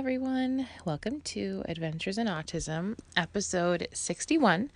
Everyone. 0.00 0.66
Welcome 0.86 1.20
to 1.24 1.62
Adventures 1.68 2.16
in 2.16 2.26
Autism, 2.26 2.96
episode 3.18 3.86
61. 3.92 4.70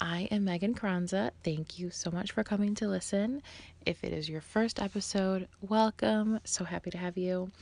I 0.00 0.22
am 0.32 0.44
Megan 0.44 0.74
Krause. 0.74 1.30
Thank 1.44 1.78
you 1.78 1.90
so 1.90 2.10
much 2.10 2.32
for 2.32 2.42
coming 2.42 2.74
to 2.74 2.88
listen. 2.88 3.40
If 3.86 4.02
it 4.02 4.12
is 4.12 4.28
your 4.28 4.40
first 4.40 4.82
episode, 4.82 5.46
welcome. 5.60 6.40
So 6.42 6.64
happy 6.64 6.90
to 6.90 6.98
have 6.98 7.16
you. 7.16 7.52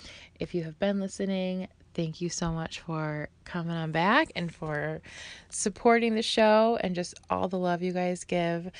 If 0.40 0.54
you 0.54 0.64
have 0.64 0.78
been 0.78 1.00
listening, 1.00 1.68
thank 1.92 2.22
you 2.22 2.30
so 2.30 2.50
much 2.50 2.80
for 2.80 3.28
coming 3.44 3.76
on 3.76 3.92
back 3.92 4.32
and 4.34 4.52
for 4.52 5.02
supporting 5.50 6.14
the 6.14 6.22
show 6.22 6.78
and 6.80 6.94
just 6.94 7.12
all 7.28 7.46
the 7.46 7.58
love 7.58 7.82
you 7.82 7.92
guys 7.92 8.24
give. 8.24 8.70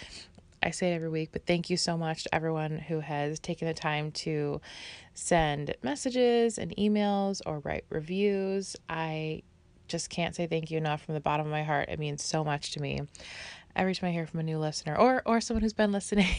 I 0.62 0.71
say 0.71 0.93
it 0.93 0.95
every 0.95 1.09
week, 1.09 1.30
but 1.33 1.47
thank 1.47 1.71
you 1.71 1.77
so 1.77 1.97
much 1.97 2.25
to 2.25 2.34
everyone 2.34 2.79
who 2.79 3.01
has 3.01 3.39
taken 3.39 3.69
the 3.69 3.75
time 3.75 4.12
to 4.12 4.61
send 5.15 5.75
messages 5.83 6.59
and 6.59 6.75
emails 6.77 7.41
or 7.45 7.59
write 7.61 7.85
reviews. 7.91 8.77
I 8.88 9.43
just 9.88 10.09
can't 10.09 10.35
say 10.35 10.47
thank 10.47 10.71
you 10.71 10.79
enough 10.79 11.02
from 11.05 11.15
the 11.15 11.21
bottom 11.21 11.47
of 11.47 11.52
my 11.52 11.65
heart. 11.65 11.88
It 11.88 11.98
means 11.98 12.23
so 12.23 12.45
much 12.45 12.73
to 12.73 12.80
me 12.80 13.02
every 13.74 13.95
time 13.95 14.09
I 14.09 14.12
hear 14.12 14.26
from 14.26 14.40
a 14.40 14.42
new 14.42 14.59
listener 14.59 14.96
or 14.96 15.23
or 15.26 15.40
someone 15.40 15.62
who's 15.62 15.73
been 15.73 15.92
listening, 15.92 16.34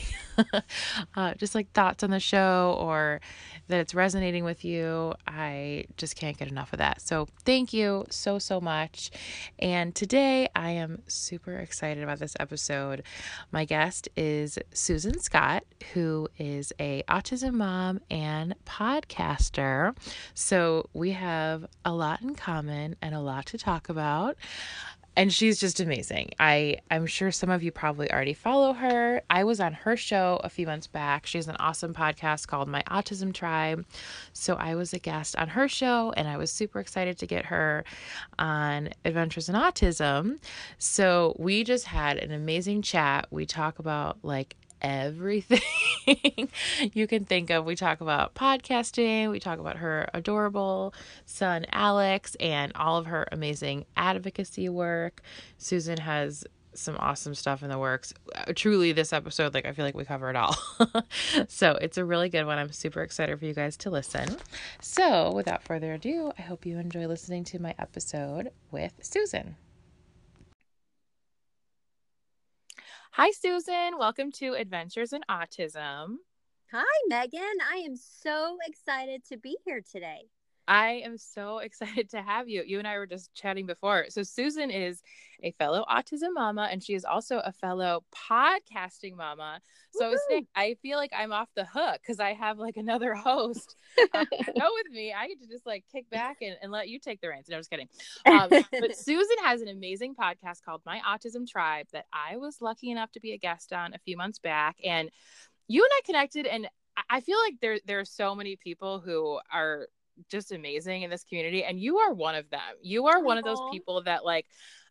uh, 1.15 1.33
just 1.35 1.55
like 1.55 1.71
thoughts 1.71 2.03
on 2.03 2.09
the 2.09 2.19
show 2.19 2.77
or 2.79 3.21
that 3.67 3.79
it's 3.79 3.95
resonating 3.95 4.43
with 4.43 4.65
you, 4.65 5.13
I 5.27 5.85
just 5.97 6.15
can't 6.15 6.37
get 6.37 6.47
enough 6.47 6.73
of 6.73 6.79
that. 6.79 7.01
So 7.01 7.27
thank 7.45 7.73
you 7.73 8.05
so 8.09 8.39
so 8.39 8.59
much. 8.59 9.11
And 9.59 9.95
today 9.95 10.49
I 10.55 10.71
am 10.71 11.01
super 11.07 11.57
excited 11.57 12.03
about 12.03 12.19
this 12.19 12.35
episode. 12.39 13.03
My 13.51 13.65
guest 13.65 14.09
is 14.15 14.59
Susan 14.73 15.19
Scott, 15.19 15.63
who 15.93 16.27
is 16.37 16.73
a 16.79 17.03
autism 17.09 17.53
mom 17.53 18.01
and 18.09 18.55
podcaster. 18.65 19.95
So 20.33 20.89
we 20.93 21.11
have 21.11 21.65
a 21.85 21.93
lot 21.93 22.21
in 22.21 22.35
common 22.35 22.95
and 23.01 23.15
a 23.15 23.19
lot 23.19 23.45
to 23.47 23.57
talk 23.57 23.89
about 23.89 24.37
and 25.15 25.31
she's 25.31 25.59
just 25.59 25.79
amazing. 25.79 26.31
I 26.39 26.77
I'm 26.89 27.05
sure 27.05 27.31
some 27.31 27.49
of 27.49 27.61
you 27.61 27.71
probably 27.71 28.11
already 28.11 28.33
follow 28.33 28.73
her. 28.73 29.21
I 29.29 29.43
was 29.43 29.59
on 29.59 29.73
her 29.73 29.95
show 29.95 30.39
a 30.43 30.49
few 30.49 30.65
months 30.65 30.87
back. 30.87 31.25
She 31.25 31.37
has 31.37 31.47
an 31.47 31.55
awesome 31.59 31.93
podcast 31.93 32.47
called 32.47 32.67
My 32.67 32.81
Autism 32.83 33.33
Tribe. 33.33 33.85
So 34.33 34.55
I 34.55 34.75
was 34.75 34.93
a 34.93 34.99
guest 34.99 35.35
on 35.37 35.49
her 35.49 35.67
show 35.67 36.13
and 36.17 36.27
I 36.27 36.37
was 36.37 36.51
super 36.51 36.79
excited 36.79 37.17
to 37.19 37.27
get 37.27 37.45
her 37.45 37.83
on 38.39 38.89
Adventures 39.05 39.49
in 39.49 39.55
Autism. 39.55 40.39
So 40.79 41.35
we 41.37 41.63
just 41.63 41.85
had 41.85 42.17
an 42.17 42.31
amazing 42.31 42.81
chat. 42.81 43.27
We 43.29 43.45
talk 43.45 43.79
about 43.79 44.17
like 44.23 44.55
everything 44.83 45.61
you 46.93 47.07
can 47.07 47.25
think 47.25 47.49
of. 47.49 47.65
We 47.65 47.75
talk 47.75 48.01
about 48.01 48.35
podcasting, 48.35 49.31
we 49.31 49.39
talk 49.39 49.59
about 49.59 49.77
her 49.77 50.09
adorable 50.13 50.93
son, 51.25 51.65
Alex, 51.71 52.35
and 52.39 52.71
all 52.75 52.97
of 52.97 53.05
her 53.07 53.27
amazing 53.31 53.85
advocacy 53.95 54.69
work. 54.69 55.21
Susan 55.57 55.97
has 55.97 56.45
some 56.75 56.97
awesome 56.99 57.35
stuff 57.35 57.63
in 57.63 57.69
the 57.69 57.77
works. 57.77 58.13
Uh, 58.35 58.51
truly, 58.55 58.91
this 58.91 59.13
episode, 59.13 59.53
like, 59.53 59.65
I 59.65 59.73
feel 59.73 59.85
like 59.85 59.95
we 59.95 60.05
cover 60.05 60.29
it 60.29 60.35
all. 60.35 60.55
so, 61.47 61.73
it's 61.73 61.97
a 61.97 62.05
really 62.05 62.29
good 62.29 62.45
one. 62.45 62.57
I'm 62.57 62.71
super 62.71 63.01
excited 63.01 63.37
for 63.39 63.45
you 63.45 63.53
guys 63.53 63.77
to 63.77 63.89
listen. 63.89 64.37
So, 64.81 65.31
without 65.33 65.63
further 65.63 65.93
ado, 65.93 66.31
I 66.37 66.41
hope 66.41 66.65
you 66.65 66.79
enjoy 66.79 67.07
listening 67.07 67.43
to 67.45 67.59
my 67.59 67.75
episode 67.77 68.49
with 68.71 68.93
Susan. 69.01 69.55
Hi, 73.15 73.29
Susan. 73.29 73.99
Welcome 73.99 74.31
to 74.39 74.55
Adventures 74.55 75.13
in 75.13 75.21
Autism. 75.29 76.15
Hi, 76.71 76.99
Megan. 77.07 77.43
I 77.71 77.83
am 77.85 77.95
so 77.95 78.57
excited 78.65 79.23
to 79.25 79.37
be 79.37 79.55
here 79.65 79.81
today. 79.81 80.29
I 80.67 81.01
am 81.03 81.17
so 81.17 81.57
excited 81.59 82.09
to 82.11 82.21
have 82.21 82.47
you. 82.47 82.63
You 82.65 82.79
and 82.79 82.87
I 82.87 82.97
were 82.97 83.07
just 83.07 83.33
chatting 83.33 83.65
before. 83.65 84.05
So, 84.09 84.23
Susan 84.23 84.69
is 84.69 85.01
a 85.41 85.51
fellow 85.51 85.85
autism 85.89 86.33
mama, 86.33 86.69
and 86.71 86.81
she 86.81 86.93
is 86.93 87.03
also 87.03 87.39
a 87.39 87.51
fellow 87.51 88.03
podcasting 88.15 89.15
mama. 89.15 89.59
So, 89.91 90.05
I 90.05 90.09
was 90.09 90.21
saying, 90.29 90.47
I 90.55 90.75
feel 90.81 90.97
like 90.97 91.11
I'm 91.15 91.31
off 91.31 91.49
the 91.55 91.65
hook 91.65 91.99
because 92.01 92.19
I 92.19 92.33
have 92.33 92.57
like 92.57 92.77
another 92.77 93.13
host 93.13 93.75
uh, 94.13 94.25
go 94.31 94.69
with 94.73 94.91
me. 94.91 95.13
I 95.13 95.27
get 95.27 95.41
to 95.41 95.47
just 95.47 95.65
like 95.65 95.83
kick 95.91 96.09
back 96.09 96.37
and, 96.41 96.55
and 96.61 96.71
let 96.71 96.89
you 96.89 96.99
take 96.99 97.21
the 97.21 97.29
reins. 97.29 97.47
No, 97.49 97.55
I'm 97.55 97.59
just 97.59 97.69
kidding. 97.69 97.89
Um, 98.25 98.49
but 98.49 98.95
Susan 98.95 99.37
has 99.43 99.61
an 99.61 99.67
amazing 99.67 100.15
podcast 100.15 100.63
called 100.63 100.81
My 100.85 101.01
Autism 101.07 101.47
Tribe 101.47 101.87
that 101.93 102.05
I 102.13 102.37
was 102.37 102.61
lucky 102.61 102.91
enough 102.91 103.11
to 103.13 103.19
be 103.19 103.33
a 103.33 103.37
guest 103.37 103.73
on 103.73 103.93
a 103.93 103.99
few 103.99 104.17
months 104.17 104.39
back. 104.39 104.77
And 104.83 105.09
you 105.67 105.83
and 105.83 105.91
I 105.97 106.01
connected, 106.05 106.45
and 106.45 106.67
I 107.09 107.21
feel 107.21 107.39
like 107.39 107.55
there 107.61 107.79
there 107.85 107.99
are 107.99 108.05
so 108.05 108.35
many 108.35 108.55
people 108.55 108.99
who 108.99 109.39
are 109.51 109.87
just 110.29 110.51
amazing 110.51 111.03
in 111.03 111.09
this 111.09 111.23
community 111.23 111.63
and 111.63 111.79
you 111.79 111.97
are 111.97 112.13
one 112.13 112.35
of 112.35 112.49
them. 112.49 112.59
You 112.81 113.07
are 113.07 113.21
one 113.21 113.37
of 113.37 113.43
those 113.43 113.59
people 113.71 114.03
that 114.03 114.25
like 114.25 114.45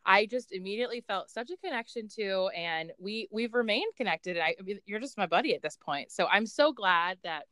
i 0.05 0.27
just 0.27 0.53
immediately 0.53 1.01
felt 1.07 1.31
such 1.31 1.51
a 1.51 1.57
connection 1.65 2.09
to 2.09 2.49
and 2.57 2.91
we 2.99 3.29
we've 3.31 3.55
remained 3.55 3.93
connected 3.97 4.37
i, 4.37 4.55
I 4.59 4.63
mean, 4.63 4.81
you're 4.85 4.99
just 4.99 5.17
my 5.17 5.27
buddy 5.27 5.55
at 5.55 5.63
this 5.63 5.77
point. 5.77 6.11
So 6.11 6.27
i'm 6.27 6.47
so 6.47 6.73
glad 6.73 7.19
that 7.23 7.45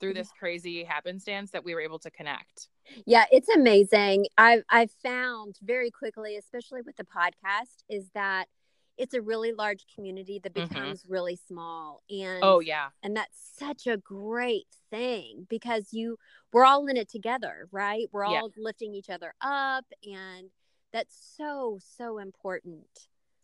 through 0.00 0.14
this 0.14 0.30
crazy 0.36 0.82
happenstance 0.82 1.52
that 1.52 1.64
we 1.64 1.74
were 1.76 1.80
able 1.80 2.00
to 2.00 2.10
connect. 2.10 2.68
Yeah 3.06 3.24
it's 3.30 3.48
amazing. 3.48 4.26
I've 4.36 4.64
i've 4.68 4.90
found 5.02 5.58
very 5.62 5.90
quickly 5.92 6.36
especially 6.36 6.82
with 6.82 6.96
the 6.96 7.04
podcast 7.04 7.84
is 7.88 8.10
that 8.14 8.46
it's 8.98 9.14
a 9.14 9.20
really 9.20 9.52
large 9.52 9.84
community 9.94 10.40
that 10.42 10.54
mm-hmm. 10.54 10.68
becomes 10.68 11.02
mm-hmm. 11.02 11.12
really 11.12 11.38
small 11.48 12.02
and 12.10 12.40
oh 12.42 12.60
yeah 12.60 12.88
and 13.02 13.16
that's 13.16 13.52
such 13.58 13.86
a 13.86 13.96
great 13.96 14.66
thing 14.90 15.46
because 15.48 15.88
you 15.92 16.16
we're 16.52 16.64
all 16.64 16.86
in 16.86 16.96
it 16.96 17.08
together 17.08 17.68
right 17.72 18.08
we're 18.12 18.24
all 18.24 18.50
yeah. 18.54 18.62
lifting 18.62 18.94
each 18.94 19.10
other 19.10 19.34
up 19.40 19.84
and 20.04 20.50
that's 20.92 21.34
so 21.36 21.78
so 21.96 22.18
important 22.18 22.86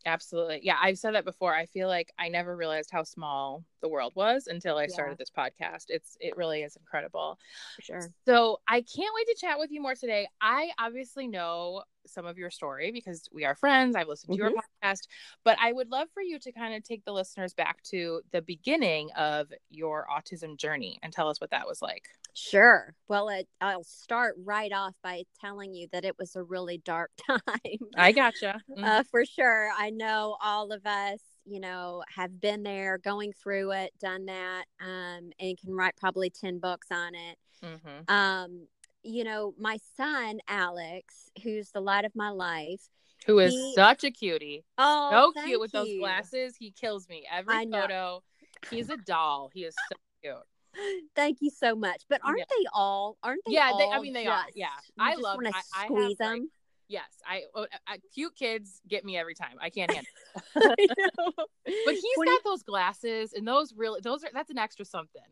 Absolutely. 0.08 0.60
Yeah, 0.62 0.76
I've 0.80 0.98
said 0.98 1.14
that 1.14 1.24
before. 1.24 1.54
I 1.54 1.66
feel 1.66 1.86
like 1.86 2.10
I 2.19 2.28
never 2.28 2.56
realized 2.56 2.91
how 2.91 3.02
small 3.02 3.62
the 3.82 3.88
world 3.88 4.12
was 4.16 4.46
until 4.46 4.76
I 4.76 4.86
started 4.86 5.19
this 5.19 5.30
podcast. 5.30 5.84
It's 5.88 6.16
it 6.19 6.36
really 6.36 6.62
is 6.62 6.76
incredible. 6.76 7.38
For 7.76 7.82
sure. 7.82 8.10
So, 8.26 8.58
I 8.66 8.80
can't 8.80 9.14
wait 9.14 9.26
to 9.26 9.36
chat 9.38 9.58
with 9.58 9.70
you 9.70 9.82
more 9.82 9.94
today. 9.94 10.26
I 10.41 10.70
obviously 10.78 11.28
know 11.28 11.82
some 12.06 12.24
of 12.24 12.38
your 12.38 12.50
story 12.50 12.91
because 12.91 13.28
we 13.32 13.44
are 13.44 13.54
friends. 13.54 13.94
I've 13.94 14.08
listened 14.08 14.34
to 14.36 14.42
mm-hmm. 14.42 14.54
your 14.54 14.62
podcast, 14.82 15.02
but 15.44 15.58
I 15.60 15.72
would 15.72 15.91
love 15.91 16.08
for 16.14 16.22
you 16.22 16.38
to 16.38 16.52
kind 16.52 16.75
of 16.75 16.82
take 16.82 17.04
the 17.04 17.12
listeners 17.12 17.52
back 17.52 17.82
to 17.90 18.22
the 18.32 18.40
beginning 18.40 19.10
of 19.16 19.52
your 19.69 20.06
autism 20.10 20.56
journey 20.56 20.98
and 21.02 21.12
tell 21.12 21.28
us 21.28 21.40
what 21.40 21.50
that 21.50 21.66
was 21.66 21.82
like. 21.82 22.08
Sure. 22.38 22.94
Well, 23.09 23.28
it, 23.31 23.49
I'll 23.60 23.84
start 23.84 24.37
right 24.44 24.72
off 24.72 24.94
by 25.03 25.25
telling 25.41 25.75
you 25.75 25.88
that 25.93 26.04
it 26.04 26.16
was 26.19 26.37
a 26.37 26.43
really 26.43 26.78
dark 26.78 27.10
time. 27.26 27.78
I 27.97 28.12
gotcha. 28.12 28.60
Mm-hmm. 28.71 28.84
Uh, 28.84 29.03
for 29.10 29.25
sure. 29.25 29.71
I 29.76 29.91
know 29.91 30.37
all 30.43 30.72
of 30.72 30.87
us, 30.87 31.21
you 31.44 31.60
know, 31.60 32.03
have 32.15 32.41
been 32.41 32.62
there, 32.62 32.99
going 32.99 33.32
through 33.32 33.72
it, 33.72 33.93
done 34.00 34.26
that, 34.26 34.65
um, 34.81 35.31
and 35.41 35.59
can 35.59 35.75
write 35.75 35.97
probably 35.97 36.31
10 36.31 36.59
books 36.59 36.88
on 36.93 37.15
it. 37.15 37.38
Mm-hmm. 37.65 38.15
Um, 38.15 38.66
you 39.03 39.25
know, 39.25 39.55
my 39.59 39.78
son, 39.97 40.38
Alex, 40.49 41.31
who's 41.43 41.70
the 41.70 41.81
light 41.81 42.05
of 42.05 42.14
my 42.14 42.31
life, 42.31 42.88
who 43.26 43.40
is 43.40 43.52
he, 43.52 43.73
such 43.75 44.05
a 44.05 44.11
cutie. 44.11 44.64
Oh, 44.79 45.32
so 45.35 45.43
cute 45.43 45.61
with 45.61 45.75
you. 45.75 45.81
those 45.81 45.99
glasses. 45.99 46.56
He 46.56 46.70
kills 46.70 47.08
me 47.08 47.26
every 47.31 47.67
photo. 47.67 48.23
He's 48.70 48.90
a 48.90 48.96
doll. 48.96 49.50
He 49.52 49.64
is 49.64 49.75
so 49.90 49.96
cute. 50.23 50.37
Thank 51.17 51.38
you 51.41 51.50
so 51.50 51.75
much. 51.75 52.03
But 52.09 52.20
aren't 52.25 52.38
yeah. 52.38 52.44
they 52.50 52.65
all? 52.73 53.17
Aren't 53.23 53.43
they? 53.47 53.53
Yeah, 53.55 53.73
they, 53.79 53.88
I 53.88 54.00
mean 54.00 54.12
they 54.12 54.26
are. 54.26 54.44
Yeah, 54.55 54.69
I 54.99 55.15
love. 55.17 55.38
I, 55.44 55.85
squeeze 55.85 56.17
I 56.20 56.25
them. 56.25 56.41
Like, 56.41 56.49
yes, 56.88 57.09
I, 57.26 57.37
I, 57.37 57.43
oh, 57.55 57.67
uh, 57.87 57.97
cute 58.15 58.35
kids 58.35 58.81
get 58.88 59.05
me 59.05 59.17
every 59.17 59.35
time. 59.35 59.56
I 59.61 59.70
can't 59.70 59.91
handle. 59.91 60.11
It. 60.79 60.91
but 61.85 61.94
he's 61.94 62.15
20... 62.15 62.31
got 62.31 62.44
those 62.44 62.62
glasses 62.62 63.32
and 63.32 63.47
those 63.47 63.75
really 63.76 64.00
those 64.03 64.25
are 64.25 64.31
that's 64.32 64.50
an 64.50 64.59
extra 64.59 64.85
something. 64.85 65.23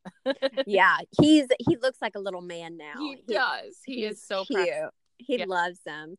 yeah, 0.67 0.99
he's 1.21 1.47
he 1.61 1.77
looks 1.77 2.03
like 2.03 2.17
a 2.17 2.19
little 2.19 2.43
man 2.43 2.77
now. 2.77 2.94
He, 2.99 3.19
he 3.27 3.35
does. 3.35 3.79
He 3.85 4.05
is 4.05 4.23
so 4.23 4.44
cute. 4.44 4.69
He 5.19 5.39
yeah. 5.39 5.44
loves 5.47 5.81
them. 5.87 6.17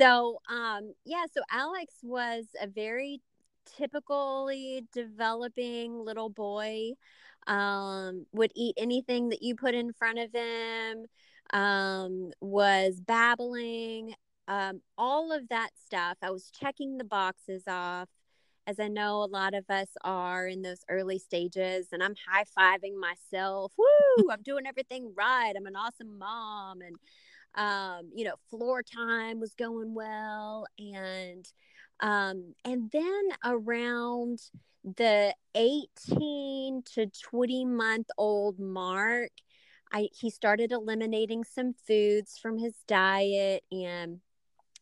so, 0.00 0.40
um, 0.48 0.94
yeah. 1.04 1.24
So 1.32 1.42
Alex 1.50 1.94
was 2.02 2.46
a 2.60 2.66
very 2.66 3.20
typically 3.76 4.86
developing 4.92 5.98
little 5.98 6.30
boy 6.30 6.92
um, 7.48 8.26
would 8.32 8.52
eat 8.56 8.76
anything 8.78 9.30
that 9.30 9.42
you 9.42 9.56
put 9.56 9.74
in 9.74 9.92
front 9.94 10.20
of 10.20 10.32
him. 10.34 11.06
um, 11.52 12.30
was 12.40 13.00
babbling, 13.00 14.14
um, 14.48 14.82
all 14.98 15.32
of 15.32 15.48
that 15.48 15.70
stuff. 15.84 16.18
I 16.22 16.30
was 16.30 16.50
checking 16.50 16.98
the 16.98 17.04
boxes 17.04 17.64
off, 17.68 18.08
as 18.66 18.78
I 18.80 18.88
know 18.88 19.22
a 19.22 19.26
lot 19.26 19.54
of 19.54 19.64
us 19.70 19.88
are 20.04 20.46
in 20.46 20.62
those 20.62 20.84
early 20.90 21.18
stages, 21.18 21.88
and 21.92 22.02
I'm 22.02 22.14
high 22.28 22.44
fiving 22.58 22.96
myself. 23.00 23.72
Woo! 23.78 24.30
I'm 24.30 24.42
doing 24.42 24.66
everything 24.66 25.14
right. 25.16 25.54
I'm 25.56 25.66
an 25.66 25.76
awesome 25.76 26.18
mom, 26.18 26.80
and 26.82 26.96
um, 27.54 28.10
you 28.14 28.24
know, 28.24 28.36
floor 28.50 28.82
time 28.82 29.40
was 29.40 29.54
going 29.54 29.94
well, 29.94 30.66
and 30.78 31.46
um, 32.00 32.54
and 32.64 32.90
then 32.90 33.28
around 33.44 34.40
the 34.84 35.34
18 35.54 36.82
to 36.94 37.06
20 37.06 37.64
month 37.64 38.06
old 38.16 38.58
mark, 38.58 39.30
I 39.92 40.08
he 40.18 40.30
started 40.30 40.72
eliminating 40.72 41.44
some 41.44 41.74
foods 41.86 42.38
from 42.38 42.58
his 42.58 42.74
diet 42.86 43.64
and 43.72 44.20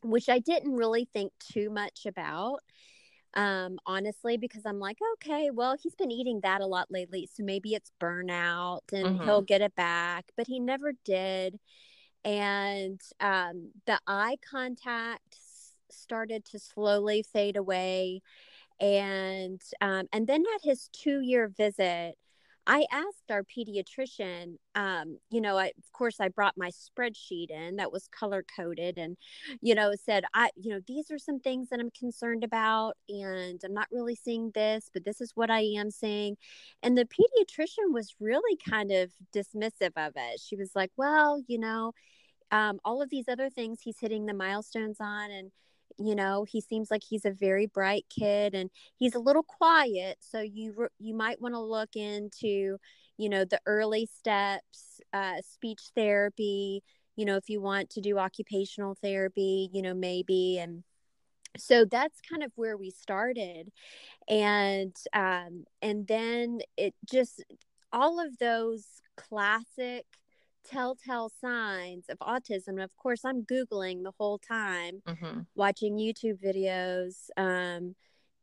which 0.02 0.28
I 0.28 0.38
didn't 0.38 0.76
really 0.76 1.08
think 1.12 1.32
too 1.38 1.70
much 1.70 2.06
about. 2.06 2.60
Um, 3.34 3.78
honestly, 3.84 4.38
because 4.38 4.62
I'm 4.64 4.78
like, 4.78 4.96
okay, 5.14 5.50
well, 5.50 5.76
he's 5.80 5.94
been 5.94 6.10
eating 6.10 6.40
that 6.42 6.62
a 6.62 6.66
lot 6.66 6.90
lately, 6.90 7.28
so 7.34 7.42
maybe 7.42 7.74
it's 7.74 7.92
burnout 8.00 8.80
and 8.92 9.06
mm-hmm. 9.06 9.24
he'll 9.24 9.42
get 9.42 9.60
it 9.60 9.74
back, 9.74 10.26
but 10.36 10.46
he 10.46 10.58
never 10.58 10.92
did. 11.04 11.58
And 12.24 13.00
um, 13.20 13.72
the 13.86 13.98
eye 14.06 14.36
contact 14.50 15.36
started 15.90 16.44
to 16.46 16.58
slowly 16.58 17.22
fade 17.22 17.56
away, 17.56 18.22
and 18.80 19.60
um, 19.80 20.06
and 20.12 20.26
then 20.26 20.44
at 20.54 20.62
his 20.62 20.88
two 20.92 21.20
year 21.20 21.48
visit, 21.48 22.16
I 22.66 22.84
asked 22.90 23.30
our 23.30 23.44
pediatrician, 23.44 24.56
um, 24.74 25.18
you 25.30 25.40
know, 25.40 25.56
I, 25.56 25.66
of 25.66 25.92
course, 25.92 26.16
I 26.18 26.28
brought 26.28 26.54
my 26.56 26.70
spreadsheet 26.70 27.50
in 27.50 27.76
that 27.76 27.92
was 27.92 28.08
color 28.08 28.44
coded 28.56 28.98
and, 28.98 29.16
you 29.60 29.74
know, 29.76 29.92
said, 30.04 30.24
I, 30.34 30.50
you 30.56 30.70
know, 30.72 30.80
these 30.86 31.10
are 31.12 31.18
some 31.18 31.38
things 31.38 31.68
that 31.70 31.78
I'm 31.78 31.92
concerned 31.92 32.42
about 32.42 32.96
and 33.08 33.60
I'm 33.64 33.72
not 33.72 33.86
really 33.92 34.16
seeing 34.16 34.50
this, 34.52 34.90
but 34.92 35.04
this 35.04 35.20
is 35.20 35.30
what 35.36 35.48
I 35.48 35.60
am 35.60 35.92
seeing. 35.92 36.36
And 36.82 36.98
the 36.98 37.04
pediatrician 37.06 37.92
was 37.92 38.16
really 38.18 38.58
kind 38.68 38.90
of 38.90 39.12
dismissive 39.32 39.92
of 39.96 40.14
it. 40.16 40.40
She 40.40 40.56
was 40.56 40.72
like, 40.74 40.90
well, 40.96 41.40
you 41.46 41.58
know, 41.60 41.92
um, 42.50 42.80
all 42.84 43.00
of 43.00 43.10
these 43.10 43.28
other 43.28 43.48
things 43.48 43.80
he's 43.80 44.00
hitting 44.00 44.26
the 44.26 44.34
milestones 44.34 44.96
on 45.00 45.30
and, 45.30 45.52
you 45.98 46.14
know 46.14 46.44
he 46.44 46.60
seems 46.60 46.90
like 46.90 47.02
he's 47.08 47.24
a 47.24 47.30
very 47.30 47.66
bright 47.66 48.04
kid 48.10 48.54
and 48.54 48.70
he's 48.96 49.14
a 49.14 49.20
little 49.20 49.42
quiet 49.42 50.16
so 50.20 50.40
you 50.40 50.88
you 50.98 51.14
might 51.14 51.40
want 51.40 51.54
to 51.54 51.60
look 51.60 51.96
into 51.96 52.78
you 53.16 53.28
know 53.28 53.44
the 53.44 53.60
early 53.66 54.06
steps 54.06 55.00
uh, 55.12 55.40
speech 55.42 55.80
therapy 55.94 56.82
you 57.16 57.24
know 57.24 57.36
if 57.36 57.48
you 57.48 57.60
want 57.60 57.88
to 57.90 58.00
do 58.00 58.18
occupational 58.18 58.96
therapy 59.02 59.70
you 59.72 59.82
know 59.82 59.94
maybe 59.94 60.58
and 60.58 60.84
so 61.58 61.84
that's 61.84 62.20
kind 62.20 62.42
of 62.42 62.52
where 62.56 62.76
we 62.76 62.90
started 62.90 63.72
and 64.28 64.94
um 65.14 65.64
and 65.80 66.06
then 66.06 66.60
it 66.76 66.94
just 67.10 67.42
all 67.92 68.20
of 68.20 68.36
those 68.38 68.84
classic 69.16 70.04
telltale 70.66 71.30
signs 71.40 72.06
of 72.08 72.18
autism. 72.18 72.82
Of 72.82 72.96
course, 72.96 73.24
I'm 73.24 73.42
Googling 73.42 74.02
the 74.02 74.12
whole 74.18 74.38
time, 74.38 75.02
mm-hmm. 75.06 75.40
watching 75.54 75.96
YouTube 75.96 76.38
videos. 76.44 77.30
Um, 77.36 77.94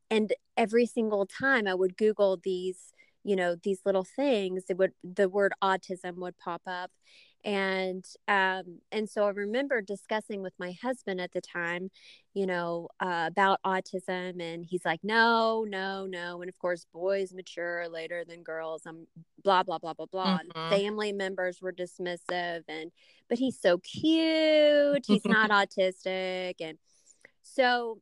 and 0.10 0.34
every 0.58 0.86
single 0.86 1.26
time 1.26 1.68
I 1.68 1.74
would 1.74 1.98
Google 1.98 2.40
these, 2.44 2.94
you 3.24 3.36
know, 3.36 3.56
these 3.56 3.82
little 3.86 4.04
things, 4.04 4.66
it 4.70 4.78
would, 4.78 4.92
the 5.04 5.30
word 5.30 5.54
autism 5.64 6.16
would 6.18 6.38
pop 6.38 6.62
up. 6.68 6.92
And 7.46 8.06
um 8.30 8.80
and 8.90 9.10
so 9.10 9.26
i 9.26 9.30
remember 9.30 9.82
discussing 9.82 10.42
with 10.42 10.54
my 10.58 10.72
husband 10.82 11.20
at 11.20 11.34
the 11.34 11.42
time 11.42 11.92
you 12.34 12.46
know 12.46 12.88
uh, 13.02 13.26
about 13.28 13.60
autism 13.66 14.42
and 14.42 14.64
he's 14.66 14.86
like 14.86 15.02
no 15.04 15.66
no 15.68 16.06
no. 16.06 16.42
And 16.42 16.48
of 16.48 16.58
course 16.58 16.86
boys 16.94 17.34
mature 17.34 17.90
later 17.90 18.24
than 18.26 18.44
girls 18.44 18.84
i'm 18.86 19.08
blah 19.44 19.64
blah 19.64 19.78
blah 19.78 19.94
blah 19.94 20.06
blah. 20.06 20.38
Mm-hmm. 20.38 20.58
and 20.58 20.82
family 20.82 21.12
members 21.12 21.62
were 21.62 21.74
dismissive 21.74 22.64
and 22.70 22.92
but 23.28 23.38
he's 23.38 23.60
so 23.60 23.78
cute 23.80 25.06
he's 25.06 25.26
not 25.26 25.50
autistic. 25.60 26.56
And 26.62 26.78
so 27.42 28.00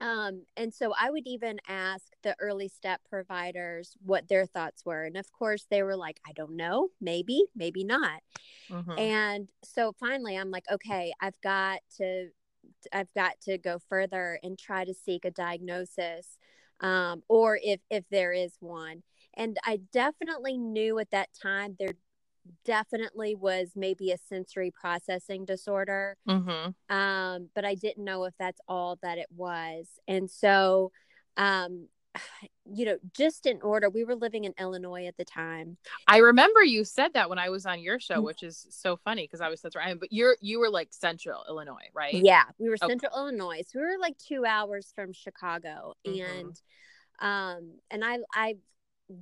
um, 0.00 0.44
and 0.56 0.72
so 0.72 0.92
I 0.98 1.10
would 1.10 1.26
even 1.26 1.58
ask 1.66 2.04
the 2.22 2.36
early 2.38 2.68
step 2.68 3.00
providers 3.08 3.96
what 4.04 4.28
their 4.28 4.46
thoughts 4.46 4.84
were. 4.84 5.04
And 5.04 5.16
of 5.16 5.30
course, 5.32 5.66
they 5.70 5.82
were 5.82 5.96
like, 5.96 6.20
I 6.26 6.32
don't 6.32 6.56
know, 6.56 6.88
maybe, 7.00 7.44
maybe 7.56 7.84
not. 7.84 8.22
Mm-hmm. 8.70 8.98
And 8.98 9.48
so 9.64 9.92
finally, 9.98 10.36
I'm 10.36 10.50
like, 10.50 10.64
okay, 10.70 11.12
I've 11.20 11.40
got 11.40 11.80
to. 11.98 12.28
I've 12.92 13.12
got 13.14 13.40
to 13.42 13.56
go 13.58 13.78
further 13.88 14.38
and 14.42 14.58
try 14.58 14.84
to 14.84 14.92
seek 14.92 15.24
a 15.24 15.30
diagnosis, 15.30 16.36
um, 16.80 17.22
or 17.28 17.58
if 17.62 17.80
if 17.90 18.04
there 18.10 18.32
is 18.32 18.52
one. 18.60 19.02
And 19.34 19.56
I 19.64 19.80
definitely 19.92 20.58
knew 20.58 20.98
at 20.98 21.10
that 21.10 21.30
time 21.40 21.76
there 21.78 21.94
definitely 22.64 23.34
was 23.34 23.72
maybe 23.74 24.12
a 24.12 24.18
sensory 24.28 24.70
processing 24.70 25.44
disorder. 25.44 26.16
Mm-hmm. 26.28 26.94
Um, 26.94 27.48
but 27.54 27.64
I 27.64 27.74
didn't 27.74 28.04
know 28.04 28.24
if 28.24 28.34
that's 28.38 28.60
all 28.68 28.98
that 29.02 29.18
it 29.18 29.28
was. 29.34 29.86
And 30.06 30.30
so, 30.30 30.92
um, 31.36 31.88
you 32.70 32.84
know, 32.84 32.98
just 33.16 33.46
in 33.46 33.60
order, 33.62 33.88
we 33.88 34.04
were 34.04 34.14
living 34.14 34.44
in 34.44 34.54
Illinois 34.58 35.06
at 35.06 35.16
the 35.16 35.24
time. 35.24 35.76
I 36.06 36.18
remember 36.18 36.62
you 36.62 36.84
said 36.84 37.14
that 37.14 37.30
when 37.30 37.38
I 37.38 37.48
was 37.48 37.66
on 37.66 37.80
your 37.80 37.98
show, 37.98 38.16
mm-hmm. 38.16 38.24
which 38.24 38.42
is 38.42 38.66
so 38.70 38.96
funny 38.96 39.24
because 39.24 39.40
I 39.40 39.48
was 39.48 39.60
such 39.60 39.74
right. 39.74 39.98
But 39.98 40.12
you're 40.12 40.36
you 40.40 40.60
were 40.60 40.70
like 40.70 40.88
Central 40.90 41.44
Illinois, 41.48 41.88
right? 41.94 42.14
Yeah, 42.14 42.44
we 42.58 42.68
were 42.68 42.76
Central 42.76 43.10
okay. 43.12 43.20
Illinois, 43.20 43.62
so 43.66 43.78
we 43.78 43.86
were 43.86 43.98
like 44.00 44.18
two 44.18 44.44
hours 44.44 44.92
from 44.94 45.12
Chicago, 45.12 45.94
mm-hmm. 46.06 46.20
and 46.20 46.60
um, 47.20 47.72
and 47.90 48.04
I 48.04 48.18
I 48.34 48.56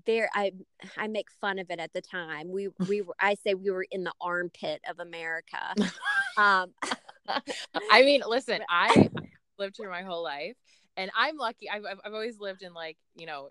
there 0.07 0.29
i 0.35 0.53
i 0.97 1.07
make 1.07 1.31
fun 1.31 1.59
of 1.59 1.71
it 1.71 1.79
at 1.79 1.93
the 1.93 2.01
time. 2.01 2.51
We 2.51 2.69
we 2.89 3.03
were 3.03 3.15
i 3.21 3.35
say 3.35 3.55
we 3.55 3.71
were 3.71 3.87
in 3.91 4.05
the 4.05 4.13
armpit 4.21 4.83
of 4.89 4.99
america. 4.99 5.75
Um 6.39 6.75
i 7.91 8.03
mean 8.03 8.23
listen 8.27 8.61
i 8.69 9.09
lived 9.59 9.77
here 9.79 9.91
my 9.91 10.03
whole 10.03 10.23
life 10.23 10.55
and 10.99 11.11
i'm 11.17 11.39
lucky. 11.39 11.71
I've, 11.71 11.83
I've 12.05 12.13
always 12.13 12.39
lived 12.39 12.63
in 12.63 12.75
like 12.75 12.99
you 13.15 13.25
know 13.25 13.49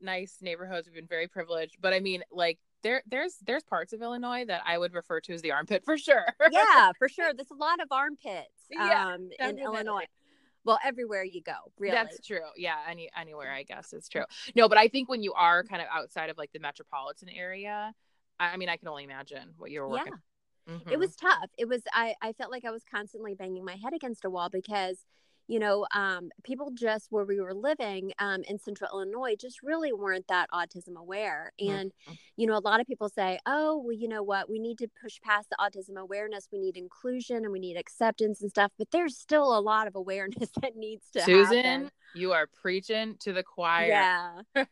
nice 0.00 0.38
neighborhoods. 0.40 0.88
We've 0.88 0.96
been 0.96 1.06
very 1.06 1.28
privileged 1.28 1.76
but 1.80 1.92
i 1.92 2.00
mean 2.00 2.24
like 2.32 2.58
there 2.82 3.02
there's 3.06 3.36
there's 3.46 3.62
parts 3.62 3.92
of 3.92 4.02
illinois 4.02 4.44
that 4.44 4.62
i 4.66 4.76
would 4.76 4.92
refer 4.92 5.20
to 5.20 5.32
as 5.32 5.40
the 5.40 5.52
armpit 5.52 5.84
for 5.84 5.96
sure. 5.96 6.26
Yeah 6.50 6.90
for 6.98 7.08
sure. 7.08 7.32
There's 7.32 7.50
a 7.52 7.54
lot 7.54 7.80
of 7.80 7.86
armpits 7.92 8.66
yeah, 8.70 9.14
um 9.14 9.30
in 9.38 9.58
illinois 9.60 10.06
well 10.66 10.78
everywhere 10.84 11.24
you 11.24 11.40
go 11.40 11.54
really. 11.78 11.94
that's 11.94 12.20
true. 12.26 12.40
Yeah 12.56 12.76
any 12.88 13.08
anywhere 13.18 13.52
i 13.52 13.62
guess 13.62 13.92
is 13.92 14.08
true. 14.08 14.24
No 14.54 14.68
but 14.68 14.76
i 14.76 14.88
think 14.88 15.08
when 15.08 15.22
you 15.22 15.32
are 15.32 15.64
kind 15.64 15.80
of 15.80 15.88
outside 15.90 16.28
of 16.28 16.36
like 16.36 16.52
the 16.52 16.58
metropolitan 16.58 17.28
area 17.30 17.94
i, 18.38 18.48
I 18.50 18.56
mean 18.58 18.68
i 18.68 18.76
can 18.76 18.88
only 18.88 19.04
imagine 19.04 19.54
what 19.56 19.70
you 19.70 19.80
were 19.80 19.88
working 19.88 20.12
yeah. 20.12 20.74
Mm-hmm. 20.74 20.90
it 20.90 20.98
was 20.98 21.14
tough. 21.14 21.48
It 21.56 21.68
was 21.68 21.82
i 21.92 22.14
i 22.20 22.32
felt 22.32 22.50
like 22.50 22.64
i 22.64 22.72
was 22.72 22.82
constantly 22.92 23.34
banging 23.34 23.64
my 23.64 23.76
head 23.76 23.94
against 23.94 24.24
a 24.24 24.30
wall 24.30 24.48
because 24.50 25.04
you 25.48 25.58
know, 25.58 25.86
um, 25.94 26.30
people 26.42 26.70
just 26.74 27.06
where 27.10 27.24
we 27.24 27.40
were 27.40 27.54
living 27.54 28.12
um, 28.18 28.42
in 28.48 28.58
central 28.58 28.90
Illinois 28.92 29.36
just 29.38 29.62
really 29.62 29.92
weren't 29.92 30.26
that 30.28 30.48
autism 30.50 30.96
aware. 30.96 31.52
And, 31.60 31.92
mm-hmm. 31.92 32.14
you 32.36 32.46
know, 32.46 32.56
a 32.56 32.60
lot 32.60 32.80
of 32.80 32.86
people 32.86 33.08
say, 33.08 33.38
oh, 33.46 33.78
well, 33.78 33.92
you 33.92 34.08
know 34.08 34.22
what, 34.22 34.50
we 34.50 34.58
need 34.58 34.78
to 34.78 34.88
push 35.00 35.20
past 35.22 35.48
the 35.50 35.56
autism 35.60 36.00
awareness. 36.00 36.48
We 36.52 36.58
need 36.58 36.76
inclusion 36.76 37.38
and 37.38 37.52
we 37.52 37.60
need 37.60 37.76
acceptance 37.76 38.40
and 38.40 38.50
stuff. 38.50 38.72
But 38.76 38.90
there's 38.90 39.16
still 39.16 39.56
a 39.56 39.60
lot 39.60 39.86
of 39.86 39.94
awareness 39.94 40.50
that 40.62 40.76
needs 40.76 41.10
to 41.12 41.20
Susan, 41.22 41.64
happen. 41.64 41.90
you 42.14 42.32
are 42.32 42.48
preaching 42.60 43.16
to 43.20 43.32
the 43.32 43.42
choir. 43.42 43.86
Yeah. 43.86 44.40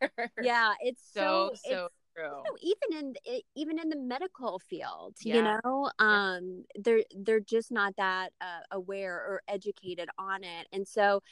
yeah. 0.42 0.72
It's 0.80 1.02
so, 1.12 1.52
so, 1.54 1.70
so 1.70 1.88
know, 2.22 2.56
even 2.60 2.98
in 2.98 3.40
even 3.54 3.78
in 3.78 3.88
the 3.88 3.96
medical 3.96 4.58
field 4.58 5.14
yeah. 5.22 5.34
you 5.34 5.42
know 5.42 5.90
um 5.98 6.64
yeah. 6.74 6.82
they're 6.82 7.04
they're 7.16 7.40
just 7.40 7.72
not 7.72 7.94
that 7.96 8.32
uh, 8.40 8.60
aware 8.70 9.14
or 9.14 9.42
educated 9.48 10.08
on 10.18 10.44
it 10.44 10.66
and 10.72 10.86
so 10.86 11.22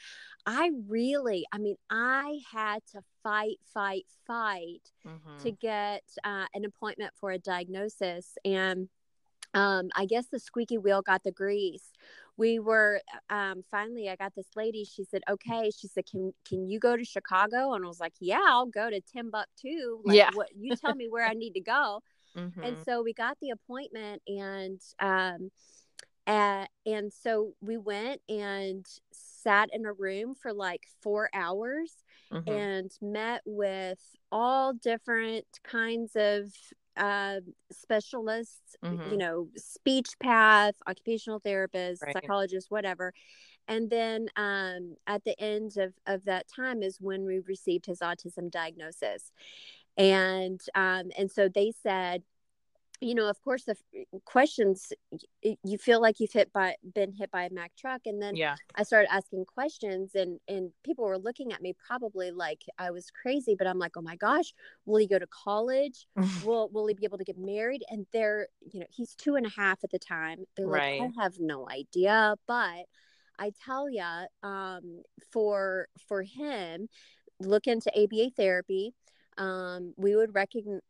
i 0.45 0.71
really 0.87 1.45
i 1.51 1.57
mean 1.57 1.75
i 1.89 2.39
had 2.51 2.79
to 2.91 3.01
fight 3.21 3.57
fight 3.73 4.05
fight 4.27 4.91
mm-hmm. 5.07 5.41
to 5.41 5.51
get 5.51 6.03
uh, 6.23 6.45
an 6.53 6.65
appointment 6.65 7.13
for 7.19 7.31
a 7.31 7.39
diagnosis 7.39 8.37
and 8.43 8.89
um, 9.55 9.89
I 9.95 10.05
guess 10.05 10.27
the 10.27 10.39
squeaky 10.39 10.77
wheel 10.77 11.01
got 11.01 11.23
the 11.23 11.31
grease 11.31 11.91
we 12.37 12.59
were 12.59 13.01
um, 13.29 13.63
finally 13.69 14.09
i 14.09 14.15
got 14.15 14.33
this 14.35 14.47
lady 14.55 14.85
she 14.85 15.03
said 15.03 15.21
okay 15.29 15.69
she 15.69 15.87
said 15.87 16.05
can 16.09 16.33
can 16.47 16.67
you 16.67 16.79
go 16.79 16.95
to 16.95 17.05
chicago 17.05 17.73
and 17.73 17.85
i 17.85 17.87
was 17.87 17.99
like 17.99 18.13
yeah 18.19 18.41
i'll 18.47 18.65
go 18.65 18.89
to 18.89 19.01
timbuktu 19.01 20.01
like, 20.03 20.17
yeah 20.17 20.29
what 20.33 20.49
you 20.55 20.75
tell 20.75 20.95
me 20.95 21.07
where 21.09 21.25
i 21.25 21.33
need 21.33 21.51
to 21.51 21.61
go 21.61 22.01
mm-hmm. 22.37 22.63
and 22.63 22.77
so 22.85 23.01
we 23.03 23.13
got 23.13 23.37
the 23.41 23.51
appointment 23.51 24.21
and 24.27 24.79
um 24.99 25.49
uh, 26.25 26.65
and 26.85 27.11
so 27.11 27.53
we 27.61 27.77
went 27.77 28.21
and 28.29 28.85
sat 29.11 29.69
in 29.73 29.85
a 29.85 29.91
room 29.91 30.35
for 30.35 30.53
like 30.53 30.83
four 31.01 31.29
hours 31.33 31.91
mm-hmm. 32.31 32.49
and 32.49 32.91
met 33.01 33.41
with 33.45 33.99
all 34.31 34.73
different 34.73 35.45
kinds 35.63 36.13
of 36.15 36.45
uh, 36.97 37.39
specialists, 37.71 38.75
mm-hmm. 38.83 39.11
you 39.11 39.17
know, 39.17 39.47
speech 39.55 40.09
path, 40.19 40.75
occupational 40.87 41.39
therapists, 41.39 42.01
right. 42.03 42.13
psychologists, 42.13 42.69
whatever. 42.69 43.13
And 43.67 43.89
then 43.89 44.27
um, 44.35 44.95
at 45.07 45.23
the 45.23 45.39
end 45.39 45.77
of, 45.77 45.93
of 46.05 46.25
that 46.25 46.45
time 46.53 46.83
is 46.83 46.97
when 46.99 47.25
we 47.25 47.39
received 47.39 47.85
his 47.85 47.99
autism 47.99 48.51
diagnosis. 48.51 49.31
And 49.95 50.59
um, 50.75 51.11
and 51.17 51.31
so 51.31 51.47
they 51.47 51.71
said, 51.83 52.23
you 53.03 53.15
know, 53.15 53.29
of 53.29 53.41
course, 53.41 53.63
the 53.65 53.75
questions 54.25 54.91
you 55.41 55.77
feel 55.77 56.01
like 56.01 56.19
you've 56.19 56.31
hit 56.31 56.51
by 56.53 56.75
been 56.95 57.11
hit 57.11 57.29
by 57.31 57.43
a 57.43 57.49
Mack 57.49 57.71
truck, 57.77 58.01
and 58.05 58.21
then 58.21 58.35
yeah, 58.35 58.55
I 58.75 58.83
started 58.83 59.13
asking 59.13 59.45
questions, 59.45 60.15
and 60.15 60.39
and 60.47 60.71
people 60.83 61.05
were 61.05 61.17
looking 61.17 61.51
at 61.53 61.61
me 61.61 61.73
probably 61.87 62.31
like 62.31 62.63
I 62.77 62.91
was 62.91 63.11
crazy, 63.11 63.55
but 63.57 63.67
I'm 63.67 63.79
like, 63.79 63.91
oh 63.97 64.01
my 64.01 64.15
gosh, 64.15 64.53
will 64.85 64.97
he 64.97 65.07
go 65.07 65.19
to 65.19 65.27
college? 65.27 66.07
will 66.45 66.69
Will 66.71 66.87
he 66.87 66.93
be 66.93 67.05
able 67.05 67.17
to 67.17 67.23
get 67.23 67.37
married? 67.37 67.83
And 67.89 68.05
they're, 68.13 68.47
you 68.71 68.79
know, 68.79 68.85
he's 68.89 69.15
two 69.15 69.35
and 69.35 69.45
a 69.45 69.49
half 69.49 69.83
at 69.83 69.91
the 69.91 69.99
time. 69.99 70.45
They're 70.55 70.67
right. 70.67 70.99
like, 70.99 71.11
I 71.17 71.23
have 71.23 71.39
no 71.39 71.69
idea, 71.69 72.35
but 72.47 72.85
I 73.39 73.51
tell 73.65 73.89
you, 73.89 74.03
um, 74.43 75.03
for 75.31 75.87
for 76.07 76.23
him, 76.23 76.87
look 77.39 77.67
into 77.67 77.91
ABA 77.97 78.31
therapy. 78.35 78.93
Um, 79.37 79.93
we 79.97 80.15
would 80.15 80.35
recognize 80.35 80.81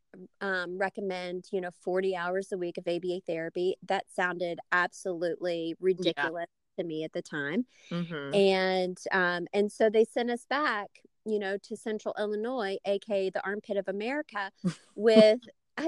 um, 0.42 0.78
recommend, 0.78 1.46
you 1.52 1.62
know, 1.62 1.72
40 1.84 2.16
hours 2.16 2.52
a 2.52 2.58
week 2.58 2.78
of 2.78 2.88
ABA 2.88 3.22
therapy. 3.28 3.76
That 3.88 4.06
sounded 4.14 4.60
absolutely 4.72 5.76
ridiculous 5.80 6.48
yeah. 6.78 6.84
to 6.84 6.88
me 6.88 7.04
at 7.04 7.14
the 7.14 7.22
time. 7.22 7.66
Mm-hmm. 7.92 8.36
And, 8.36 8.98
um, 9.12 9.48
and 9.54 9.72
so 9.72 9.90
they 9.90 10.06
sent 10.06 10.30
us 10.30 10.46
back, 10.50 10.90
you 11.26 11.40
know, 11.40 11.58
to 11.64 11.76
central 11.76 12.16
Illinois, 12.18 12.78
aka 12.86 13.30
the 13.30 13.46
armpit 13.46 13.78
of 13.78 13.88
America 13.88 14.52
with, 14.96 15.40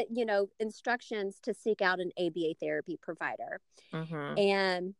you 0.10 0.26
know, 0.26 0.48
instructions 0.60 1.40
to 1.44 1.54
seek 1.54 1.82
out 1.82 2.00
an 2.00 2.12
ABA 2.20 2.56
therapy 2.60 2.98
provider. 3.02 3.60
Mm-hmm. 3.94 4.38
And 4.38 4.96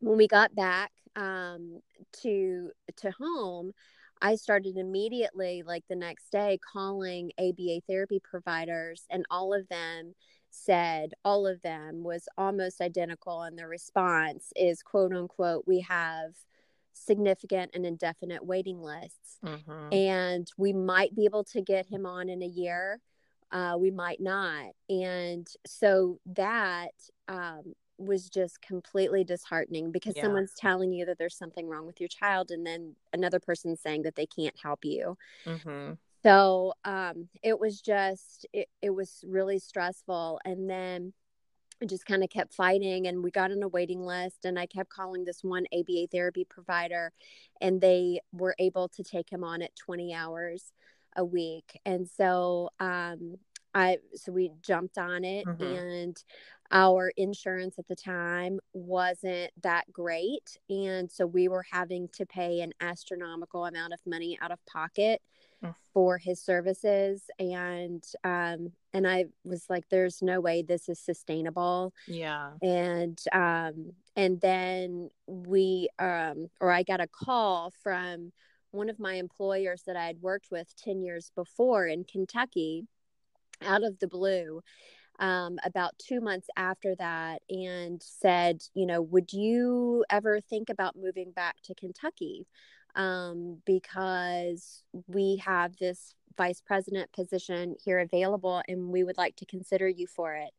when 0.00 0.16
we 0.16 0.28
got 0.28 0.54
back, 0.54 0.92
um, 1.14 1.80
to, 2.22 2.70
to 2.98 3.10
home, 3.12 3.72
I 4.22 4.36
started 4.36 4.76
immediately, 4.76 5.62
like 5.64 5.84
the 5.88 5.96
next 5.96 6.30
day, 6.30 6.58
calling 6.72 7.32
ABA 7.38 7.82
therapy 7.86 8.20
providers, 8.22 9.04
and 9.10 9.24
all 9.30 9.52
of 9.52 9.68
them 9.68 10.14
said, 10.50 11.12
all 11.24 11.46
of 11.46 11.60
them 11.62 12.02
was 12.02 12.28
almost 12.38 12.80
identical. 12.80 13.42
And 13.42 13.58
the 13.58 13.66
response 13.66 14.52
is, 14.56 14.82
quote 14.82 15.12
unquote, 15.12 15.64
we 15.66 15.80
have 15.80 16.34
significant 16.92 17.72
and 17.74 17.84
indefinite 17.84 18.44
waiting 18.44 18.80
lists. 18.80 19.38
Mm-hmm. 19.44 19.92
And 19.92 20.50
we 20.56 20.72
might 20.72 21.14
be 21.14 21.24
able 21.24 21.44
to 21.44 21.60
get 21.60 21.86
him 21.86 22.06
on 22.06 22.28
in 22.28 22.42
a 22.42 22.46
year. 22.46 23.00
Uh, 23.52 23.76
we 23.78 23.90
might 23.90 24.20
not. 24.20 24.70
And 24.88 25.46
so 25.66 26.18
that 26.34 26.92
um, 27.28 27.74
was 27.98 28.28
just 28.28 28.60
completely 28.60 29.24
disheartening 29.24 29.90
because 29.90 30.14
yeah. 30.16 30.22
someone's 30.22 30.52
telling 30.56 30.92
you 30.92 31.06
that 31.06 31.18
there's 31.18 31.36
something 31.36 31.68
wrong 31.68 31.86
with 31.86 32.00
your 32.00 32.08
child 32.08 32.50
and 32.50 32.66
then 32.66 32.94
another 33.12 33.40
person 33.40 33.76
saying 33.76 34.02
that 34.02 34.14
they 34.14 34.26
can't 34.26 34.54
help 34.62 34.84
you 34.84 35.16
mm-hmm. 35.44 35.92
so 36.22 36.74
um, 36.84 37.28
it 37.42 37.58
was 37.58 37.80
just 37.80 38.46
it, 38.52 38.68
it 38.82 38.90
was 38.90 39.24
really 39.26 39.58
stressful 39.58 40.38
and 40.44 40.68
then 40.68 41.12
I 41.82 41.86
just 41.86 42.06
kind 42.06 42.24
of 42.24 42.30
kept 42.30 42.54
fighting 42.54 43.06
and 43.06 43.22
we 43.22 43.30
got 43.30 43.50
on 43.50 43.62
a 43.62 43.68
waiting 43.68 44.00
list 44.00 44.44
and 44.44 44.58
I 44.58 44.66
kept 44.66 44.88
calling 44.88 45.24
this 45.24 45.44
one 45.44 45.66
ABA 45.74 46.08
therapy 46.10 46.44
provider 46.44 47.12
and 47.60 47.80
they 47.80 48.20
were 48.32 48.54
able 48.58 48.88
to 48.88 49.04
take 49.04 49.30
him 49.30 49.44
on 49.44 49.60
at 49.62 49.76
20 49.76 50.14
hours 50.14 50.72
a 51.16 51.24
week 51.24 51.78
and 51.84 52.08
so 52.08 52.70
um 52.80 53.36
I 53.74 53.98
so 54.14 54.32
we 54.32 54.52
jumped 54.62 54.96
on 54.96 55.22
it 55.22 55.46
mm-hmm. 55.46 55.62
and 55.62 56.24
our 56.70 57.12
insurance 57.16 57.78
at 57.78 57.86
the 57.88 57.96
time 57.96 58.58
wasn't 58.72 59.50
that 59.62 59.90
great 59.92 60.58
and 60.68 61.10
so 61.10 61.26
we 61.26 61.48
were 61.48 61.64
having 61.70 62.08
to 62.12 62.26
pay 62.26 62.60
an 62.60 62.72
astronomical 62.80 63.66
amount 63.66 63.92
of 63.92 64.00
money 64.06 64.38
out 64.40 64.50
of 64.50 64.58
pocket 64.66 65.20
mm. 65.64 65.74
for 65.92 66.18
his 66.18 66.40
services 66.40 67.22
and 67.38 68.04
um 68.24 68.72
and 68.92 69.06
i 69.06 69.24
was 69.44 69.64
like 69.68 69.84
there's 69.90 70.22
no 70.22 70.40
way 70.40 70.62
this 70.62 70.88
is 70.88 70.98
sustainable 70.98 71.92
yeah 72.06 72.50
and 72.62 73.20
um 73.32 73.92
and 74.16 74.40
then 74.40 75.10
we 75.26 75.88
um 75.98 76.48
or 76.60 76.70
i 76.70 76.82
got 76.82 77.00
a 77.00 77.06
call 77.06 77.72
from 77.82 78.32
one 78.72 78.90
of 78.90 78.98
my 78.98 79.14
employers 79.14 79.82
that 79.86 79.96
i 79.96 80.06
had 80.06 80.20
worked 80.20 80.48
with 80.50 80.74
10 80.76 81.02
years 81.02 81.30
before 81.34 81.86
in 81.86 82.04
kentucky 82.04 82.86
out 83.62 83.84
of 83.84 83.98
the 84.00 84.08
blue 84.08 84.60
um, 85.18 85.58
about 85.64 85.98
two 85.98 86.20
months 86.20 86.48
after 86.56 86.94
that 86.96 87.42
and 87.48 88.02
said, 88.02 88.62
you 88.74 88.86
know, 88.86 89.00
would 89.02 89.32
you 89.32 90.04
ever 90.10 90.40
think 90.40 90.68
about 90.68 90.96
moving 90.96 91.30
back 91.32 91.56
to 91.64 91.74
Kentucky? 91.74 92.46
Um, 92.94 93.58
because 93.66 94.82
we 95.06 95.42
have 95.44 95.76
this 95.76 96.14
vice 96.36 96.60
president 96.60 97.12
position 97.12 97.76
here 97.82 97.98
available 97.98 98.62
and 98.68 98.88
we 98.88 99.04
would 99.04 99.18
like 99.18 99.36
to 99.36 99.46
consider 99.46 99.88
you 99.88 100.06
for 100.06 100.34
it. 100.34 100.50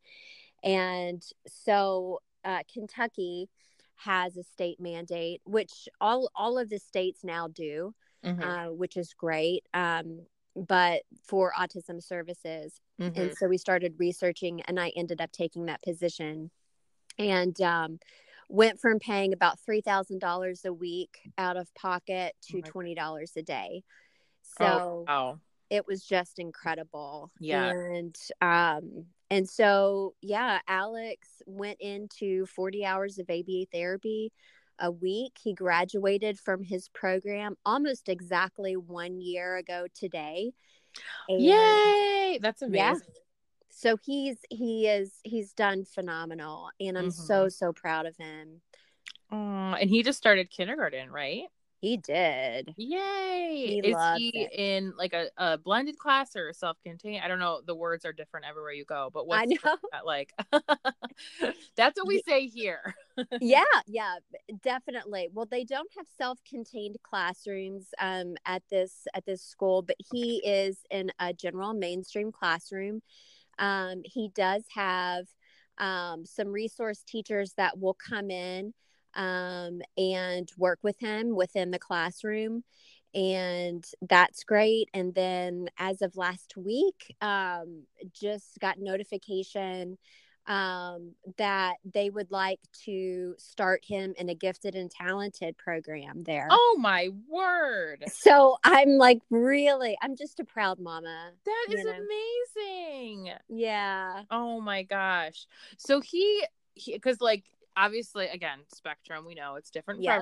And 0.63 1.23
so 1.47 2.19
uh, 2.43 2.59
Kentucky 2.71 3.49
has 3.95 4.37
a 4.37 4.43
state 4.43 4.79
mandate, 4.79 5.41
which 5.45 5.89
all, 5.99 6.29
all 6.35 6.57
of 6.57 6.69
the 6.69 6.79
states 6.79 7.23
now 7.23 7.47
do, 7.47 7.93
mm-hmm. 8.23 8.41
uh, 8.41 8.71
which 8.71 8.97
is 8.97 9.13
great. 9.13 9.63
Um, 9.73 10.21
but 10.67 11.03
for 11.23 11.53
autism 11.57 12.01
services. 12.01 12.79
Mm-hmm. 12.99 13.19
And 13.19 13.37
so 13.37 13.47
we 13.47 13.57
started 13.57 13.95
researching, 13.97 14.61
and 14.61 14.79
I 14.79 14.91
ended 14.95 15.21
up 15.21 15.31
taking 15.31 15.65
that 15.65 15.81
position 15.83 16.49
and 17.19 17.59
um, 17.61 17.99
went 18.49 18.79
from 18.79 18.99
paying 18.99 19.33
about 19.33 19.59
$3,000 19.67 20.65
a 20.65 20.73
week 20.73 21.31
out 21.37 21.57
of 21.57 21.73
pocket 21.75 22.33
to 22.49 22.59
oh 22.59 22.69
$20 22.69 23.37
a 23.37 23.41
day. 23.41 23.83
So 24.59 24.65
oh, 24.65 25.05
wow. 25.07 25.39
it 25.69 25.85
was 25.85 26.03
just 26.03 26.39
incredible. 26.39 27.31
Yeah. 27.39 27.69
And, 27.69 28.15
um, 28.41 29.05
and 29.29 29.47
so, 29.47 30.13
yeah, 30.21 30.59
Alex 30.67 31.41
went 31.45 31.81
into 31.81 32.45
40 32.45 32.85
hours 32.85 33.19
of 33.19 33.29
ABA 33.29 33.65
therapy 33.73 34.31
a 34.79 34.91
week. 34.91 35.33
He 35.41 35.53
graduated 35.53 36.39
from 36.39 36.63
his 36.63 36.89
program 36.89 37.55
almost 37.65 38.09
exactly 38.09 38.75
one 38.75 39.21
year 39.21 39.57
ago 39.57 39.87
today. 39.93 40.53
And 41.29 41.41
Yay! 41.41 42.39
That's 42.41 42.61
amazing. 42.61 42.77
Yeah. 42.77 42.95
So 43.69 43.97
he's 44.03 44.37
he 44.49 44.87
is 44.87 45.11
he's 45.23 45.53
done 45.53 45.85
phenomenal, 45.85 46.69
and 46.79 46.97
I'm 46.97 47.09
mm-hmm. 47.09 47.23
so 47.23 47.49
so 47.49 47.73
proud 47.73 48.05
of 48.07 48.17
him. 48.17 48.61
And 49.29 49.89
he 49.89 50.03
just 50.03 50.17
started 50.17 50.49
kindergarten, 50.49 51.11
right? 51.11 51.43
He 51.79 51.97
did. 51.97 52.73
Yay! 52.75 53.79
He 53.83 53.89
Is 53.89 53.97
he 54.17 54.29
it. 54.29 54.51
in 54.53 54.93
like 54.97 55.13
a, 55.13 55.27
a 55.37 55.57
blended 55.59 55.99
class 55.99 56.35
or 56.35 56.51
self-contained? 56.51 57.23
I 57.23 57.27
don't 57.27 57.37
know. 57.37 57.61
The 57.65 57.75
words 57.75 58.03
are 58.03 58.13
different 58.13 58.47
everywhere 58.47 58.71
you 58.71 58.83
go, 58.83 59.11
but 59.13 59.27
what's 59.27 59.41
I 59.41 59.45
know. 59.45 59.77
That 59.91 60.05
like? 60.05 60.33
That's 61.75 61.99
what 61.99 62.07
we 62.07 62.23
say 62.27 62.47
here. 62.47 62.95
yeah, 63.41 63.63
yeah, 63.85 64.15
definitely. 64.63 65.29
Well, 65.31 65.45
they 65.49 65.63
don't 65.63 65.89
have 65.97 66.07
self-contained 66.17 66.97
classrooms 67.03 67.87
um, 67.99 68.35
at 68.45 68.63
this 68.71 69.07
at 69.13 69.25
this 69.25 69.43
school, 69.43 69.83
but 69.83 69.97
he 70.11 70.41
is 70.43 70.79
in 70.89 71.11
a 71.19 71.31
general 71.31 71.73
mainstream 71.73 72.31
classroom. 72.31 73.01
Um, 73.59 74.01
he 74.03 74.31
does 74.33 74.63
have 74.73 75.25
um, 75.77 76.25
some 76.25 76.47
resource 76.47 77.03
teachers 77.07 77.53
that 77.57 77.79
will 77.79 77.95
come 77.95 78.31
in 78.31 78.73
um, 79.15 79.81
and 79.97 80.51
work 80.57 80.79
with 80.83 80.99
him 80.99 81.35
within 81.35 81.71
the 81.71 81.79
classroom 81.79 82.63
and 83.13 83.85
that's 84.01 84.43
great 84.43 84.89
and 84.93 85.15
then 85.15 85.69
as 85.77 86.01
of 86.01 86.17
last 86.17 86.55
week 86.57 87.15
um, 87.21 87.83
just 88.13 88.59
got 88.59 88.79
notification 88.79 89.97
um, 90.47 91.11
that 91.37 91.75
they 91.93 92.09
would 92.09 92.31
like 92.31 92.59
to 92.85 93.35
start 93.37 93.83
him 93.83 94.13
in 94.17 94.29
a 94.29 94.35
gifted 94.35 94.75
and 94.75 94.89
talented 94.89 95.57
program 95.57 96.23
there. 96.23 96.47
Oh 96.49 96.77
my 96.79 97.09
word. 97.27 98.05
So 98.07 98.57
I'm 98.63 98.97
like 98.97 99.19
really 99.29 99.97
I'm 100.01 100.15
just 100.15 100.39
a 100.39 100.45
proud 100.45 100.79
mama. 100.79 101.31
That 101.45 101.65
is 101.71 101.83
know? 101.83 101.91
amazing. 101.91 103.33
Yeah. 103.49 104.23
Oh 104.31 104.61
my 104.61 104.83
gosh. 104.83 105.47
So 105.77 105.99
he 105.99 106.45
he 106.75 106.97
cuz 106.99 107.19
like 107.21 107.45
obviously 107.77 108.27
again 108.27 108.59
spectrum 108.73 109.25
we 109.25 109.35
know 109.35 109.55
it's 109.55 109.69
different 109.69 110.01
yeah. 110.01 110.21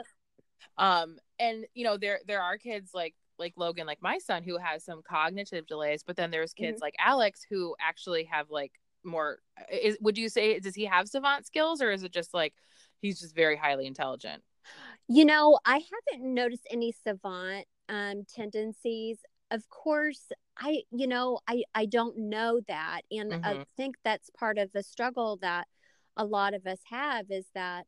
um 0.77 1.17
and 1.39 1.65
you 1.73 1.83
know 1.83 1.97
there 1.97 2.19
there 2.27 2.41
are 2.41 2.57
kids 2.57 2.91
like 2.93 3.15
like 3.37 3.53
Logan 3.57 3.85
like 3.85 4.01
my 4.01 4.17
son 4.17 4.43
who 4.43 4.57
has 4.57 4.83
some 4.83 5.01
cognitive 5.07 5.65
delays 5.67 6.03
but 6.05 6.15
then 6.15 6.31
there's 6.31 6.53
kids 6.53 6.77
mm-hmm. 6.77 6.83
like 6.83 6.95
Alex 6.99 7.45
who 7.49 7.75
actually 7.81 8.25
have 8.25 8.49
like 8.49 8.71
more 9.03 9.39
is 9.71 9.97
would 10.01 10.17
you 10.17 10.29
say 10.29 10.59
does 10.59 10.75
he 10.75 10.85
have 10.85 11.07
savant 11.07 11.45
skills 11.45 11.81
or 11.81 11.91
is 11.91 12.03
it 12.03 12.11
just 12.11 12.33
like 12.33 12.53
he's 13.01 13.19
just 13.19 13.35
very 13.35 13.55
highly 13.55 13.85
intelligent 13.85 14.41
you 15.07 15.25
know 15.25 15.59
I 15.65 15.81
haven't 16.13 16.33
noticed 16.33 16.67
any 16.71 16.91
savant 16.91 17.67
um 17.89 18.23
tendencies 18.33 19.19
of 19.51 19.69
course 19.69 20.31
i 20.57 20.81
you 20.91 21.07
know 21.07 21.39
i 21.47 21.63
i 21.75 21.85
don't 21.85 22.17
know 22.17 22.59
that 22.67 23.01
and 23.11 23.31
mm-hmm. 23.31 23.45
i 23.45 23.63
think 23.77 23.95
that's 24.03 24.29
part 24.31 24.57
of 24.57 24.71
the 24.71 24.81
struggle 24.81 25.37
that 25.37 25.67
a 26.17 26.25
lot 26.25 26.53
of 26.53 26.65
us 26.65 26.79
have 26.89 27.25
is 27.29 27.45
that 27.53 27.85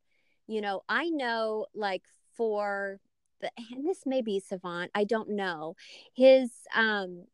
you 0.48 0.62
know 0.62 0.82
i 0.90 1.10
know 1.10 1.66
like 1.74 2.04
for 2.36 3.00
the 3.42 3.52
and 3.72 3.86
this 3.86 4.04
may 4.06 4.22
be 4.22 4.40
savant 4.40 4.92
i 4.96 5.04
don't 5.04 5.30
know 5.30 5.76
his 6.14 6.52
um 6.76 7.26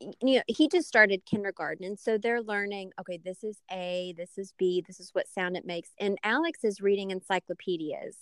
you 0.00 0.36
know 0.36 0.42
he 0.46 0.68
just 0.68 0.86
started 0.86 1.24
kindergarten 1.24 1.84
and 1.84 1.98
so 1.98 2.18
they're 2.18 2.42
learning 2.42 2.92
okay 3.00 3.18
this 3.24 3.42
is 3.42 3.62
a 3.72 4.14
this 4.16 4.36
is 4.36 4.52
b 4.58 4.82
this 4.86 5.00
is 5.00 5.10
what 5.14 5.28
sound 5.28 5.56
it 5.56 5.64
makes 5.64 5.90
and 5.98 6.18
alex 6.22 6.64
is 6.64 6.80
reading 6.80 7.10
encyclopedias 7.10 8.16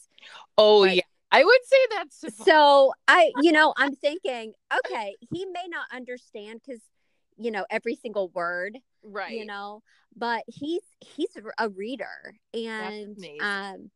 oh 0.57 0.79
like, 0.81 0.97
yeah 0.97 1.03
I 1.35 1.43
would 1.43 1.65
say 1.65 1.77
that's 1.91 2.45
so. 2.45 2.93
I, 3.09 3.33
you 3.43 3.51
know, 3.51 3.75
I'm 3.77 3.97
thinking, 3.97 4.53
okay, 4.73 5.17
he 5.33 5.45
may 5.47 5.65
not 5.69 5.87
understand 5.93 6.61
because, 6.65 6.81
you 7.37 7.51
know, 7.51 7.65
every 7.71 7.97
single 7.97 8.29
word, 8.29 8.79
right? 9.03 9.33
You 9.33 9.47
know, 9.47 9.83
but 10.17 10.45
he's 10.47 10.83
he's 11.01 11.31
a 11.59 11.69
reader, 11.69 12.37
and 12.53 13.17
um, 13.41 13.91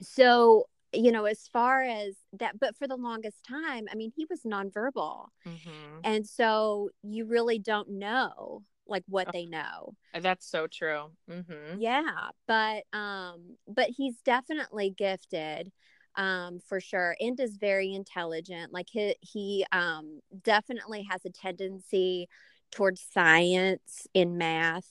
so 0.00 0.64
you 0.92 1.12
know, 1.12 1.26
as 1.26 1.48
far 1.52 1.82
as 1.82 2.14
that, 2.38 2.58
but 2.58 2.76
for 2.76 2.88
the 2.88 2.96
longest 2.96 3.44
time, 3.46 3.86
I 3.90 3.94
mean, 3.94 4.10
he 4.14 4.26
was 4.28 4.40
nonverbal, 4.42 5.26
mm-hmm. 5.46 5.98
and 6.04 6.26
so 6.26 6.90
you 7.02 7.26
really 7.26 7.58
don't 7.58 7.90
know 7.90 8.62
like 8.86 9.04
what 9.06 9.28
oh, 9.28 9.30
they 9.32 9.46
know. 9.46 9.94
That's 10.18 10.50
so 10.50 10.66
true. 10.66 11.10
Mm-hmm. 11.30 11.78
Yeah, 11.78 12.30
but 12.46 12.84
um, 12.92 13.56
but 13.66 13.90
he's 13.90 14.20
definitely 14.24 14.94
gifted 14.96 15.70
um, 16.16 16.58
for 16.66 16.80
sure, 16.80 17.16
and 17.20 17.38
is 17.38 17.56
very 17.58 17.92
intelligent. 17.92 18.72
Like 18.72 18.88
he 18.90 19.14
he 19.20 19.66
um, 19.72 20.20
definitely 20.42 21.06
has 21.10 21.24
a 21.24 21.30
tendency 21.30 22.28
towards 22.70 23.00
science 23.12 24.06
in 24.14 24.38
math. 24.38 24.88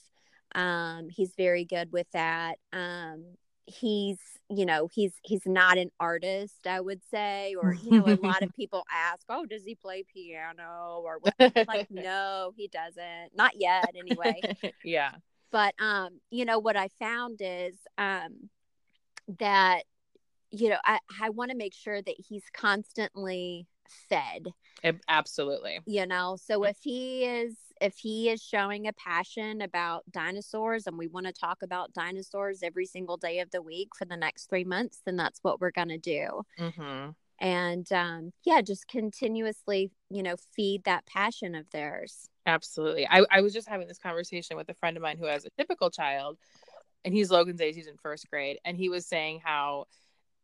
Um, 0.54 1.08
he's 1.10 1.34
very 1.36 1.64
good 1.64 1.92
with 1.92 2.10
that. 2.12 2.58
Um, 2.72 3.24
he's 3.66 4.18
you 4.48 4.64
know 4.64 4.88
he's 4.90 5.12
he's 5.22 5.44
not 5.44 5.76
an 5.76 5.90
artist 6.00 6.66
i 6.66 6.80
would 6.80 7.02
say 7.10 7.54
or 7.60 7.74
you 7.74 7.90
know 7.90 8.06
a 8.06 8.16
lot 8.16 8.42
of 8.42 8.48
people 8.56 8.82
ask 8.90 9.26
oh 9.28 9.44
does 9.44 9.62
he 9.62 9.74
play 9.74 10.02
piano 10.10 11.02
or 11.04 11.18
like 11.68 11.86
no 11.90 12.50
he 12.56 12.66
doesn't 12.68 13.36
not 13.36 13.52
yet 13.60 13.94
anyway 13.94 14.40
yeah 14.82 15.10
but 15.50 15.74
um 15.78 16.18
you 16.30 16.46
know 16.46 16.58
what 16.58 16.78
i 16.78 16.88
found 16.98 17.40
is 17.42 17.76
um 17.98 18.48
that 19.38 19.82
you 20.50 20.70
know, 20.70 20.78
I, 20.84 20.98
I 21.20 21.30
want 21.30 21.50
to 21.50 21.56
make 21.56 21.74
sure 21.74 22.00
that 22.00 22.14
he's 22.16 22.44
constantly 22.52 23.66
fed. 24.08 24.48
Absolutely. 25.08 25.80
You 25.86 26.06
know, 26.06 26.36
so 26.42 26.64
if 26.64 26.78
he 26.82 27.24
is 27.24 27.56
if 27.80 27.96
he 27.96 28.28
is 28.30 28.42
showing 28.42 28.86
a 28.86 28.92
passion 28.92 29.60
about 29.62 30.04
dinosaurs 30.10 30.86
and 30.86 30.98
we 30.98 31.06
want 31.06 31.26
to 31.26 31.32
talk 31.32 31.62
about 31.62 31.92
dinosaurs 31.92 32.62
every 32.62 32.86
single 32.86 33.16
day 33.16 33.40
of 33.40 33.50
the 33.50 33.62
week 33.62 33.90
for 33.96 34.04
the 34.04 34.16
next 34.16 34.48
three 34.48 34.64
months, 34.64 35.00
then 35.04 35.16
that's 35.16 35.40
what 35.42 35.60
we're 35.60 35.70
going 35.70 35.88
to 35.88 35.98
do. 35.98 36.42
Mm-hmm. 36.58 37.10
And 37.40 37.92
um, 37.92 38.32
yeah, 38.44 38.60
just 38.62 38.88
continuously, 38.88 39.92
you 40.10 40.22
know, 40.22 40.36
feed 40.56 40.84
that 40.84 41.06
passion 41.06 41.54
of 41.54 41.70
theirs. 41.70 42.28
Absolutely. 42.46 43.06
I, 43.06 43.24
I 43.30 43.40
was 43.42 43.52
just 43.52 43.68
having 43.68 43.86
this 43.86 43.98
conversation 43.98 44.56
with 44.56 44.68
a 44.68 44.74
friend 44.74 44.96
of 44.96 45.02
mine 45.02 45.18
who 45.18 45.26
has 45.26 45.44
a 45.44 45.50
typical 45.50 45.90
child, 45.90 46.36
and 47.04 47.14
he's 47.14 47.30
Logan's 47.30 47.60
age, 47.60 47.76
he's 47.76 47.86
in 47.86 47.96
first 47.96 48.28
grade, 48.28 48.58
and 48.64 48.76
he 48.76 48.88
was 48.88 49.06
saying 49.06 49.40
how 49.44 49.86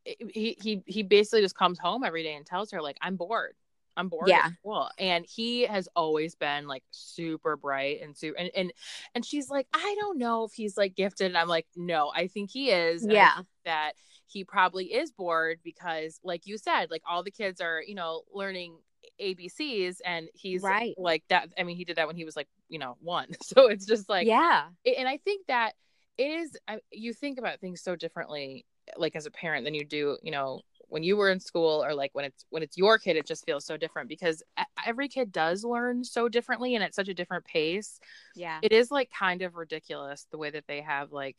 he 0.05 0.57
he 0.61 0.83
he 0.87 1.03
basically 1.03 1.41
just 1.41 1.57
comes 1.57 1.79
home 1.79 2.05
every 2.05 2.23
day 2.23 2.35
and 2.35 2.45
tells 2.45 2.71
her 2.71 2.83
like 2.83 2.99
I'm 3.01 3.17
bored. 3.17 3.55
I'm 3.97 4.09
bored 4.09 4.29
yeah. 4.29 4.51
school. 4.61 4.89
And 4.99 5.25
he 5.29 5.63
has 5.63 5.89
always 5.95 6.35
been 6.35 6.67
like 6.67 6.83
super 6.91 7.57
bright 7.57 8.01
and 8.03 8.17
super 8.17 8.39
and, 8.39 8.51
and 8.55 8.73
and 9.15 9.25
she's 9.25 9.49
like, 9.49 9.67
I 9.73 9.97
don't 10.01 10.19
know 10.19 10.45
if 10.45 10.53
he's 10.53 10.77
like 10.77 10.95
gifted. 10.95 11.29
And 11.29 11.39
I'm 11.39 11.49
like, 11.49 11.67
no, 11.77 12.11
I 12.15 12.27
think 12.27 12.51
he 12.51 12.71
is. 12.71 13.07
Yeah. 13.09 13.35
That 13.65 13.93
he 14.27 14.45
probably 14.45 14.87
is 14.87 15.13
bored 15.13 15.61
because 15.63 16.19
like 16.23 16.47
you 16.47 16.59
said, 16.59 16.91
like 16.91 17.03
all 17.09 17.23
the 17.23 17.31
kids 17.31 17.61
are, 17.61 17.83
you 17.87 17.95
know, 17.95 18.23
learning 18.33 18.77
ABCs 19.21 19.99
and 20.05 20.29
he's 20.35 20.63
right 20.63 20.95
like 20.99 21.25
that. 21.29 21.49
I 21.59 21.63
mean, 21.63 21.77
he 21.77 21.85
did 21.85 21.97
that 21.97 22.07
when 22.07 22.17
he 22.17 22.25
was 22.25 22.37
like, 22.37 22.49
you 22.69 22.79
know, 22.79 22.97
one. 23.01 23.29
So 23.43 23.69
it's 23.69 23.87
just 23.87 24.09
like, 24.09 24.27
yeah. 24.27 24.65
And 24.85 25.09
I 25.09 25.19
think 25.19 25.47
that 25.47 25.73
it 26.19 26.31
is, 26.31 26.57
you 26.91 27.13
think 27.13 27.39
about 27.39 27.61
things 27.61 27.83
so 27.83 27.97
differently 27.97 28.65
like 28.97 29.17
as 29.17 29.27
a 29.27 29.31
parent 29.31 29.65
than 29.65 29.75
you 29.75 29.85
do 29.85 30.17
you 30.23 30.31
know 30.31 30.61
when 30.89 31.03
you 31.03 31.17
were 31.17 31.31
in 31.31 31.41
school 31.41 31.85
or 31.85 31.95
like 31.95 32.11
when 32.15 32.25
it's 32.25 32.45
when 32.51 32.63
it's 32.63 32.77
your 32.77 32.99
kid 32.99 33.17
it 33.17 33.27
just 33.27 33.45
feels 33.45 33.65
so 33.65 33.77
different 33.77 34.09
because 34.09 34.43
every 34.87 35.09
kid 35.09 35.33
does 35.33 35.65
learn 35.65 36.05
so 36.05 36.29
differently 36.29 36.75
and 36.75 36.85
at 36.85 36.95
such 36.95 37.09
a 37.09 37.15
different 37.15 37.45
pace. 37.45 37.99
Yeah. 38.35 38.59
It 38.63 38.73
is 38.73 38.91
like 38.91 39.11
kind 39.11 39.43
of 39.43 39.55
ridiculous 39.55 40.27
the 40.31 40.39
way 40.39 40.51
that 40.51 40.65
they 40.67 40.81
have 40.81 41.13
like 41.13 41.37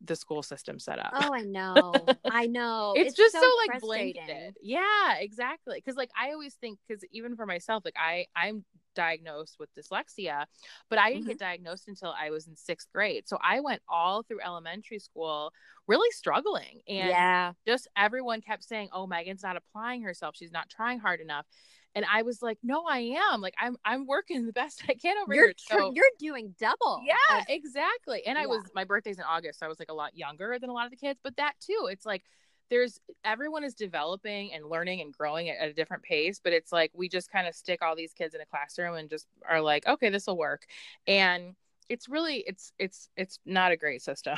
the 0.00 0.16
school 0.16 0.42
system 0.42 0.78
set 0.78 0.98
up. 0.98 1.10
Oh, 1.12 1.34
I 1.34 1.40
know. 1.42 1.92
I 2.30 2.46
know. 2.46 2.94
it's, 2.96 3.08
it's, 3.08 3.16
just 3.16 3.34
so, 3.34 3.40
so 3.40 3.50
like 3.66 3.80
blanketed. 3.80 4.56
Yeah, 4.62 5.16
exactly. 5.18 5.80
Cuz 5.80 5.96
like 5.96 6.10
I 6.18 6.32
always 6.32 6.54
think 6.54 6.78
cuz 6.88 7.04
even 7.10 7.36
for 7.36 7.46
myself 7.46 7.84
like 7.84 7.96
I 7.96 8.26
I'm 8.36 8.64
diagnosed 8.94 9.56
with 9.58 9.70
dyslexia, 9.74 10.44
but 10.88 10.98
I 10.98 11.10
didn't 11.10 11.22
mm-hmm. 11.22 11.30
get 11.30 11.38
diagnosed 11.38 11.88
until 11.88 12.14
I 12.18 12.30
was 12.30 12.46
in 12.46 12.54
6th 12.54 12.88
grade. 12.92 13.28
So 13.28 13.38
I 13.42 13.60
went 13.60 13.82
all 13.88 14.22
through 14.22 14.40
elementary 14.44 14.98
school 14.98 15.52
really 15.86 16.10
struggling 16.10 16.80
and 16.88 17.08
yeah. 17.08 17.52
just 17.66 17.88
everyone 17.96 18.40
kept 18.40 18.64
saying, 18.64 18.90
"Oh, 18.92 19.06
Megan's 19.06 19.42
not 19.42 19.56
applying 19.56 20.02
herself. 20.02 20.36
She's 20.36 20.52
not 20.52 20.68
trying 20.68 20.98
hard 21.00 21.20
enough." 21.20 21.46
And 21.94 22.04
I 22.10 22.22
was 22.22 22.42
like, 22.42 22.58
no, 22.62 22.84
I 22.88 23.16
am. 23.32 23.40
Like 23.40 23.54
I'm 23.60 23.76
I'm 23.84 24.06
working 24.06 24.46
the 24.46 24.52
best 24.52 24.82
I 24.88 24.94
can 24.94 25.16
over 25.22 25.34
you're 25.34 25.46
here. 25.46 25.54
So, 25.56 25.92
you're 25.94 26.04
doing 26.18 26.54
double. 26.58 27.02
Yeah, 27.04 27.38
of- 27.38 27.44
exactly. 27.48 28.22
And 28.26 28.36
yeah. 28.36 28.44
I 28.44 28.46
was 28.46 28.62
my 28.74 28.84
birthday's 28.84 29.18
in 29.18 29.24
August, 29.24 29.60
so 29.60 29.66
I 29.66 29.68
was 29.68 29.78
like 29.78 29.90
a 29.90 29.94
lot 29.94 30.16
younger 30.16 30.58
than 30.58 30.70
a 30.70 30.72
lot 30.72 30.84
of 30.84 30.90
the 30.90 30.96
kids. 30.96 31.20
But 31.22 31.36
that 31.36 31.54
too, 31.60 31.88
it's 31.90 32.06
like 32.06 32.22
there's 32.70 33.00
everyone 33.24 33.64
is 33.64 33.74
developing 33.74 34.52
and 34.52 34.66
learning 34.66 35.00
and 35.00 35.12
growing 35.12 35.48
at, 35.48 35.58
at 35.58 35.68
a 35.70 35.72
different 35.72 36.02
pace. 36.02 36.40
But 36.42 36.52
it's 36.52 36.72
like 36.72 36.92
we 36.94 37.08
just 37.08 37.30
kind 37.30 37.48
of 37.48 37.54
stick 37.54 37.82
all 37.82 37.96
these 37.96 38.12
kids 38.12 38.34
in 38.34 38.40
a 38.40 38.46
classroom 38.46 38.94
and 38.94 39.08
just 39.08 39.26
are 39.48 39.60
like, 39.60 39.86
okay, 39.86 40.10
this 40.10 40.26
will 40.26 40.38
work. 40.38 40.66
And 41.06 41.54
it's 41.88 42.08
really 42.08 42.44
it's 42.46 42.72
it's 42.78 43.08
it's 43.16 43.38
not 43.46 43.72
a 43.72 43.76
great 43.76 44.02
system. 44.02 44.36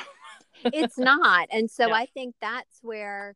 it's 0.64 0.98
not. 0.98 1.48
And 1.50 1.70
so 1.70 1.88
yeah. 1.88 1.94
I 1.94 2.06
think 2.06 2.34
that's 2.40 2.78
where 2.82 3.34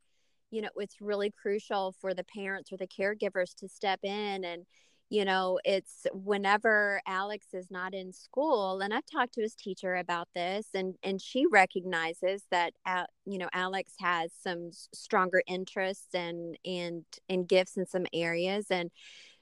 you 0.55 0.62
know 0.62 0.69
it's 0.77 1.01
really 1.01 1.33
crucial 1.33 1.95
for 2.01 2.14
the 2.14 2.25
parents 2.25 2.71
or 2.73 2.77
the 2.77 2.87
caregivers 2.87 3.55
to 3.57 3.69
step 3.69 3.99
in 4.05 4.45
and 4.45 4.64
you 5.11 5.25
know 5.25 5.59
it's 5.64 6.07
whenever 6.12 7.01
alex 7.09 7.49
is 7.53 7.71
not 7.73 7.93
in 7.93 8.12
school 8.12 8.81
and 8.81 8.95
i've 8.95 9.05
talked 9.05 9.35
to 9.35 9.43
his 9.43 9.57
teacher 9.57 9.97
about 9.97 10.29
this 10.35 10.69
and 10.73 10.95
and 11.03 11.21
she 11.21 11.45
recognizes 11.47 12.45
that 12.53 12.73
uh, 12.87 13.05
you 13.27 13.37
know 13.37 13.49
alex 13.53 13.95
has 13.99 14.31
some 14.40 14.71
stronger 14.93 15.43
interests 15.49 16.14
and 16.14 16.57
and 16.64 17.05
and 17.29 17.49
gifts 17.49 17.77
in 17.77 17.85
some 17.85 18.07
areas 18.12 18.67
and 18.71 18.93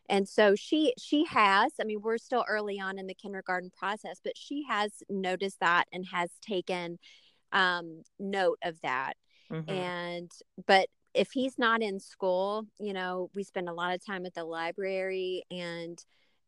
and 0.09 0.27
so 0.27 0.55
she 0.57 0.95
she 0.99 1.27
has 1.27 1.73
i 1.79 1.85
mean 1.85 2.01
we're 2.03 2.19
still 2.19 2.45
early 2.49 2.81
on 2.81 2.99
in 2.99 3.07
the 3.07 3.15
kindergarten 3.15 3.71
process 3.79 4.19
but 4.25 4.33
she 4.35 4.65
has 4.67 5.03
noticed 5.11 5.61
that 5.61 5.85
and 5.93 6.07
has 6.11 6.31
taken 6.41 6.99
um, 7.53 8.03
note 8.19 8.59
of 8.65 8.81
that 8.81 9.13
mm-hmm. 9.53 9.71
and 9.71 10.31
but 10.67 10.89
if 11.15 11.31
he's 11.33 11.59
not 11.59 11.83
in 11.83 12.01
school, 12.01 12.67
you 12.79 12.93
know, 12.93 13.31
we 13.35 13.43
spend 13.43 13.69
a 13.69 13.75
lot 13.75 13.95
of 13.95 14.05
time 14.05 14.27
at 14.27 14.35
the 14.35 14.45
library 14.45 15.45
and 15.51 16.03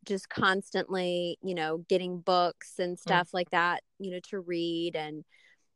just 0.04 0.28
constantly, 0.28 1.38
you 1.42 1.54
know, 1.54 1.78
getting 1.88 2.20
books 2.20 2.78
and 2.78 2.96
mm. 2.96 3.00
stuff 3.00 3.28
mm-hmm. 3.28 3.36
like 3.38 3.50
that, 3.50 3.82
you 3.98 4.10
know, 4.10 4.20
to 4.30 4.40
read 4.40 4.96
and 4.96 5.24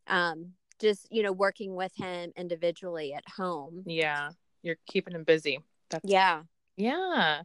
um 0.07 0.53
just, 0.81 1.09
you 1.11 1.23
know, 1.23 1.33
working 1.33 1.75
with 1.75 1.93
him 1.97 2.33
individually 2.37 3.13
at 3.13 3.25
home. 3.37 3.83
Yeah. 3.87 4.31
You're 4.63 4.77
keeping 4.87 5.15
him 5.15 5.25
busy. 5.25 5.61
That's 5.91 6.05
Yeah. 6.09 6.43
Yeah. 6.77 7.43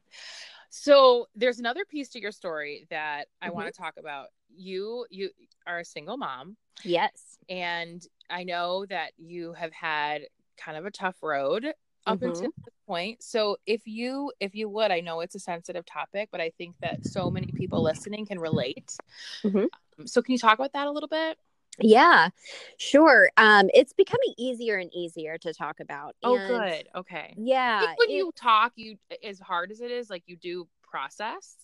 So 0.70 1.28
there's 1.36 1.60
another 1.60 1.86
piece 1.86 2.10
to 2.10 2.22
your 2.22 2.32
story 2.32 2.88
that 2.90 3.28
I 3.42 3.48
mm-hmm. 3.48 3.56
want 3.56 3.74
to 3.74 3.80
talk 3.80 3.96
about. 3.98 4.28
You 4.56 5.06
you 5.10 5.30
are 5.66 5.80
a 5.80 5.86
single 5.86 6.18
mom. 6.18 6.58
Yes. 6.84 7.38
And 7.50 8.06
I 8.30 8.44
know 8.44 8.86
that 8.88 9.12
you 9.18 9.54
have 9.54 9.72
had 9.72 10.24
kind 10.58 10.78
of 10.78 10.86
a 10.86 10.92
tough 10.92 11.16
road 11.22 11.74
up 12.06 12.18
mm-hmm. 12.18 12.26
until 12.26 12.42
this 12.42 12.74
point. 12.88 13.24
So 13.24 13.58
if 13.66 13.82
you 13.86 14.32
if 14.40 14.56
you 14.56 14.70
would, 14.70 14.92
I 14.92 15.00
know 15.00 15.22
it's 15.22 15.36
a 15.36 15.40
sensitive 15.40 15.86
topic, 15.86 16.30
but 16.32 16.42
I 16.42 16.52
think 16.58 16.76
that 16.82 17.06
so 17.06 17.30
many 17.30 17.48
people 17.48 17.82
listening 17.82 18.26
can 18.26 18.40
relate. 18.40 18.96
Mm-hmm. 19.44 19.58
Um, 20.00 20.08
so 20.08 20.22
can 20.22 20.34
you 20.34 20.40
talk 20.40 20.58
about 20.58 20.74
that 20.74 20.88
a 20.88 20.92
little 20.92 21.10
bit? 21.10 21.38
Yeah, 21.80 22.30
sure. 22.78 23.32
Um, 23.36 23.70
it's 23.74 23.94
becoming 23.94 24.34
easier 24.38 24.78
and 24.78 24.94
easier 24.94 25.40
to 25.40 25.54
talk 25.54 25.80
about. 25.80 26.16
Oh, 26.22 26.38
good. 26.38 26.88
Okay. 26.96 27.34
Yeah. 27.36 27.82
when 27.98 28.10
it, 28.10 28.14
you 28.14 28.32
talk, 28.36 28.74
you 28.76 28.98
as 29.24 29.40
hard 29.40 29.72
as 29.72 29.82
it 29.82 29.90
is, 29.90 30.10
like 30.10 30.24
you 30.28 30.36
do 30.36 30.68
process, 30.84 31.56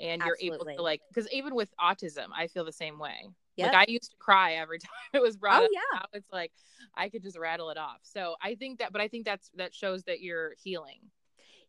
and 0.00 0.22
you're 0.22 0.38
able 0.40 0.64
to 0.64 0.82
like 0.82 1.02
because 1.08 1.30
even 1.32 1.54
with 1.54 1.72
autism, 1.80 2.26
I 2.36 2.48
feel 2.48 2.64
the 2.64 2.72
same 2.72 2.98
way. 2.98 3.28
Yep. 3.56 3.72
Like 3.72 3.88
I 3.88 3.92
used 3.92 4.10
to 4.10 4.16
cry 4.18 4.54
every 4.54 4.78
time 4.80 4.90
it 5.12 5.22
was 5.22 5.36
brought 5.36 5.62
oh, 5.62 5.64
up. 5.64 5.70
Yeah. 5.72 5.80
Now 5.94 6.06
it's 6.12 6.32
like 6.32 6.52
I 6.94 7.08
could 7.08 7.22
just 7.22 7.38
rattle 7.38 7.70
it 7.70 7.78
off. 7.78 7.98
So 8.02 8.36
I 8.42 8.54
think 8.54 8.78
that, 8.78 8.92
but 8.92 9.00
I 9.00 9.08
think 9.08 9.24
that's 9.24 9.50
that 9.56 9.74
shows 9.74 10.04
that 10.04 10.20
you're 10.20 10.54
healing. 10.62 11.00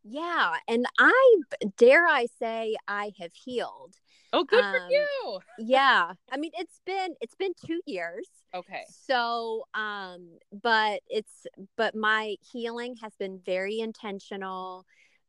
Yeah, 0.08 0.54
and 0.68 0.86
I 1.00 1.36
dare 1.78 2.06
I 2.08 2.28
say 2.38 2.76
I 2.88 3.12
have 3.20 3.34
healed. 3.34 3.96
Oh, 4.34 4.44
good 4.44 4.64
um, 4.64 4.72
for 4.72 4.88
you. 4.90 5.40
yeah. 5.60 6.14
I 6.32 6.38
mean, 6.38 6.52
it's 6.56 6.80
been 6.86 7.16
it's 7.22 7.36
been 7.36 7.54
2 7.66 7.82
years. 7.88 8.28
Okay. 8.54 8.84
So, 8.88 9.64
um 9.74 10.38
but 10.52 11.02
it's 11.10 11.48
but 11.76 11.96
my 11.96 12.36
healing 12.42 12.96
has 13.02 13.14
been 13.18 13.40
very 13.46 13.80
intentional 13.80 14.86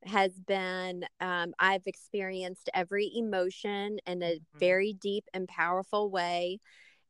has 0.06 0.32
been 0.40 1.04
um, 1.20 1.54
I've 1.58 1.86
experienced 1.86 2.70
every 2.74 3.10
emotion 3.14 3.98
in 4.06 4.22
a 4.22 4.36
mm-hmm. 4.36 4.58
very 4.58 4.92
deep 4.92 5.24
and 5.34 5.48
powerful 5.48 6.10
way, 6.10 6.58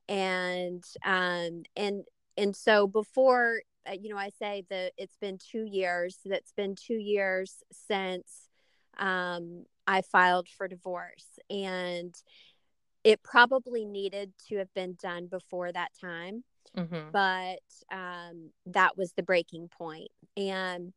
and 0.08 0.82
um, 1.04 1.62
and 1.76 2.04
and 2.36 2.56
so 2.56 2.86
before 2.86 3.60
uh, 3.88 3.92
you 3.92 4.08
know 4.08 4.18
I 4.18 4.30
say 4.38 4.64
that 4.70 4.92
it's 4.96 5.16
been 5.20 5.38
two 5.38 5.64
years. 5.64 6.18
That's 6.24 6.52
been 6.52 6.74
two 6.74 6.98
years 6.98 7.62
since 7.72 8.48
um, 8.98 9.66
I 9.86 10.02
filed 10.02 10.48
for 10.48 10.68
divorce, 10.68 11.38
and 11.50 12.14
it 13.04 13.22
probably 13.22 13.84
needed 13.84 14.32
to 14.48 14.56
have 14.56 14.72
been 14.74 14.96
done 15.00 15.26
before 15.26 15.70
that 15.70 15.92
time. 16.00 16.44
Mm-hmm. 16.76 17.10
But 17.12 17.60
um, 17.90 18.50
that 18.66 18.96
was 18.96 19.12
the 19.12 19.22
breaking 19.22 19.68
point, 19.68 20.10
and 20.36 20.92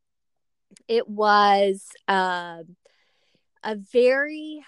it 0.88 1.08
was 1.08 1.88
uh, 2.08 2.64
a 3.64 3.76
very 3.76 4.64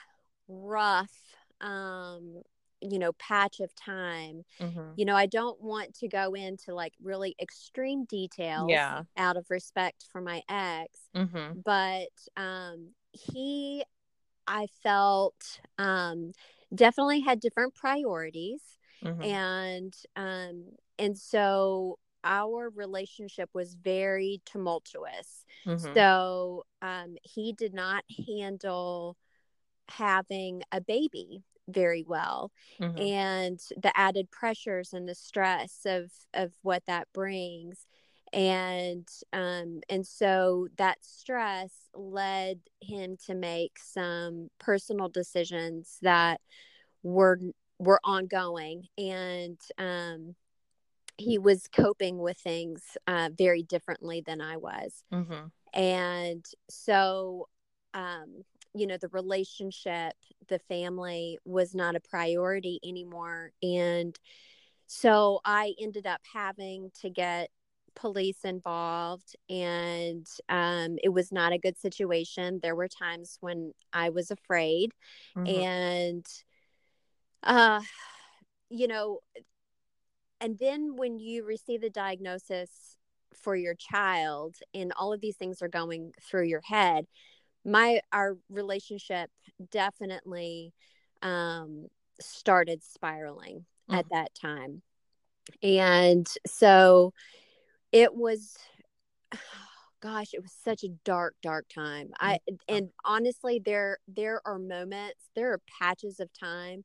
rough 0.48 1.14
um 1.62 2.42
you 2.82 2.98
know 2.98 3.14
patch 3.14 3.60
of 3.60 3.74
time 3.76 4.44
mm-hmm. 4.60 4.92
you 4.96 5.06
know 5.06 5.16
i 5.16 5.28
don't 5.28 5.62
want 5.62 5.94
to 5.94 6.08
go 6.08 6.34
into 6.34 6.74
like 6.74 6.94
really 7.02 7.36
extreme 7.40 8.06
details 8.06 8.70
yeah 8.70 9.04
out 9.18 9.38
of 9.38 9.46
respect 9.50 10.06
for 10.12 10.20
my 10.20 10.42
ex 10.50 11.00
mm-hmm. 11.16 11.60
but 11.64 12.10
um 12.36 12.90
he 13.12 13.84
i 14.48 14.66
felt 14.82 15.60
um 15.78 16.32
definitely 16.74 17.20
had 17.20 17.40
different 17.40 17.76
priorities 17.76 18.62
mm-hmm. 19.04 19.22
and 19.22 19.94
um 20.16 20.66
and 20.98 21.18
so 21.18 22.00
our 22.24 22.70
relationship 22.70 23.50
was 23.54 23.76
very 23.76 24.42
tumultuous. 24.46 25.46
Mm-hmm. 25.66 25.94
So 25.94 26.66
um, 26.82 27.16
he 27.24 27.54
did 27.54 27.74
not 27.74 28.04
handle 28.28 29.18
having 29.90 30.64
a 30.72 30.82
baby 30.82 31.44
very 31.68 32.04
well 32.08 32.52
mm-hmm. 32.80 32.98
and 32.98 33.60
the 33.82 33.92
added 33.98 34.30
pressures 34.32 34.94
and 34.94 35.08
the 35.08 35.16
stress 35.16 35.82
of 35.86 36.12
of 36.34 36.52
what 36.64 36.84
that 36.88 37.08
brings 37.14 37.86
and 38.34 39.08
um 39.34 39.82
and 39.90 40.06
so 40.06 40.68
that 40.78 40.98
stress 41.02 41.90
led 41.94 42.60
him 42.82 43.18
to 43.26 43.36
make 43.36 43.78
some 43.78 44.50
personal 44.60 45.10
decisions 45.10 45.98
that 46.02 46.40
were 47.04 47.40
were 47.80 48.00
ongoing 48.04 48.88
and 48.98 49.60
um 49.78 50.36
he 51.22 51.38
was 51.38 51.68
coping 51.68 52.18
with 52.18 52.38
things 52.38 52.98
uh, 53.08 53.30
very 53.38 53.64
differently 53.64 54.22
than 54.26 54.42
I 54.42 54.58
was. 54.58 55.04
Mm-hmm. 55.14 55.80
And 55.80 56.46
so, 56.70 57.48
um, 57.94 58.44
you 58.74 58.88
know, 58.88 58.98
the 58.98 59.10
relationship, 59.10 60.14
the 60.48 60.60
family 60.60 61.38
was 61.46 61.76
not 61.76 61.96
a 61.96 62.00
priority 62.00 62.80
anymore. 62.84 63.52
And 63.62 64.18
so 64.88 65.40
I 65.46 65.74
ended 65.80 66.06
up 66.06 66.22
having 66.34 66.92
to 67.02 67.10
get 67.10 67.50
police 67.96 68.44
involved 68.44 69.36
and 69.50 70.26
um, 70.50 70.98
it 71.04 71.10
was 71.10 71.32
not 71.32 71.52
a 71.52 71.58
good 71.58 71.78
situation 71.78 72.60
there 72.64 72.74
were 72.74 72.88
times 72.88 73.38
when 73.42 73.74
i 73.92 74.10
was 74.10 74.32
afraid 74.32 74.94
mm-hmm. 75.36 75.62
and 75.62 76.26
uh 77.44 77.82
you 78.70 78.88
know 78.88 79.20
and 80.42 80.58
then 80.60 80.96
when 80.96 81.20
you 81.20 81.46
receive 81.46 81.82
the 81.82 81.90
diagnosis 81.90 82.98
for 83.34 83.56
your 83.56 83.76
child 83.76 84.56
and 84.74 84.92
all 84.98 85.14
of 85.14 85.22
these 85.22 85.38
things 85.38 85.62
are 85.62 85.70
going 85.70 86.12
through 86.22 86.44
your 86.44 86.62
head 86.62 87.06
my 87.64 88.02
our 88.12 88.38
relationship 88.50 89.30
definitely 89.72 90.74
um 91.22 91.88
started 92.22 92.84
spiraling 92.84 93.66
mm. 93.90 93.96
at 93.96 94.06
that 94.10 94.34
time. 94.34 94.82
And 95.62 96.28
so 96.48 97.14
it 97.92 98.16
was 98.16 98.58
gosh 100.02 100.34
it 100.34 100.42
was 100.42 100.52
such 100.64 100.84
a 100.84 100.90
dark 101.04 101.36
dark 101.42 101.68
time. 101.74 102.12
I 102.20 102.40
and 102.68 102.90
honestly 103.06 103.62
there 103.64 103.98
there 104.08 104.42
are 104.46 104.60
moments 104.60 105.30
there 105.36 105.54
are 105.54 105.62
patches 105.80 106.20
of 106.20 106.30
time 106.34 106.84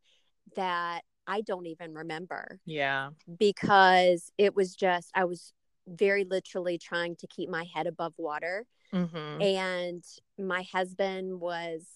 that 0.54 1.02
I 1.26 1.40
don't 1.40 1.66
even 1.66 1.94
remember. 1.94 2.60
Yeah. 2.64 3.10
Because 3.38 4.32
it 4.38 4.54
was 4.54 4.74
just, 4.74 5.10
I 5.14 5.24
was 5.24 5.52
very 5.86 6.24
literally 6.24 6.78
trying 6.78 7.16
to 7.16 7.26
keep 7.26 7.48
my 7.48 7.64
head 7.74 7.86
above 7.86 8.14
water. 8.16 8.66
Mm-hmm. 8.92 9.42
And 9.42 10.04
my 10.38 10.62
husband 10.72 11.40
was, 11.40 11.86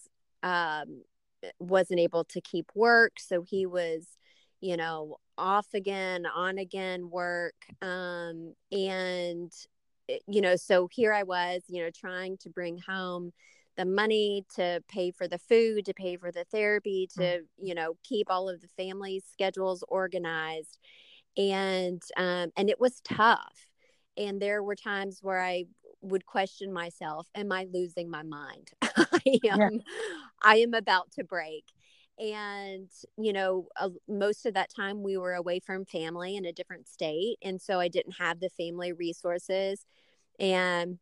um, 0.43 1.03
wasn't 1.59 2.01
able 2.01 2.25
to 2.25 2.41
keep 2.41 2.71
work. 2.75 3.13
So 3.19 3.43
he 3.43 3.67
was, 3.67 4.07
you 4.61 4.77
know, 4.77 5.17
off 5.39 5.69
again, 5.75 6.27
on 6.27 6.59
again 6.59 7.11
work. 7.11 7.55
Um, 7.81 8.55
and, 8.71 9.53
eh, 10.09 10.19
you 10.27 10.41
know, 10.41 10.57
so 10.57 10.89
here 10.93 11.13
I 11.13 11.23
was, 11.23 11.63
you 11.69 11.83
know, 11.83 11.91
trying 11.91 12.37
to 12.39 12.51
bring 12.51 12.79
home 12.79 13.33
the 13.81 13.87
money 13.87 14.45
to 14.57 14.83
pay 14.89 15.11
for 15.11 15.27
the 15.27 15.39
food 15.39 15.87
to 15.87 15.95
pay 15.95 16.15
for 16.15 16.31
the 16.31 16.45
therapy 16.45 17.09
to 17.15 17.23
mm. 17.23 17.43
you 17.57 17.75
know 17.75 17.97
keep 18.05 18.27
all 18.29 18.47
of 18.47 18.61
the 18.61 18.69
family's 18.69 19.25
schedules 19.33 19.83
organized. 19.89 20.79
And 21.39 22.03
um, 22.19 22.51
and 22.57 22.69
it 22.69 22.79
was 22.79 23.01
tough. 23.01 23.71
And 24.19 24.41
there 24.41 24.63
were 24.63 24.77
times 24.77 25.21
where 25.23 25.41
i 25.41 25.65
would 26.03 26.27
question 26.27 26.73
myself 26.73 27.27
am 27.35 27.53
i 27.53 27.67
losing 27.73 28.11
my 28.11 28.23
mind? 28.23 28.69
I 28.83 29.21
am 29.27 29.41
yeah. 29.45 29.69
i 30.43 30.57
am 30.57 30.75
about 30.75 31.11
to 31.13 31.25
break. 31.25 31.65
And 32.19 32.91
you 33.17 33.33
know 33.33 33.69
uh, 33.79 33.89
most 34.07 34.45
of 34.45 34.53
that 34.55 34.75
time 34.75 35.03
we 35.03 35.17
were 35.17 35.33
away 35.35 35.61
from 35.61 35.87
family 35.87 36.37
in 36.37 36.45
a 36.45 36.53
different 36.53 36.87
state. 36.87 37.39
And 37.41 37.63
so 37.63 37.81
i 37.81 37.89
didn't 37.89 38.19
have 38.19 38.41
the 38.41 38.51
family 38.51 38.93
resources. 38.93 39.87
And 40.39 40.99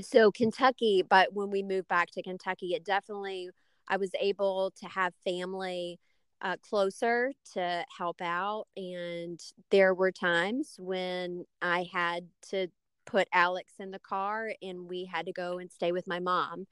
so 0.00 0.30
Kentucky, 0.30 1.02
but 1.08 1.32
when 1.32 1.50
we 1.50 1.62
moved 1.62 1.88
back 1.88 2.10
to 2.12 2.22
Kentucky, 2.22 2.74
it 2.74 2.84
definitely 2.84 3.50
I 3.88 3.96
was 3.96 4.10
able 4.20 4.72
to 4.80 4.86
have 4.86 5.12
family 5.24 5.98
uh, 6.42 6.56
closer 6.68 7.32
to 7.54 7.84
help 7.96 8.20
out, 8.20 8.66
and 8.76 9.40
there 9.70 9.94
were 9.94 10.12
times 10.12 10.76
when 10.78 11.44
I 11.62 11.86
had 11.92 12.28
to 12.50 12.68
put 13.06 13.28
Alex 13.32 13.74
in 13.78 13.92
the 13.92 14.00
car 14.00 14.52
and 14.60 14.88
we 14.88 15.04
had 15.04 15.26
to 15.26 15.32
go 15.32 15.58
and 15.58 15.70
stay 15.70 15.92
with 15.92 16.08
my 16.08 16.18
mom. 16.18 16.66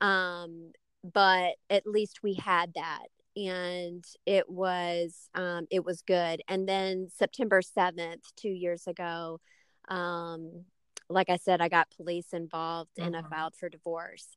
Um, 0.00 0.72
but 1.02 1.54
at 1.70 1.86
least 1.86 2.22
we 2.22 2.34
had 2.34 2.72
that 2.74 3.06
and 3.36 4.04
it 4.26 4.48
was 4.48 5.28
um, 5.34 5.66
it 5.70 5.84
was 5.84 6.02
good 6.02 6.40
and 6.48 6.68
then 6.68 7.08
september 7.14 7.60
7th 7.60 8.22
two 8.36 8.48
years 8.48 8.86
ago 8.86 9.40
um, 9.88 10.64
like 11.08 11.28
I 11.28 11.36
said, 11.36 11.60
I 11.60 11.68
got 11.68 11.94
police 11.96 12.32
involved 12.32 12.90
mm-hmm. 12.96 13.06
and 13.06 13.16
I 13.16 13.20
mm-hmm. 13.20 13.30
filed 13.30 13.54
for 13.56 13.68
divorce. 13.68 14.36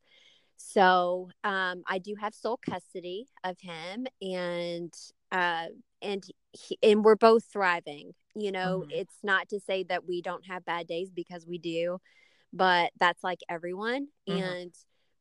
So 0.57 1.29
um, 1.43 1.83
I 1.87 1.99
do 1.99 2.15
have 2.19 2.33
sole 2.33 2.59
custody 2.67 3.27
of 3.43 3.57
him, 3.59 4.07
and 4.21 4.91
uh, 5.31 5.67
and 6.01 6.23
he, 6.51 6.77
and 6.81 7.05
we're 7.05 7.15
both 7.15 7.45
thriving. 7.45 8.13
You 8.35 8.51
know, 8.51 8.81
mm-hmm. 8.81 8.91
it's 8.91 9.17
not 9.23 9.49
to 9.49 9.59
say 9.59 9.83
that 9.83 10.07
we 10.07 10.21
don't 10.21 10.45
have 10.47 10.65
bad 10.65 10.87
days 10.87 11.11
because 11.11 11.45
we 11.47 11.59
do, 11.59 11.99
but 12.51 12.91
that's 12.99 13.23
like 13.23 13.39
everyone. 13.49 14.07
Mm-hmm. 14.27 14.43
And 14.43 14.75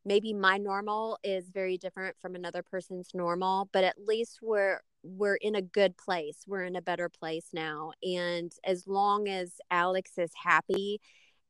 maybe 0.07 0.33
my 0.33 0.57
normal 0.57 1.19
is 1.23 1.51
very 1.51 1.77
different 1.77 2.17
from 2.21 2.35
another 2.35 2.63
person's 2.63 3.11
normal, 3.13 3.69
but 3.73 3.85
at 3.85 3.97
least 3.99 4.39
we're 4.43 4.81
we're 5.03 5.37
in 5.37 5.55
a 5.55 5.63
good 5.63 5.97
place. 5.97 6.39
We're 6.47 6.65
in 6.65 6.77
a 6.77 6.83
better 6.83 7.09
place 7.09 7.49
now. 7.53 7.93
And 8.03 8.53
as 8.65 8.87
long 8.87 9.29
as 9.29 9.53
Alex 9.71 10.13
is 10.19 10.33
happy 10.35 11.01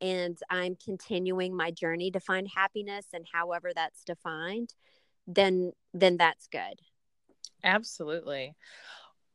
and 0.01 0.39
I'm 0.51 0.77
continuing 0.77 1.57
my 1.57 1.71
journey 1.71 2.11
to 2.11 2.21
find 2.21 2.49
happiness 2.49 3.07
and 3.13 3.27
however 3.33 3.73
that's 3.75 4.05
defined, 4.05 4.75
then 5.27 5.73
then 5.95 6.17
that's 6.17 6.47
good. 6.49 6.81
Absolutely. 7.65 8.55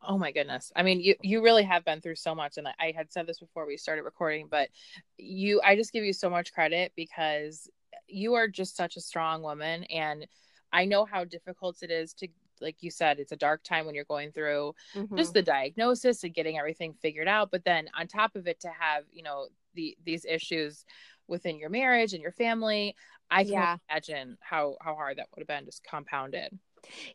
Oh 0.03 0.17
my 0.17 0.31
goodness. 0.31 0.71
I 0.75 0.83
mean, 0.83 0.99
you 0.99 1.15
you 1.21 1.43
really 1.43 1.63
have 1.63 1.85
been 1.85 2.01
through 2.01 2.15
so 2.15 2.33
much 2.33 2.57
and 2.57 2.67
I 2.67 2.93
had 2.95 3.11
said 3.11 3.27
this 3.27 3.39
before 3.39 3.65
we 3.65 3.77
started 3.77 4.03
recording, 4.03 4.47
but 4.49 4.69
you 5.17 5.61
I 5.63 5.75
just 5.75 5.93
give 5.93 6.03
you 6.03 6.13
so 6.13 6.29
much 6.29 6.53
credit 6.53 6.93
because 6.95 7.69
you 8.07 8.33
are 8.35 8.47
just 8.47 8.75
such 8.75 8.95
a 8.97 9.01
strong 9.01 9.41
woman 9.41 9.83
and 9.85 10.27
I 10.73 10.85
know 10.85 11.05
how 11.05 11.25
difficult 11.25 11.83
it 11.83 11.91
is 11.91 12.13
to 12.15 12.27
like 12.61 12.77
you 12.81 12.91
said 12.91 13.19
it's 13.19 13.31
a 13.31 13.37
dark 13.37 13.63
time 13.63 13.85
when 13.85 13.95
you're 13.95 14.03
going 14.05 14.31
through 14.31 14.75
mm-hmm. 14.95 15.17
just 15.17 15.33
the 15.33 15.41
diagnosis 15.41 16.23
and 16.23 16.33
getting 16.33 16.57
everything 16.57 16.93
figured 17.01 17.27
out 17.27 17.49
but 17.51 17.65
then 17.65 17.87
on 17.97 18.07
top 18.07 18.35
of 18.35 18.47
it 18.47 18.59
to 18.59 18.67
have 18.67 19.03
you 19.11 19.23
know 19.23 19.47
the 19.73 19.97
these 20.05 20.25
issues 20.25 20.85
within 21.27 21.57
your 21.57 21.69
marriage 21.69 22.13
and 22.13 22.21
your 22.21 22.31
family 22.31 22.95
i 23.29 23.43
can 23.43 23.53
yeah. 23.53 23.77
imagine 23.89 24.37
how 24.41 24.75
how 24.81 24.95
hard 24.95 25.17
that 25.17 25.27
would 25.31 25.41
have 25.41 25.47
been 25.47 25.65
just 25.65 25.83
compounded 25.83 26.57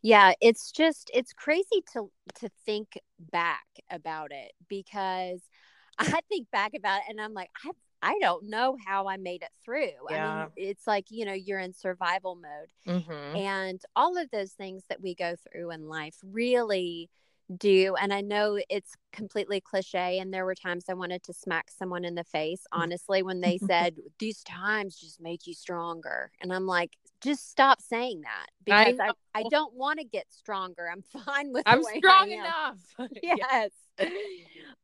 yeah 0.02 0.32
it's 0.40 0.70
just 0.70 1.10
it's 1.12 1.32
crazy 1.32 1.82
to 1.92 2.10
to 2.34 2.48
think 2.64 2.98
back 3.32 3.66
about 3.90 4.32
it 4.32 4.52
because 4.68 5.40
i 5.98 6.20
think 6.28 6.50
back 6.50 6.72
about 6.74 7.00
it 7.00 7.04
and 7.08 7.20
i'm 7.20 7.34
like 7.34 7.50
i 7.64 7.70
I 8.02 8.18
don't 8.20 8.48
know 8.48 8.76
how 8.86 9.08
I 9.08 9.16
made 9.16 9.42
it 9.42 9.50
through. 9.64 9.88
Yeah. 10.10 10.28
I 10.28 10.40
mean, 10.40 10.48
it's 10.56 10.86
like, 10.86 11.06
you 11.10 11.24
know, 11.24 11.32
you're 11.32 11.58
in 11.58 11.72
survival 11.72 12.36
mode. 12.36 12.94
Mm-hmm. 13.02 13.36
And 13.36 13.80
all 13.94 14.16
of 14.16 14.30
those 14.30 14.52
things 14.52 14.84
that 14.88 15.00
we 15.00 15.14
go 15.14 15.34
through 15.34 15.70
in 15.70 15.88
life 15.88 16.16
really 16.22 17.10
do 17.56 17.94
and 18.00 18.12
i 18.12 18.20
know 18.20 18.58
it's 18.68 18.94
completely 19.12 19.60
cliche 19.60 20.18
and 20.18 20.32
there 20.32 20.44
were 20.44 20.54
times 20.54 20.84
i 20.88 20.94
wanted 20.94 21.22
to 21.22 21.32
smack 21.32 21.70
someone 21.70 22.04
in 22.04 22.14
the 22.14 22.24
face 22.24 22.62
mm. 22.72 22.80
honestly 22.80 23.22
when 23.22 23.40
they 23.40 23.58
said 23.66 23.96
these 24.18 24.42
times 24.42 24.96
just 24.96 25.20
make 25.20 25.46
you 25.46 25.54
stronger 25.54 26.30
and 26.40 26.52
i'm 26.52 26.66
like 26.66 26.96
just 27.20 27.48
stop 27.48 27.80
saying 27.80 28.22
that 28.22 28.46
because 28.64 28.98
i, 29.00 29.08
I, 29.08 29.42
I 29.42 29.44
don't 29.50 29.74
want 29.74 29.98
to 30.00 30.04
get 30.04 30.26
stronger 30.30 30.90
i'm 30.90 31.02
fine 31.24 31.52
with 31.52 31.62
i'm 31.66 31.82
strong 31.82 32.30
enough. 32.30 32.78
Yes. 33.22 33.70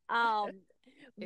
Um 0.08 0.50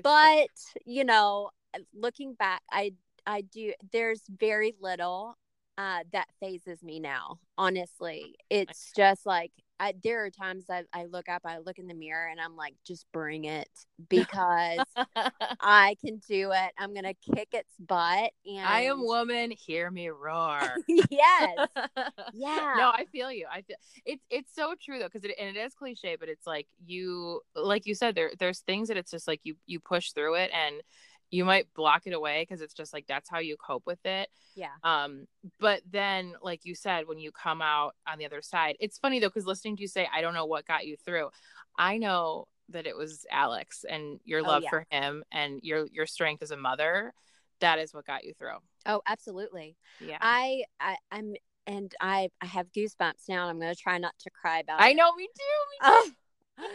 but 0.02 0.48
you 0.84 1.04
know 1.04 1.50
looking 1.94 2.34
back 2.34 2.62
i 2.72 2.92
i 3.26 3.42
do 3.42 3.72
there's 3.92 4.22
very 4.28 4.74
little 4.80 5.36
uh, 5.78 6.00
that 6.12 6.28
fazes 6.40 6.82
me 6.82 7.00
now. 7.00 7.38
Honestly, 7.58 8.36
it's 8.50 8.92
just 8.96 9.26
like 9.26 9.52
I, 9.78 9.94
there 10.02 10.24
are 10.24 10.30
times 10.30 10.64
I, 10.70 10.84
I 10.92 11.04
look 11.04 11.28
up, 11.28 11.42
I 11.44 11.58
look 11.58 11.78
in 11.78 11.86
the 11.86 11.94
mirror, 11.94 12.28
and 12.28 12.40
I'm 12.40 12.56
like, 12.56 12.74
just 12.86 13.06
bring 13.12 13.44
it 13.44 13.68
because 14.08 14.84
I 15.60 15.96
can 16.04 16.20
do 16.28 16.52
it. 16.52 16.72
I'm 16.78 16.94
gonna 16.94 17.14
kick 17.34 17.48
its 17.52 17.72
butt. 17.78 18.32
And 18.46 18.66
I 18.66 18.82
am 18.82 19.04
woman. 19.04 19.50
Hear 19.50 19.90
me 19.90 20.08
roar. 20.08 20.60
yes. 21.10 21.68
Yeah. 22.32 22.74
No, 22.76 22.90
I 22.90 23.06
feel 23.12 23.32
you. 23.32 23.46
I 23.50 23.62
feel 23.62 23.76
it's 24.04 24.24
it's 24.30 24.54
so 24.54 24.74
true 24.82 24.98
though, 24.98 25.06
because 25.06 25.24
it 25.24 25.34
and 25.38 25.56
it 25.56 25.58
is 25.58 25.74
cliche, 25.74 26.16
but 26.18 26.28
it's 26.28 26.46
like 26.46 26.66
you, 26.84 27.40
like 27.54 27.86
you 27.86 27.94
said, 27.94 28.14
there 28.14 28.30
there's 28.38 28.60
things 28.60 28.88
that 28.88 28.96
it's 28.96 29.10
just 29.10 29.26
like 29.26 29.40
you 29.44 29.56
you 29.66 29.80
push 29.80 30.12
through 30.12 30.34
it 30.34 30.50
and 30.52 30.82
you 31.30 31.44
might 31.44 31.72
block 31.74 32.02
it 32.06 32.12
away 32.12 32.42
because 32.42 32.60
it's 32.60 32.74
just 32.74 32.92
like 32.92 33.06
that's 33.06 33.28
how 33.28 33.38
you 33.38 33.56
cope 33.56 33.86
with 33.86 34.04
it. 34.04 34.28
Yeah. 34.54 34.68
Um, 34.82 35.26
but 35.58 35.82
then, 35.90 36.34
like 36.42 36.64
you 36.64 36.74
said, 36.74 37.06
when 37.06 37.18
you 37.18 37.32
come 37.32 37.60
out 37.60 37.94
on 38.06 38.18
the 38.18 38.26
other 38.26 38.42
side, 38.42 38.76
it's 38.80 38.98
funny 38.98 39.18
though, 39.18 39.28
because 39.28 39.46
listening 39.46 39.76
to 39.76 39.82
you 39.82 39.88
say, 39.88 40.08
I 40.12 40.20
don't 40.20 40.34
know 40.34 40.46
what 40.46 40.66
got 40.66 40.86
you 40.86 40.96
through. 40.96 41.30
I 41.78 41.98
know 41.98 42.46
that 42.70 42.86
it 42.86 42.96
was 42.96 43.24
Alex 43.30 43.84
and 43.88 44.18
your 44.24 44.40
oh, 44.40 44.44
love 44.44 44.62
oh, 44.62 44.64
yeah. 44.64 44.70
for 44.70 44.86
him 44.90 45.24
and 45.32 45.60
your 45.62 45.86
your 45.92 46.06
strength 46.06 46.42
as 46.42 46.50
a 46.50 46.56
mother. 46.56 47.12
That 47.60 47.78
is 47.78 47.94
what 47.94 48.06
got 48.06 48.24
you 48.24 48.34
through. 48.38 48.58
Oh, 48.86 49.02
absolutely. 49.06 49.76
Yeah. 50.00 50.18
I, 50.20 50.64
I 50.80 50.96
I'm 51.10 51.34
and 51.66 51.92
I 52.00 52.30
I 52.40 52.46
have 52.46 52.72
goosebumps 52.72 53.28
now. 53.28 53.48
And 53.48 53.50
I'm 53.50 53.60
gonna 53.60 53.74
try 53.74 53.98
not 53.98 54.14
to 54.20 54.30
cry 54.30 54.60
about 54.60 54.80
I 54.80 54.92
know 54.92 55.14
me 55.14 55.28
too. 55.34 55.96
Me 55.96 56.12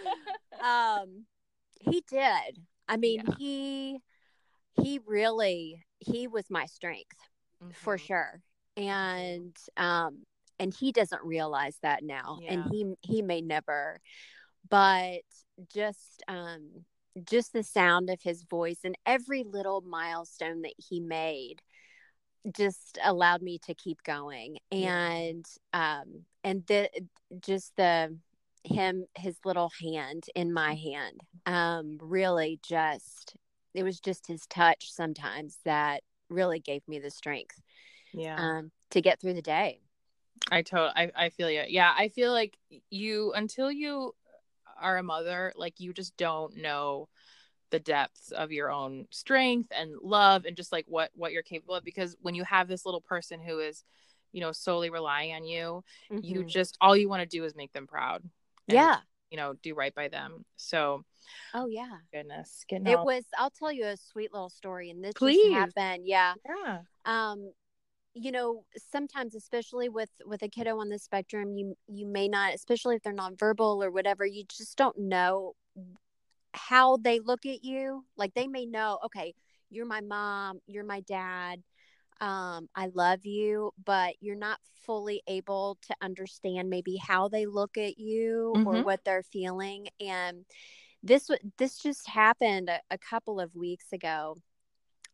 too. 0.60 0.66
um 0.66 1.26
he 1.80 2.04
did. 2.10 2.60
I 2.88 2.98
mean, 2.98 3.24
yeah. 3.26 3.36
he 3.38 4.02
he 4.82 5.00
really 5.06 5.84
he 6.00 6.28
was 6.28 6.50
my 6.50 6.66
strength 6.66 7.18
mm-hmm. 7.62 7.72
for 7.74 7.98
sure 7.98 8.42
and 8.78 9.56
um 9.78 10.24
and 10.60 10.74
he 10.74 10.92
doesn't 10.92 11.24
realize 11.24 11.78
that 11.82 12.04
now 12.04 12.40
yeah. 12.42 12.54
and 12.54 12.66
he 12.72 12.94
he 13.02 13.22
may 13.22 13.42
never 13.42 14.00
but 14.70 15.22
just 15.74 16.24
um 16.28 16.70
just 17.26 17.52
the 17.52 17.64
sound 17.64 18.10
of 18.10 18.22
his 18.22 18.44
voice 18.44 18.80
and 18.84 18.96
every 19.06 19.44
little 19.44 19.82
milestone 19.82 20.62
that 20.62 20.74
he 20.78 21.00
made 21.00 21.62
just 22.56 22.98
allowed 23.04 23.42
me 23.42 23.60
to 23.60 23.76
keep 23.76 24.02
going 24.04 24.58
and 24.72 25.46
yeah. 25.74 26.00
um 26.02 26.26
and 26.44 26.66
the 26.68 26.90
just 27.40 27.76
the 27.76 28.16
him 28.64 29.06
his 29.16 29.38
little 29.44 29.72
hand 29.82 30.26
in 30.36 30.54
my 30.54 30.76
hand 30.76 31.20
um 31.46 31.98
really 32.00 32.60
just 32.64 33.36
it 33.74 33.84
was 33.84 34.00
just 34.00 34.28
his 34.28 34.46
touch 34.48 34.92
sometimes 34.92 35.58
that 35.66 36.04
really 36.30 36.60
gave 36.60 36.88
me 36.88 37.00
the 37.00 37.12
strength 37.12 37.62
yeah. 38.14 38.36
um, 38.38 38.72
to 38.92 39.02
get 39.02 39.20
through 39.20 39.34
the 39.34 39.42
day. 39.42 39.80
I 40.52 40.62
totally 40.64 40.92
I, 40.96 41.12
I 41.26 41.30
feel 41.30 41.52
you 41.52 41.64
yeah 41.68 41.94
i 41.96 42.08
feel 42.08 42.32
like 42.32 42.58
you 42.90 43.32
until 43.34 43.72
you 43.72 44.16
are 44.82 44.98
a 44.98 45.04
mother 45.04 45.54
like 45.56 45.80
you 45.80 45.94
just 45.94 46.18
don't 46.18 46.58
know 46.58 47.10
the 47.70 47.80
depths 47.80 48.32
of 48.32 48.52
your 48.52 48.72
own 48.72 49.06
strength 49.12 49.72
and 49.78 49.94
love 50.02 50.46
and 50.46 50.58
just 50.58 50.72
like 50.72 50.86
what 50.88 51.12
what 51.14 51.32
you're 51.32 51.44
capable 51.44 51.76
of 51.76 51.84
because 51.84 52.18
when 52.22 52.34
you 52.34 52.44
have 52.44 52.68
this 52.68 52.88
little 52.88 53.02
person 53.02 53.40
who 53.40 53.60
is 53.60 53.84
you 54.32 54.42
know 54.42 54.52
solely 54.52 54.90
relying 54.90 55.32
on 55.36 55.46
you 55.46 55.84
mm-hmm. 56.12 56.20
you 56.24 56.44
just 56.44 56.76
all 56.82 56.98
you 56.98 57.08
want 57.08 57.22
to 57.22 57.38
do 57.38 57.44
is 57.46 57.56
make 57.56 57.72
them 57.72 57.86
proud 57.86 58.24
and, 58.68 58.76
yeah. 58.76 58.98
you 59.30 59.38
know 59.38 59.54
do 59.62 59.74
right 59.74 59.94
by 59.94 60.08
them. 60.08 60.46
So 60.58 61.04
Oh 61.54 61.68
yeah. 61.68 61.98
Goodness. 62.14 62.66
Getting 62.68 62.88
it 62.88 62.98
all... 62.98 63.06
was 63.06 63.24
I'll 63.38 63.50
tell 63.50 63.72
you 63.72 63.86
a 63.86 63.98
sweet 63.98 64.34
little 64.34 64.50
story 64.50 64.90
and 64.90 65.04
this 65.04 65.14
Please. 65.14 65.54
just 65.54 65.76
happened. 65.76 66.04
Yeah. 66.06 66.34
Yeah. 66.46 66.80
Um 67.06 67.52
you 68.14 68.32
know 68.32 68.66
sometimes 68.92 69.36
especially 69.36 69.88
with 69.88 70.10
with 70.26 70.42
a 70.42 70.50
kiddo 70.50 70.78
on 70.80 70.90
the 70.90 71.00
spectrum 71.00 71.56
you 71.56 71.76
you 71.88 72.06
may 72.06 72.28
not 72.28 72.54
especially 72.54 72.98
if 72.98 73.02
they're 73.04 73.16
nonverbal 73.16 73.82
or 73.82 73.90
whatever 73.90 74.26
you 74.26 74.44
just 74.52 74.78
don't 74.78 74.98
know 74.98 75.54
how 76.54 76.98
they 76.98 77.20
look 77.20 77.46
at 77.46 77.64
you 77.64 78.04
like 78.18 78.34
they 78.34 78.48
may 78.48 78.66
know 78.66 79.00
okay 79.06 79.34
you're 79.70 79.86
my 79.86 80.02
mom 80.02 80.60
you're 80.68 80.84
my 80.84 81.00
dad 81.00 81.64
um, 82.22 82.70
I 82.76 82.92
love 82.94 83.26
you, 83.26 83.72
but 83.84 84.14
you're 84.22 84.36
not 84.36 84.60
fully 84.86 85.24
able 85.28 85.80
to 85.88 85.96
understand 86.04 86.70
maybe 86.70 86.96
how 86.96 87.28
they 87.28 87.48
look 87.48 87.78
at 87.78 87.98
you 87.98 88.54
mm-hmm. 88.56 88.68
or 88.68 88.84
what 88.84 89.04
they're 89.04 89.24
feeling. 89.24 89.88
And 90.00 90.46
this 91.04 91.30
this 91.58 91.78
just 91.78 92.08
happened 92.08 92.70
a, 92.70 92.80
a 92.92 92.98
couple 92.98 93.40
of 93.40 93.56
weeks 93.56 93.92
ago. 93.92 94.38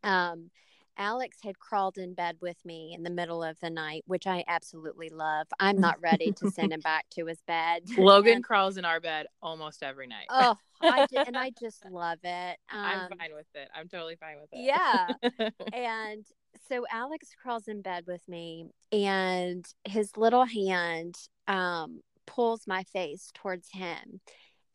Um, 0.02 0.50
Alex 0.98 1.38
had 1.44 1.58
crawled 1.60 1.96
in 1.96 2.12
bed 2.12 2.36
with 2.40 2.56
me 2.64 2.92
in 2.92 3.04
the 3.04 3.10
middle 3.10 3.42
of 3.44 3.58
the 3.60 3.70
night, 3.70 4.02
which 4.06 4.26
I 4.26 4.44
absolutely 4.48 5.08
love. 5.10 5.46
I'm 5.60 5.80
not 5.80 6.00
ready 6.00 6.32
to 6.32 6.50
send 6.50 6.72
him 6.72 6.80
back 6.84 7.06
to 7.10 7.26
his 7.26 7.40
bed. 7.46 7.82
Logan 7.96 8.36
and, 8.36 8.44
crawls 8.44 8.76
in 8.76 8.84
our 8.84 8.98
bed 8.98 9.26
almost 9.40 9.84
every 9.84 10.08
night. 10.08 10.26
Oh, 10.28 10.56
I 10.82 11.06
and 11.26 11.36
I 11.36 11.52
just 11.58 11.84
love 11.90 12.18
it. 12.24 12.58
Um, 12.72 12.80
I'm 12.80 13.08
fine 13.16 13.30
with 13.34 13.46
it. 13.54 13.68
I'm 13.74 13.88
totally 13.88 14.16
fine 14.16 14.36
with 14.40 14.50
it. 14.52 14.64
Yeah. 14.64 15.50
and 15.72 16.26
so 16.68 16.84
Alex 16.90 17.28
crawls 17.40 17.68
in 17.68 17.80
bed 17.80 18.04
with 18.08 18.26
me, 18.28 18.66
and 18.90 19.64
his 19.84 20.16
little 20.16 20.44
hand 20.44 21.14
um, 21.46 22.00
pulls 22.26 22.66
my 22.66 22.82
face 22.82 23.30
towards 23.34 23.68
him 23.70 24.20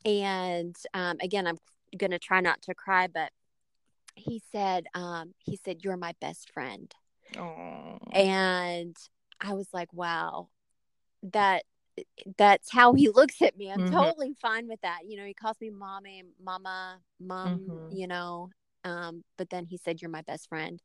and 0.05 0.75
um, 0.93 1.17
again 1.21 1.47
i'm 1.47 1.57
going 1.97 2.11
to 2.11 2.19
try 2.19 2.41
not 2.41 2.61
to 2.61 2.73
cry 2.73 3.07
but 3.07 3.31
he 4.15 4.41
said 4.51 4.85
um, 4.93 5.33
he 5.39 5.59
said 5.63 5.83
you're 5.83 5.97
my 5.97 6.13
best 6.21 6.51
friend 6.51 6.93
Aww. 7.35 7.97
and 8.13 8.95
i 9.41 9.53
was 9.53 9.67
like 9.73 9.91
wow 9.93 10.49
that 11.23 11.63
that's 12.37 12.71
how 12.71 12.93
he 12.93 13.09
looks 13.09 13.41
at 13.41 13.57
me 13.57 13.71
i'm 13.71 13.79
mm-hmm. 13.79 13.93
totally 13.93 14.35
fine 14.41 14.67
with 14.67 14.81
that 14.81 14.99
you 15.07 15.17
know 15.17 15.25
he 15.25 15.33
calls 15.33 15.57
me 15.61 15.69
mommy 15.69 16.23
mama 16.43 16.99
mom 17.19 17.59
mm-hmm. 17.59 17.95
you 17.95 18.07
know 18.07 18.49
um, 18.85 19.23
but 19.37 19.49
then 19.49 19.65
he 19.65 19.77
said 19.77 20.01
you're 20.01 20.11
my 20.11 20.23
best 20.23 20.49
friend 20.49 20.81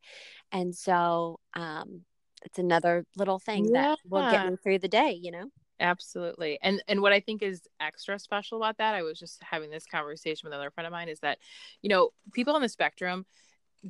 and 0.52 0.72
so 0.74 1.40
um, 1.54 2.02
it's 2.44 2.58
another 2.58 3.04
little 3.16 3.40
thing 3.40 3.64
yeah. 3.64 3.82
that 3.82 3.98
will 4.08 4.30
get 4.30 4.48
me 4.48 4.56
through 4.62 4.78
the 4.78 4.88
day 4.88 5.18
you 5.20 5.32
know 5.32 5.46
Absolutely. 5.80 6.58
And 6.62 6.82
and 6.88 7.00
what 7.00 7.12
I 7.12 7.20
think 7.20 7.42
is 7.42 7.62
extra 7.80 8.18
special 8.18 8.58
about 8.58 8.78
that, 8.78 8.94
I 8.94 9.02
was 9.02 9.18
just 9.18 9.42
having 9.42 9.70
this 9.70 9.86
conversation 9.86 10.46
with 10.46 10.52
another 10.52 10.70
friend 10.70 10.86
of 10.86 10.92
mine, 10.92 11.08
is 11.08 11.20
that, 11.20 11.38
you 11.82 11.88
know, 11.88 12.10
people 12.32 12.54
on 12.54 12.62
the 12.62 12.68
spectrum, 12.68 13.26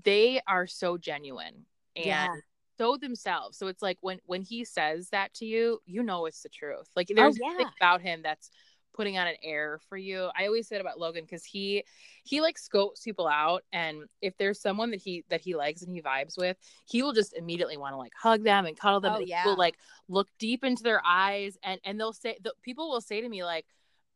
they 0.05 0.41
are 0.47 0.67
so 0.67 0.99
genuine 0.99 1.65
and 1.97 2.07
yeah. 2.07 2.35
so 2.77 2.97
themselves. 2.97 3.57
So 3.57 3.69
it's 3.69 3.83
like 3.83 3.99
when 4.01 4.21
when 4.27 4.43
he 4.43 4.65
says 4.65 5.09
that 5.11 5.33
to 5.35 5.47
you, 5.47 5.81
you 5.87 6.03
know 6.03 6.27
it's 6.27 6.43
the 6.43 6.51
truth. 6.51 6.89
Like 6.95 7.09
oh, 7.11 7.15
there's 7.15 7.39
oh, 7.43 7.57
yeah. 7.59 7.69
about 7.81 8.03
him 8.03 8.21
that's 8.23 8.51
putting 8.99 9.17
on 9.17 9.29
an 9.29 9.37
air 9.45 9.79
for 9.89 9.97
you. 9.97 10.29
I 10.37 10.47
always 10.47 10.67
said 10.67 10.81
about 10.81 10.99
Logan 10.99 11.23
because 11.23 11.45
he 11.45 11.85
he 12.25 12.41
like 12.41 12.59
scopes 12.59 13.01
people 13.01 13.29
out, 13.29 13.63
and 13.73 14.03
if 14.21 14.37
there's 14.37 14.61
someone 14.61 14.91
that 14.91 15.01
he 15.01 15.25
that 15.31 15.41
he 15.41 15.55
likes 15.55 15.83
and 15.83 15.95
he 15.95 16.03
vibes 16.03 16.37
with, 16.37 16.57
he 16.85 17.05
will 17.05 17.13
just 17.13 17.33
immediately 17.37 17.77
want 17.77 17.93
to 17.93 17.97
like 17.97 18.13
hug 18.21 18.43
them 18.43 18.67
and 18.67 18.77
cuddle 18.77 19.01
them. 19.01 19.13
Oh, 19.15 19.19
and 19.19 19.29
yeah. 19.29 19.45
Will 19.45 19.57
like 19.57 19.77
look 20.09 20.27
deep 20.41 20.65
into 20.65 20.83
their 20.83 21.01
eyes, 21.07 21.57
and 21.63 21.81
and 21.85 21.99
they'll 21.99 22.13
say 22.13 22.37
the 22.43 22.53
people 22.61 22.91
will 22.91 23.01
say 23.01 23.21
to 23.21 23.29
me 23.29 23.45
like. 23.45 23.65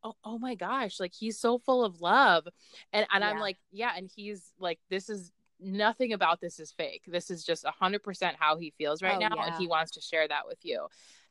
Oh, 0.04 0.16
oh 0.24 0.36
my 0.36 0.56
gosh 0.56 0.98
like 0.98 1.12
he's 1.16 1.38
so 1.38 1.58
full 1.58 1.84
of 1.84 2.00
love 2.00 2.48
and 2.92 3.06
and 3.12 3.22
yeah. 3.22 3.30
i'm 3.30 3.38
like 3.38 3.56
yeah 3.70 3.92
and 3.96 4.10
he's 4.12 4.52
like 4.58 4.80
this 4.90 5.08
is 5.08 5.30
nothing 5.60 6.12
about 6.12 6.40
this 6.40 6.58
is 6.58 6.72
fake 6.72 7.02
this 7.06 7.30
is 7.30 7.44
just 7.44 7.64
100% 7.64 8.32
how 8.36 8.56
he 8.56 8.74
feels 8.76 9.00
right 9.00 9.14
oh, 9.14 9.20
now 9.20 9.36
yeah. 9.36 9.46
and 9.46 9.54
he 9.54 9.68
wants 9.68 9.92
to 9.92 10.00
share 10.00 10.26
that 10.26 10.48
with 10.48 10.58
you 10.62 10.88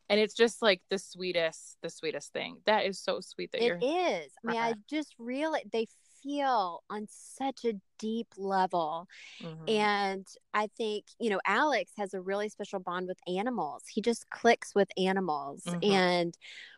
and 0.10 0.20
it's 0.20 0.34
just 0.34 0.62
like 0.62 0.82
the 0.90 0.98
sweetest 0.98 1.78
the 1.82 1.90
sweetest 1.90 2.34
thing 2.34 2.58
that 2.66 2.86
is 2.86 3.00
so 3.00 3.20
sweet 3.22 3.52
that 3.52 3.62
it 3.62 3.66
you're 3.66 3.78
is 3.78 4.32
i 4.46 4.52
mean 4.52 4.62
i 4.62 4.74
just 4.90 5.16
really 5.18 5.62
they 5.72 5.88
feel 6.22 6.84
on 6.90 7.08
such 7.10 7.66
a 7.66 7.74
deep 8.00 8.28
level. 8.38 9.08
Mm-hmm. 9.42 9.70
And 9.70 10.28
I 10.54 10.68
think, 10.78 11.06
you 11.20 11.30
know, 11.30 11.40
Alex 11.46 11.92
has 11.98 12.14
a 12.14 12.22
really 12.22 12.50
special 12.50 12.80
bond 12.80 13.08
with 13.08 13.20
animals. 13.28 13.84
He 13.88 14.02
just 14.02 14.30
clicks 14.30 14.74
with 14.76 14.90
animals 14.98 15.64
mm-hmm. 15.66 15.92
and 15.92 16.38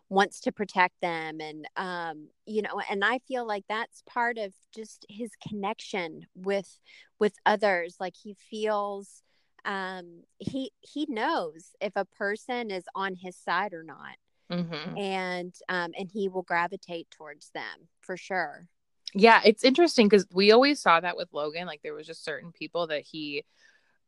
wants 0.09 0.41
to 0.41 0.51
protect 0.51 0.93
them 1.01 1.39
and 1.41 1.65
um 1.75 2.27
you 2.45 2.61
know 2.61 2.79
and 2.87 3.03
i 3.03 3.17
feel 3.27 3.47
like 3.47 3.63
that's 3.67 4.03
part 4.05 4.37
of 4.37 4.53
just 4.75 5.07
his 5.09 5.31
connection 5.47 6.27
with 6.35 6.77
with 7.19 7.33
others 7.47 7.95
like 7.99 8.13
he 8.21 8.35
feels 8.51 9.23
um 9.65 10.23
he 10.39 10.71
he 10.81 11.05
knows 11.07 11.75
if 11.79 11.93
a 11.95 12.05
person 12.05 12.69
is 12.69 12.83
on 12.95 13.15
his 13.15 13.35
side 13.37 13.73
or 13.73 13.83
not 13.83 14.17
mm-hmm. 14.51 14.97
and 14.97 15.55
um, 15.69 15.91
and 15.97 16.09
he 16.11 16.29
will 16.29 16.43
gravitate 16.43 17.09
towards 17.11 17.49
them 17.49 17.87
for 18.01 18.17
sure. 18.17 18.67
Yeah, 19.13 19.41
it's 19.45 19.63
interesting 19.63 20.07
because 20.07 20.25
we 20.33 20.51
always 20.51 20.81
saw 20.81 20.99
that 20.99 21.17
with 21.17 21.29
Logan. 21.31 21.67
Like 21.67 21.81
there 21.83 21.93
was 21.93 22.07
just 22.07 22.25
certain 22.25 22.51
people 22.51 22.87
that 22.87 23.01
he, 23.01 23.43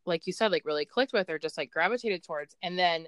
like 0.06 0.26
you 0.26 0.34
said, 0.34 0.52
like 0.52 0.66
really 0.66 0.86
clicked 0.86 1.14
with 1.14 1.30
or 1.30 1.38
just 1.38 1.58
like 1.58 1.72
gravitated 1.72 2.24
towards, 2.24 2.56
and 2.62 2.78
then 2.78 3.08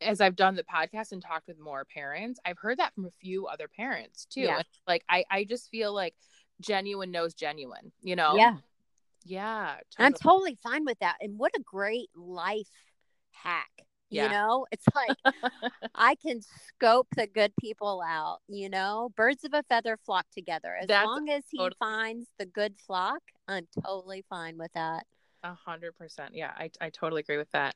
as 0.00 0.20
I've 0.20 0.36
done 0.36 0.54
the 0.54 0.64
podcast 0.64 1.12
and 1.12 1.20
talked 1.20 1.48
with 1.48 1.58
more 1.58 1.84
parents, 1.84 2.40
I've 2.44 2.58
heard 2.58 2.78
that 2.78 2.94
from 2.94 3.06
a 3.06 3.10
few 3.10 3.46
other 3.46 3.68
parents 3.68 4.26
too. 4.26 4.42
Yeah. 4.42 4.62
like 4.86 5.04
I, 5.08 5.24
I 5.28 5.44
just 5.44 5.70
feel 5.70 5.92
like 5.92 6.14
genuine 6.60 7.10
knows 7.10 7.34
genuine, 7.34 7.90
you 8.00 8.14
know? 8.14 8.36
Yeah. 8.36 8.58
Yeah. 9.24 9.76
Totally. 9.96 10.06
I'm 10.06 10.12
totally 10.14 10.58
fine 10.62 10.84
with 10.84 10.98
that. 11.00 11.16
And 11.20 11.38
what 11.38 11.52
a 11.56 11.60
great 11.60 12.08
life 12.14 12.68
hack 13.30 13.70
yeah. 14.12 14.24
you 14.24 14.30
know 14.30 14.66
it's 14.70 14.84
like 14.94 15.16
i 15.94 16.14
can 16.16 16.40
scope 16.68 17.08
the 17.16 17.26
good 17.26 17.52
people 17.60 18.02
out 18.06 18.38
you 18.48 18.68
know 18.68 19.10
birds 19.16 19.44
of 19.44 19.52
a 19.54 19.62
feather 19.68 19.98
flock 20.04 20.26
together 20.32 20.76
as 20.80 20.86
That's 20.86 21.06
long 21.06 21.28
as 21.28 21.44
he 21.50 21.58
totally- 21.58 21.76
finds 21.78 22.26
the 22.38 22.46
good 22.46 22.74
flock 22.86 23.20
i'm 23.48 23.66
totally 23.84 24.24
fine 24.28 24.58
with 24.58 24.72
that 24.74 25.04
a 25.44 25.54
hundred 25.54 25.96
percent 25.96 26.34
yeah 26.34 26.52
I, 26.56 26.70
I 26.80 26.90
totally 26.90 27.20
agree 27.20 27.38
with 27.38 27.50
that 27.50 27.74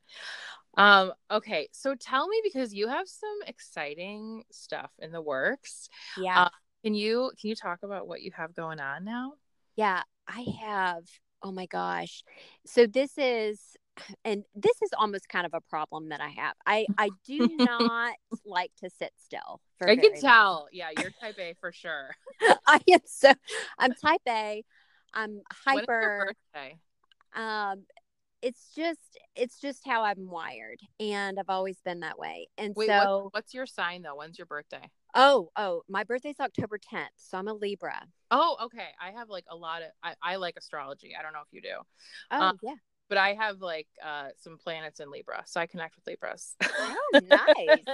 um 0.76 1.12
okay 1.30 1.68
so 1.72 1.96
tell 1.96 2.28
me 2.28 2.40
because 2.44 2.72
you 2.72 2.86
have 2.86 3.08
some 3.08 3.38
exciting 3.46 4.44
stuff 4.52 4.90
in 5.00 5.10
the 5.10 5.20
works 5.20 5.88
yeah 6.16 6.44
uh, 6.44 6.48
can 6.84 6.94
you 6.94 7.32
can 7.40 7.50
you 7.50 7.56
talk 7.56 7.80
about 7.82 8.06
what 8.06 8.22
you 8.22 8.30
have 8.36 8.54
going 8.54 8.78
on 8.78 9.04
now 9.04 9.32
yeah 9.74 10.02
i 10.28 10.44
have 10.62 11.02
oh 11.46 11.52
my 11.52 11.66
gosh 11.66 12.22
so 12.64 12.86
this 12.86 13.16
is 13.16 13.76
and 14.24 14.44
this 14.54 14.82
is 14.82 14.90
almost 14.98 15.28
kind 15.28 15.46
of 15.46 15.54
a 15.54 15.60
problem 15.60 16.10
that 16.10 16.20
I 16.20 16.28
have. 16.28 16.54
I 16.66 16.86
I 16.98 17.10
do 17.24 17.48
not 17.58 18.14
like 18.44 18.72
to 18.82 18.90
sit 18.90 19.12
still. 19.22 19.60
I 19.82 19.96
can 19.96 20.18
tell. 20.20 20.52
Long. 20.52 20.68
Yeah, 20.72 20.90
you're 20.98 21.10
type 21.20 21.38
A 21.38 21.54
for 21.60 21.72
sure. 21.72 22.10
I 22.66 22.80
am 22.90 23.00
so. 23.04 23.32
I'm 23.78 23.92
type 23.94 24.20
A. 24.28 24.64
I'm 25.14 25.40
hyper. 25.52 26.34
Um, 27.34 27.84
it's 28.42 28.70
just 28.74 29.18
it's 29.34 29.58
just 29.60 29.80
how 29.86 30.04
I'm 30.04 30.28
wired, 30.28 30.80
and 31.00 31.38
I've 31.38 31.48
always 31.48 31.78
been 31.84 32.00
that 32.00 32.18
way. 32.18 32.48
And 32.58 32.74
Wait, 32.76 32.88
so, 32.88 33.24
what, 33.24 33.34
what's 33.34 33.54
your 33.54 33.66
sign 33.66 34.02
though? 34.02 34.16
When's 34.16 34.38
your 34.38 34.46
birthday? 34.46 34.90
Oh, 35.18 35.50
oh, 35.56 35.82
my 35.88 36.04
birthday's 36.04 36.38
October 36.38 36.78
10th, 36.78 37.06
so 37.16 37.38
I'm 37.38 37.48
a 37.48 37.54
Libra. 37.54 38.00
Oh, 38.30 38.56
okay. 38.64 38.88
I 39.00 39.12
have 39.12 39.30
like 39.30 39.46
a 39.50 39.56
lot 39.56 39.82
of 39.82 39.88
I, 40.02 40.14
I 40.22 40.36
like 40.36 40.56
astrology. 40.58 41.14
I 41.18 41.22
don't 41.22 41.32
know 41.32 41.40
if 41.40 41.52
you 41.52 41.62
do. 41.62 41.76
Oh, 42.30 42.40
um, 42.40 42.58
yeah 42.62 42.74
but 43.08 43.18
I 43.18 43.34
have 43.34 43.60
like 43.60 43.86
uh, 44.04 44.28
some 44.36 44.58
planets 44.58 45.00
in 45.00 45.10
Libra, 45.10 45.44
so 45.46 45.60
I 45.60 45.66
connect 45.66 45.96
with 45.96 46.06
Libras. 46.06 46.56
oh, 46.62 46.96
nice. 47.22 47.84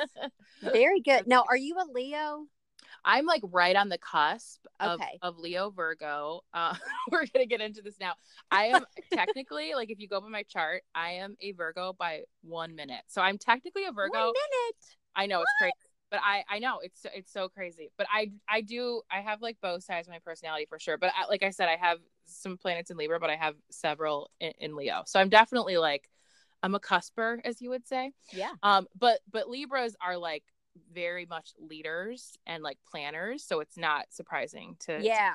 Very 0.62 1.00
good. 1.00 1.26
Now, 1.26 1.44
are 1.48 1.56
you 1.56 1.76
a 1.76 1.86
Leo? 1.92 2.46
I'm 3.04 3.26
like 3.26 3.42
right 3.50 3.74
on 3.74 3.88
the 3.88 3.98
cusp 3.98 4.64
of, 4.78 5.00
okay. 5.00 5.18
of 5.22 5.38
Leo 5.38 5.70
Virgo. 5.70 6.42
Uh, 6.54 6.74
we're 7.10 7.26
gonna 7.32 7.46
get 7.46 7.60
into 7.60 7.82
this 7.82 7.96
now. 8.00 8.14
I 8.50 8.66
am 8.66 8.84
technically 9.12 9.74
like 9.74 9.90
if 9.90 9.98
you 9.98 10.08
go 10.08 10.20
by 10.20 10.28
my 10.28 10.44
chart, 10.44 10.82
I 10.94 11.12
am 11.12 11.36
a 11.40 11.52
Virgo 11.52 11.94
by 11.98 12.22
one 12.42 12.74
minute. 12.74 13.02
So 13.08 13.20
I'm 13.20 13.38
technically 13.38 13.84
a 13.84 13.92
Virgo. 13.92 14.18
One 14.18 14.26
minute. 14.26 14.76
I 15.14 15.26
know 15.26 15.38
what? 15.38 15.46
it's 15.60 15.60
crazy 15.60 15.91
but 16.12 16.20
I 16.22 16.44
I 16.48 16.58
know 16.60 16.78
it's 16.80 17.04
it's 17.14 17.32
so 17.32 17.48
crazy. 17.48 17.90
But 17.96 18.06
I 18.12 18.30
I 18.48 18.60
do 18.60 19.00
I 19.10 19.22
have 19.22 19.40
like 19.40 19.56
both 19.60 19.82
sides 19.82 20.06
of 20.06 20.12
my 20.12 20.20
personality 20.20 20.66
for 20.68 20.78
sure. 20.78 20.98
But 20.98 21.10
I, 21.18 21.26
like 21.26 21.42
I 21.42 21.50
said, 21.50 21.68
I 21.68 21.76
have 21.76 21.98
some 22.26 22.58
planets 22.58 22.90
in 22.90 22.98
Libra, 22.98 23.18
but 23.18 23.30
I 23.30 23.36
have 23.36 23.54
several 23.70 24.30
in, 24.38 24.52
in, 24.60 24.76
Leo. 24.76 25.02
So 25.06 25.18
I'm 25.18 25.30
definitely 25.30 25.78
like 25.78 26.08
I'm 26.62 26.74
a 26.74 26.80
cusper, 26.80 27.40
as 27.44 27.62
you 27.62 27.70
would 27.70 27.88
say. 27.88 28.12
Yeah. 28.30 28.50
Um. 28.62 28.86
But 28.96 29.20
but 29.32 29.48
Libras 29.48 29.96
are 30.00 30.18
like 30.18 30.44
very 30.92 31.26
much 31.26 31.50
leaders 31.58 32.38
and 32.46 32.62
like 32.62 32.78
planners 32.90 33.44
so 33.44 33.60
it's 33.60 33.76
not 33.76 34.06
surprising 34.08 34.74
to 34.80 34.98
yeah 35.02 35.34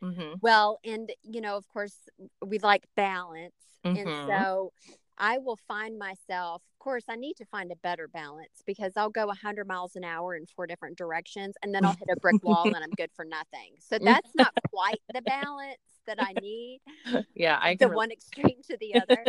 to 0.00 0.06
mm-hmm. 0.06 0.32
well 0.40 0.78
and 0.82 1.12
you 1.22 1.42
know 1.42 1.58
of 1.58 1.68
course 1.68 1.94
we 2.42 2.58
like 2.60 2.84
balance 2.96 3.52
mm-hmm. 3.84 3.98
and 3.98 4.26
so 4.26 4.72
I 5.18 5.38
will 5.38 5.58
find 5.66 5.98
myself, 5.98 6.62
course, 6.88 7.04
I 7.06 7.16
need 7.16 7.34
to 7.34 7.44
find 7.44 7.70
a 7.70 7.76
better 7.76 8.08
balance 8.08 8.62
because 8.64 8.94
I'll 8.96 9.10
go 9.10 9.26
100 9.26 9.68
miles 9.68 9.94
an 9.94 10.04
hour 10.04 10.34
in 10.34 10.46
four 10.46 10.66
different 10.66 10.96
directions 10.96 11.54
and 11.62 11.74
then 11.74 11.84
I'll 11.84 11.92
hit 11.92 12.08
a 12.10 12.18
brick 12.18 12.42
wall 12.42 12.64
and 12.64 12.76
I'm 12.76 12.92
good 12.96 13.10
for 13.14 13.26
nothing. 13.26 13.74
So 13.78 13.98
that's 14.02 14.30
not 14.34 14.54
quite 14.70 15.02
the 15.12 15.20
balance 15.20 15.76
that 16.06 16.16
I 16.18 16.32
need. 16.40 16.80
Yeah, 17.34 17.58
I 17.60 17.74
the 17.74 17.88
one 17.88 18.10
extreme 18.10 18.62
to 18.70 18.78
the 18.78 18.94
other. 18.94 19.24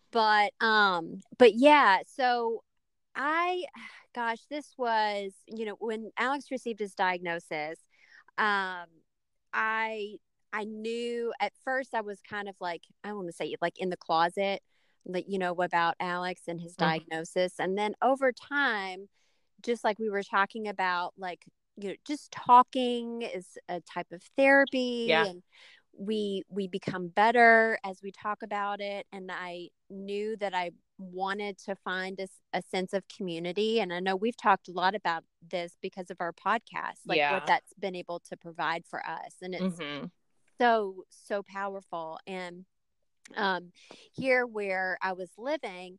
but 0.12 0.52
um 0.60 1.20
but 1.38 1.54
yeah, 1.54 2.00
so 2.06 2.62
I 3.16 3.64
gosh, 4.14 4.40
this 4.50 4.74
was, 4.76 5.32
you 5.46 5.64
know, 5.64 5.76
when 5.78 6.10
Alex 6.18 6.50
received 6.50 6.80
his 6.80 6.92
diagnosis, 6.92 7.78
um 8.36 8.86
I 9.54 10.16
I 10.52 10.64
knew 10.64 11.32
at 11.40 11.52
first 11.64 11.94
I 11.94 12.02
was 12.02 12.20
kind 12.28 12.46
of 12.46 12.56
like 12.60 12.82
I 13.04 13.14
want 13.14 13.28
to 13.28 13.32
say 13.32 13.54
like 13.62 13.78
in 13.78 13.88
the 13.88 13.96
closet 13.96 14.60
you 15.26 15.38
know 15.38 15.54
about 15.54 15.94
alex 16.00 16.42
and 16.48 16.60
his 16.60 16.74
mm-hmm. 16.74 16.90
diagnosis 16.90 17.54
and 17.58 17.76
then 17.76 17.94
over 18.02 18.32
time 18.32 19.08
just 19.62 19.84
like 19.84 19.98
we 19.98 20.10
were 20.10 20.22
talking 20.22 20.68
about 20.68 21.12
like 21.16 21.44
you 21.76 21.90
know 21.90 21.94
just 22.06 22.30
talking 22.32 23.22
is 23.22 23.56
a 23.68 23.80
type 23.80 24.06
of 24.12 24.22
therapy 24.36 25.06
yeah. 25.08 25.26
and 25.26 25.42
we 25.98 26.42
we 26.48 26.68
become 26.68 27.08
better 27.08 27.78
as 27.84 28.00
we 28.02 28.12
talk 28.12 28.42
about 28.42 28.80
it 28.80 29.06
and 29.12 29.30
i 29.32 29.68
knew 29.90 30.36
that 30.36 30.54
i 30.54 30.70
wanted 30.98 31.56
to 31.58 31.74
find 31.76 32.20
a, 32.20 32.28
a 32.56 32.62
sense 32.62 32.92
of 32.92 33.02
community 33.08 33.80
and 33.80 33.92
i 33.92 34.00
know 34.00 34.14
we've 34.14 34.36
talked 34.36 34.68
a 34.68 34.72
lot 34.72 34.94
about 34.94 35.24
this 35.50 35.76
because 35.82 36.10
of 36.10 36.16
our 36.20 36.32
podcast 36.32 36.98
like 37.06 37.18
yeah. 37.18 37.32
what 37.32 37.46
that's 37.46 37.72
been 37.80 37.96
able 37.96 38.20
to 38.20 38.36
provide 38.36 38.84
for 38.88 39.00
us 39.08 39.34
and 39.42 39.54
it's 39.54 39.78
mm-hmm. 39.78 40.06
so 40.60 41.04
so 41.08 41.42
powerful 41.42 42.18
and 42.26 42.64
um, 43.36 43.72
here 44.12 44.46
where 44.46 44.98
I 45.02 45.12
was 45.12 45.30
living, 45.36 45.98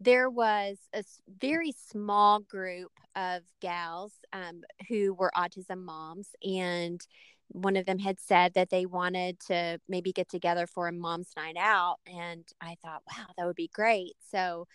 there 0.00 0.30
was 0.30 0.78
a 0.94 1.04
very 1.40 1.72
small 1.72 2.40
group 2.40 2.92
of 3.14 3.42
gals 3.60 4.12
um, 4.32 4.62
who 4.88 5.12
were 5.14 5.30
autism 5.36 5.84
moms, 5.84 6.28
and 6.42 7.00
one 7.48 7.76
of 7.76 7.84
them 7.84 7.98
had 7.98 8.20
said 8.20 8.54
that 8.54 8.70
they 8.70 8.86
wanted 8.86 9.40
to 9.40 9.78
maybe 9.88 10.12
get 10.12 10.28
together 10.28 10.66
for 10.66 10.86
a 10.86 10.92
mom's 10.92 11.32
night 11.36 11.56
out. 11.58 11.96
And 12.06 12.44
I 12.60 12.76
thought, 12.80 13.02
wow, 13.10 13.26
that 13.36 13.44
would 13.44 13.56
be 13.56 13.70
great. 13.74 14.14
So 14.30 14.66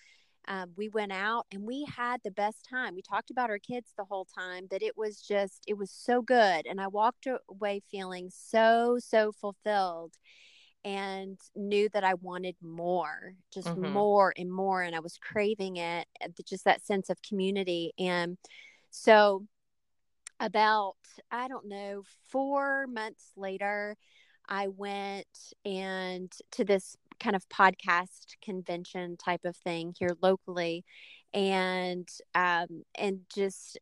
um, 0.48 0.72
we 0.76 0.90
went 0.90 1.14
out 1.14 1.46
and 1.52 1.64
we 1.64 1.86
had 1.86 2.20
the 2.24 2.32
best 2.32 2.68
time. 2.70 2.94
We 2.94 3.02
talked 3.02 3.32
about 3.32 3.50
our 3.50 3.60
kids 3.60 3.94
the 3.98 4.04
whole 4.04 4.26
time, 4.26 4.68
that 4.72 4.84
it 4.84 4.98
was 4.98 5.22
just, 5.22 5.64
it 5.66 5.78
was 5.78 5.90
so 5.90 6.22
good. 6.22 6.68
And 6.68 6.82
I 6.82 6.88
walked 6.88 7.28
away 7.50 7.82
feeling 7.90 8.30
so, 8.30 8.98
so 9.00 9.32
fulfilled 9.32 10.14
and 10.86 11.40
knew 11.56 11.90
that 11.90 12.04
I 12.04 12.14
wanted 12.14 12.56
more, 12.62 13.34
just 13.52 13.68
mm-hmm. 13.68 13.92
more 13.92 14.34
and 14.38 14.54
more. 14.54 14.84
And 14.84 14.96
I 14.96 15.00
was 15.00 15.18
craving 15.18 15.78
it, 15.78 16.08
just 16.48 16.64
that 16.66 16.86
sense 16.86 17.10
of 17.10 17.22
community. 17.24 17.92
And 17.98 18.38
so, 18.92 19.46
about, 20.40 20.96
I 21.32 21.48
don't 21.48 21.68
know, 21.68 22.04
four 22.30 22.86
months 22.88 23.32
later, 23.36 23.98
I 24.48 24.68
went 24.68 25.28
and 25.66 26.32
to 26.52 26.64
this 26.64 26.96
kind 27.20 27.36
of 27.36 27.50
podcast 27.50 28.36
convention 28.44 29.18
type 29.18 29.46
of 29.46 29.56
thing 29.58 29.96
here 29.98 30.12
locally 30.22 30.84
and 31.34 32.08
um 32.36 32.84
and 32.98 33.22
just 33.34 33.80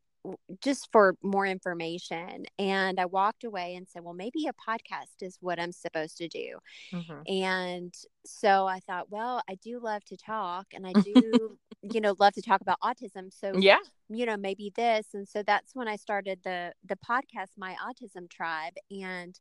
just 0.62 0.90
for 0.92 1.16
more 1.22 1.46
information. 1.46 2.46
And 2.58 3.00
I 3.00 3.06
walked 3.06 3.44
away 3.44 3.76
and 3.76 3.88
said, 3.88 4.04
well, 4.04 4.14
maybe 4.14 4.48
a 4.48 4.54
podcast 4.54 5.22
is 5.22 5.38
what 5.42 5.60
I'm 5.60 5.72
supposed 5.72 6.18
to 6.18 6.28
do. 6.28 6.58
Mm-hmm. 6.92 7.44
And 7.44 7.94
so 8.26 8.66
I 8.66 8.80
thought, 8.80 9.10
well, 9.10 9.42
I 9.50 9.56
do 9.56 9.80
love 9.80 10.04
to 10.06 10.18
talk 10.18 10.68
and 10.74 10.88
I 10.88 10.94
do, 11.02 11.58
you 11.82 12.02
know, 12.02 12.16
love 12.20 12.34
to 12.34 12.42
talk 12.42 12.62
about 12.62 12.80
autism. 12.82 13.34
So, 13.34 13.54
yeah, 13.58 13.80
you 14.10 14.26
know, 14.26 14.38
maybe 14.38 14.72
this. 14.76 15.08
And 15.14 15.28
so 15.28 15.44
that's 15.44 15.76
when 15.76 15.88
I 15.88 15.96
started 15.96 16.40
the, 16.44 16.74
the 16.88 16.98
podcast, 16.98 17.58
My 17.58 17.76
Autism 17.86 18.30
Tribe. 18.30 18.74
And 18.92 19.38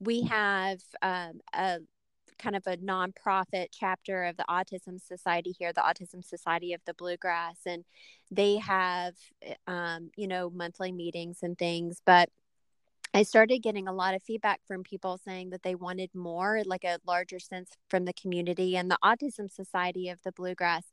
we 0.00 0.22
have 0.22 0.80
um, 1.00 1.40
a 1.54 1.78
kind 2.38 2.56
of 2.56 2.66
a 2.66 2.76
nonprofit 2.76 3.68
chapter 3.72 4.24
of 4.24 4.36
the 4.36 4.44
Autism 4.48 5.00
Society 5.00 5.54
here, 5.58 5.72
the 5.72 5.80
Autism 5.80 6.24
Society 6.24 6.72
of 6.72 6.80
the 6.86 6.94
Bluegrass, 6.94 7.58
and 7.66 7.84
they 8.30 8.56
have, 8.56 9.14
um, 9.66 10.10
you 10.16 10.26
know, 10.26 10.50
monthly 10.50 10.92
meetings 10.92 11.38
and 11.42 11.56
things. 11.58 12.00
But 12.04 12.28
I 13.14 13.24
started 13.24 13.58
getting 13.58 13.88
a 13.88 13.92
lot 13.92 14.14
of 14.14 14.22
feedback 14.22 14.60
from 14.66 14.82
people 14.82 15.18
saying 15.22 15.50
that 15.50 15.62
they 15.62 15.74
wanted 15.74 16.14
more, 16.14 16.62
like 16.64 16.84
a 16.84 16.98
larger 17.06 17.38
sense 17.38 17.70
from 17.90 18.06
the 18.06 18.14
community. 18.14 18.76
And 18.76 18.90
the 18.90 18.98
Autism 19.04 19.50
Society 19.50 20.08
of 20.08 20.18
the 20.22 20.32
Bluegrass, 20.32 20.84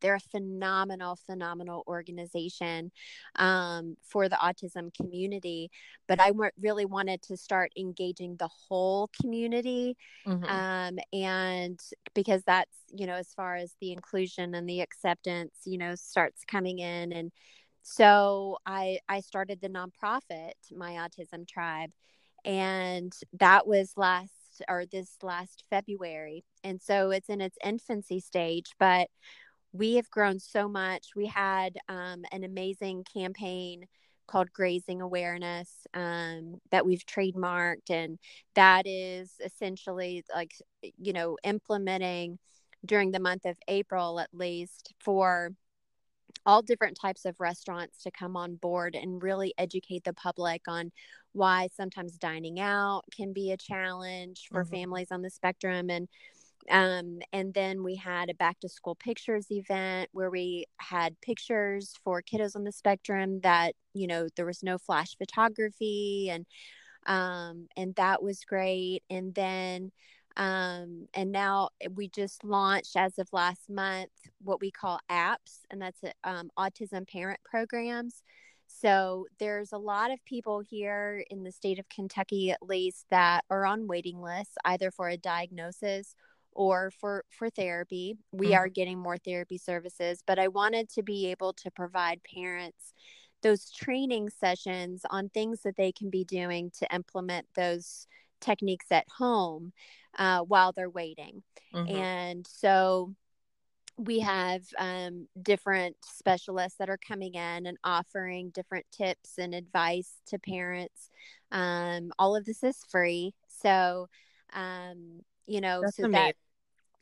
they're 0.00 0.14
a 0.14 0.20
phenomenal, 0.20 1.16
phenomenal 1.16 1.84
organization 1.86 2.92
um, 3.36 3.96
for 4.02 4.28
the 4.28 4.36
autism 4.36 4.94
community. 4.94 5.70
But 6.08 6.18
I 6.18 6.32
really 6.58 6.86
wanted 6.86 7.20
to 7.22 7.36
start 7.36 7.72
engaging 7.76 8.36
the 8.36 8.48
whole 8.48 9.10
community. 9.20 9.98
Mm-hmm. 10.26 10.44
Um, 10.44 10.98
and 11.12 11.78
because 12.14 12.42
that's, 12.44 12.76
you 12.90 13.06
know, 13.06 13.14
as 13.14 13.34
far 13.34 13.56
as 13.56 13.74
the 13.82 13.92
inclusion 13.92 14.54
and 14.54 14.66
the 14.66 14.80
acceptance, 14.80 15.52
you 15.64 15.76
know, 15.76 15.94
starts 15.94 16.42
coming 16.46 16.78
in 16.78 17.12
and 17.12 17.32
so 17.88 18.58
I 18.66 18.98
I 19.08 19.20
started 19.20 19.60
the 19.60 19.68
nonprofit, 19.68 20.54
My 20.76 20.94
Autism 20.94 21.46
Tribe, 21.46 21.92
and 22.44 23.12
that 23.38 23.68
was 23.68 23.92
last 23.96 24.60
or 24.68 24.86
this 24.86 25.16
last 25.22 25.62
February. 25.70 26.44
And 26.64 26.82
so 26.82 27.12
it's 27.12 27.28
in 27.28 27.40
its 27.40 27.56
infancy 27.64 28.18
stage, 28.18 28.72
but 28.80 29.08
we 29.72 29.94
have 29.94 30.10
grown 30.10 30.40
so 30.40 30.68
much. 30.68 31.10
We 31.14 31.26
had 31.26 31.78
um, 31.88 32.24
an 32.32 32.42
amazing 32.42 33.04
campaign 33.04 33.86
called 34.26 34.52
Grazing 34.52 35.00
Awareness 35.00 35.86
um, 35.94 36.56
that 36.72 36.84
we've 36.84 37.06
trademarked, 37.06 37.90
and 37.90 38.18
that 38.56 38.82
is 38.86 39.34
essentially 39.44 40.24
like 40.34 40.54
you 40.82 41.12
know 41.12 41.36
implementing 41.44 42.40
during 42.84 43.12
the 43.12 43.20
month 43.20 43.44
of 43.44 43.56
April 43.68 44.18
at 44.18 44.30
least 44.32 44.92
for 44.98 45.52
all 46.44 46.62
different 46.62 46.98
types 47.00 47.24
of 47.24 47.40
restaurants 47.40 48.02
to 48.02 48.10
come 48.10 48.36
on 48.36 48.54
board 48.56 48.94
and 48.94 49.22
really 49.22 49.52
educate 49.58 50.04
the 50.04 50.12
public 50.12 50.62
on 50.68 50.92
why 51.32 51.68
sometimes 51.74 52.16
dining 52.16 52.60
out 52.60 53.02
can 53.14 53.32
be 53.32 53.52
a 53.52 53.56
challenge 53.56 54.48
for 54.50 54.64
mm-hmm. 54.64 54.74
families 54.74 55.08
on 55.10 55.22
the 55.22 55.30
spectrum 55.30 55.90
and 55.90 56.08
um, 56.68 57.20
and 57.32 57.54
then 57.54 57.84
we 57.84 57.94
had 57.94 58.28
a 58.28 58.34
back 58.34 58.58
to 58.60 58.68
school 58.68 58.96
pictures 58.96 59.46
event 59.50 60.08
where 60.12 60.30
we 60.30 60.66
had 60.78 61.20
pictures 61.20 61.94
for 62.02 62.22
kiddos 62.22 62.56
on 62.56 62.64
the 62.64 62.72
spectrum 62.72 63.40
that 63.40 63.74
you 63.94 64.06
know 64.06 64.28
there 64.36 64.46
was 64.46 64.62
no 64.62 64.78
flash 64.78 65.16
photography 65.16 66.28
and 66.30 66.46
um, 67.06 67.68
and 67.76 67.94
that 67.96 68.22
was 68.22 68.44
great 68.44 69.02
and 69.08 69.34
then 69.34 69.92
um, 70.36 71.08
and 71.14 71.32
now 71.32 71.70
we 71.94 72.08
just 72.08 72.44
launched 72.44 72.96
as 72.96 73.18
of 73.18 73.28
last 73.32 73.70
month 73.70 74.10
what 74.42 74.60
we 74.60 74.70
call 74.70 75.00
apps, 75.10 75.60
and 75.70 75.80
that's 75.80 76.00
um, 76.24 76.50
autism 76.58 77.08
parent 77.10 77.40
programs. 77.44 78.22
So 78.66 79.26
there's 79.38 79.72
a 79.72 79.78
lot 79.78 80.10
of 80.10 80.24
people 80.24 80.60
here 80.60 81.24
in 81.30 81.44
the 81.44 81.52
state 81.52 81.78
of 81.78 81.88
Kentucky, 81.88 82.50
at 82.50 82.62
least, 82.62 83.06
that 83.10 83.44
are 83.48 83.64
on 83.64 83.86
waiting 83.86 84.20
lists 84.20 84.56
either 84.64 84.90
for 84.90 85.08
a 85.08 85.16
diagnosis 85.16 86.14
or 86.52 86.90
for 86.90 87.24
for 87.30 87.48
therapy. 87.48 88.16
We 88.32 88.48
mm-hmm. 88.48 88.56
are 88.56 88.68
getting 88.68 88.98
more 88.98 89.18
therapy 89.18 89.58
services, 89.58 90.22
but 90.26 90.38
I 90.38 90.48
wanted 90.48 90.90
to 90.90 91.02
be 91.02 91.30
able 91.30 91.54
to 91.54 91.70
provide 91.70 92.20
parents 92.22 92.92
those 93.42 93.70
training 93.70 94.30
sessions 94.30 95.02
on 95.10 95.28
things 95.28 95.60
that 95.62 95.76
they 95.76 95.92
can 95.92 96.10
be 96.10 96.24
doing 96.24 96.70
to 96.78 96.94
implement 96.94 97.46
those 97.54 98.06
techniques 98.40 98.86
at 98.90 99.06
home 99.18 99.72
uh, 100.16 100.40
while 100.40 100.72
they're 100.72 100.90
waiting. 100.90 101.42
Mm-hmm. 101.74 101.96
And 101.96 102.46
so 102.46 103.14
we 103.98 104.20
have 104.20 104.62
um, 104.78 105.26
different 105.40 105.96
specialists 106.04 106.78
that 106.78 106.90
are 106.90 106.98
coming 106.98 107.34
in 107.34 107.66
and 107.66 107.78
offering 107.82 108.50
different 108.50 108.86
tips 108.92 109.38
and 109.38 109.54
advice 109.54 110.12
to 110.26 110.38
parents. 110.38 111.10
Um, 111.50 112.12
all 112.18 112.36
of 112.36 112.44
this 112.44 112.62
is 112.62 112.84
free. 112.90 113.34
So, 113.48 114.08
um, 114.52 115.22
you 115.46 115.60
know, 115.60 115.80
That's 115.82 115.96
so 115.96 116.04
amazing. 116.04 116.26
that 116.26 116.34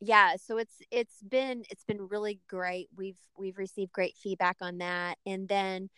yeah 0.00 0.34
so 0.36 0.58
it's 0.58 0.74
it's 0.90 1.22
been 1.22 1.64
it's 1.70 1.84
been 1.84 2.08
really 2.08 2.40
great 2.48 2.88
we've 2.96 3.18
we've 3.38 3.56
received 3.56 3.92
great 3.92 4.16
feedback 4.16 4.56
on 4.60 4.78
that 4.78 5.16
and 5.24 5.48
then 5.48 5.88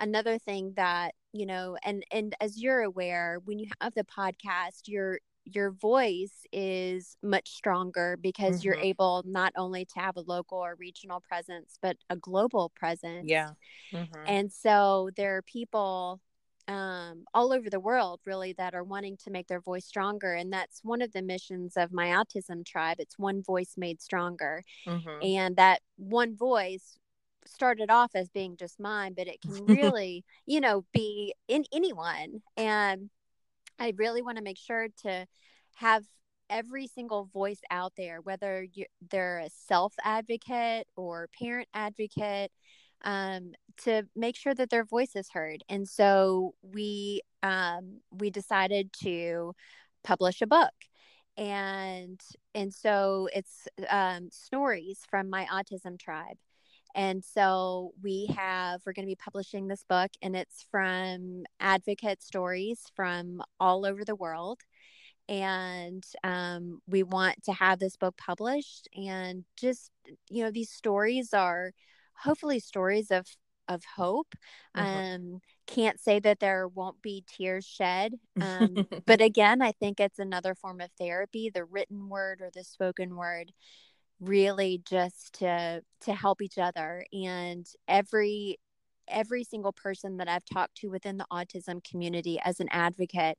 another 0.00 0.38
thing 0.38 0.72
that 0.76 1.12
you 1.32 1.46
know 1.46 1.76
and 1.84 2.04
and 2.10 2.34
as 2.40 2.60
you're 2.60 2.80
aware 2.80 3.38
when 3.44 3.58
you 3.58 3.66
have 3.80 3.94
the 3.94 4.04
podcast 4.04 4.82
you're 4.86 5.18
your 5.44 5.70
voice 5.70 6.46
is 6.52 7.16
much 7.22 7.50
stronger 7.50 8.16
because 8.20 8.58
mm-hmm. 8.58 8.68
you're 8.68 8.76
able 8.76 9.22
not 9.26 9.52
only 9.56 9.84
to 9.84 9.98
have 9.98 10.16
a 10.16 10.20
local 10.20 10.58
or 10.58 10.76
regional 10.78 11.20
presence 11.20 11.78
but 11.82 11.96
a 12.10 12.16
global 12.16 12.70
presence 12.76 13.28
yeah 13.28 13.50
mm-hmm. 13.92 14.22
and 14.26 14.52
so 14.52 15.10
there 15.16 15.36
are 15.36 15.42
people 15.42 16.20
um, 16.68 17.24
all 17.34 17.52
over 17.52 17.68
the 17.68 17.80
world 17.80 18.20
really 18.24 18.52
that 18.52 18.74
are 18.74 18.84
wanting 18.84 19.16
to 19.24 19.30
make 19.30 19.48
their 19.48 19.60
voice 19.60 19.84
stronger 19.84 20.32
and 20.34 20.52
that's 20.52 20.80
one 20.84 21.02
of 21.02 21.12
the 21.12 21.22
missions 21.22 21.76
of 21.76 21.92
my 21.92 22.08
autism 22.08 22.64
tribe 22.64 22.98
it's 23.00 23.18
one 23.18 23.42
voice 23.42 23.74
made 23.76 24.00
stronger 24.00 24.62
mm-hmm. 24.86 25.22
and 25.22 25.56
that 25.56 25.80
one 25.96 26.36
voice 26.36 26.96
started 27.44 27.90
off 27.90 28.12
as 28.14 28.28
being 28.28 28.56
just 28.56 28.78
mine 28.78 29.12
but 29.16 29.26
it 29.26 29.40
can 29.40 29.64
really 29.66 30.24
you 30.46 30.60
know 30.60 30.84
be 30.92 31.34
in 31.48 31.64
anyone 31.72 32.40
and 32.56 33.10
I 33.82 33.92
really 33.96 34.22
want 34.22 34.38
to 34.38 34.44
make 34.44 34.58
sure 34.58 34.86
to 35.02 35.26
have 35.74 36.04
every 36.48 36.86
single 36.86 37.24
voice 37.24 37.60
out 37.68 37.92
there, 37.96 38.20
whether 38.20 38.64
they're 39.10 39.40
a 39.40 39.50
self 39.50 39.92
advocate 40.04 40.86
or 40.94 41.28
parent 41.36 41.66
advocate, 41.74 42.52
um, 43.04 43.54
to 43.78 44.04
make 44.14 44.36
sure 44.36 44.54
that 44.54 44.70
their 44.70 44.84
voice 44.84 45.16
is 45.16 45.28
heard. 45.30 45.64
And 45.68 45.88
so 45.88 46.54
we 46.62 47.22
um, 47.42 48.00
we 48.12 48.30
decided 48.30 48.92
to 49.02 49.52
publish 50.04 50.42
a 50.42 50.46
book, 50.46 50.74
and 51.36 52.20
and 52.54 52.72
so 52.72 53.28
it's 53.34 53.66
um, 53.90 54.28
stories 54.30 55.00
from 55.10 55.28
my 55.28 55.46
autism 55.46 55.98
tribe. 55.98 56.36
And 56.94 57.24
so 57.24 57.92
we 58.02 58.28
have, 58.36 58.80
we're 58.84 58.92
going 58.92 59.06
to 59.06 59.10
be 59.10 59.16
publishing 59.16 59.66
this 59.66 59.84
book, 59.88 60.10
and 60.20 60.36
it's 60.36 60.66
from 60.70 61.44
advocate 61.60 62.22
stories 62.22 62.82
from 62.94 63.42
all 63.58 63.86
over 63.86 64.04
the 64.04 64.14
world. 64.14 64.60
And 65.28 66.04
um, 66.24 66.80
we 66.86 67.02
want 67.02 67.44
to 67.44 67.52
have 67.52 67.78
this 67.78 67.96
book 67.96 68.16
published. 68.16 68.88
And 68.94 69.44
just, 69.56 69.90
you 70.28 70.44
know, 70.44 70.50
these 70.50 70.70
stories 70.70 71.32
are 71.32 71.72
hopefully 72.14 72.60
stories 72.60 73.10
of 73.10 73.26
of 73.68 73.82
hope. 73.84 74.34
Mm-hmm. 74.76 75.34
Um, 75.34 75.40
can't 75.66 76.00
say 76.00 76.18
that 76.20 76.40
there 76.40 76.68
won't 76.68 77.00
be 77.00 77.24
tears 77.26 77.64
shed. 77.64 78.14
Um, 78.40 78.86
but 79.06 79.20
again, 79.20 79.62
I 79.62 79.72
think 79.72 80.00
it's 80.00 80.18
another 80.18 80.54
form 80.54 80.80
of 80.80 80.90
therapy, 80.98 81.50
the 81.52 81.64
written 81.64 82.08
word 82.08 82.40
or 82.42 82.50
the 82.52 82.64
spoken 82.64 83.16
word 83.16 83.52
really 84.22 84.82
just 84.88 85.34
to 85.40 85.82
to 86.02 86.14
help 86.14 86.42
each 86.42 86.58
other. 86.58 87.04
And 87.12 87.66
every 87.88 88.58
every 89.08 89.44
single 89.44 89.72
person 89.72 90.18
that 90.18 90.28
I've 90.28 90.44
talked 90.44 90.76
to 90.76 90.88
within 90.88 91.18
the 91.18 91.26
autism 91.32 91.82
community 91.84 92.38
as 92.44 92.60
an 92.60 92.68
advocate 92.70 93.36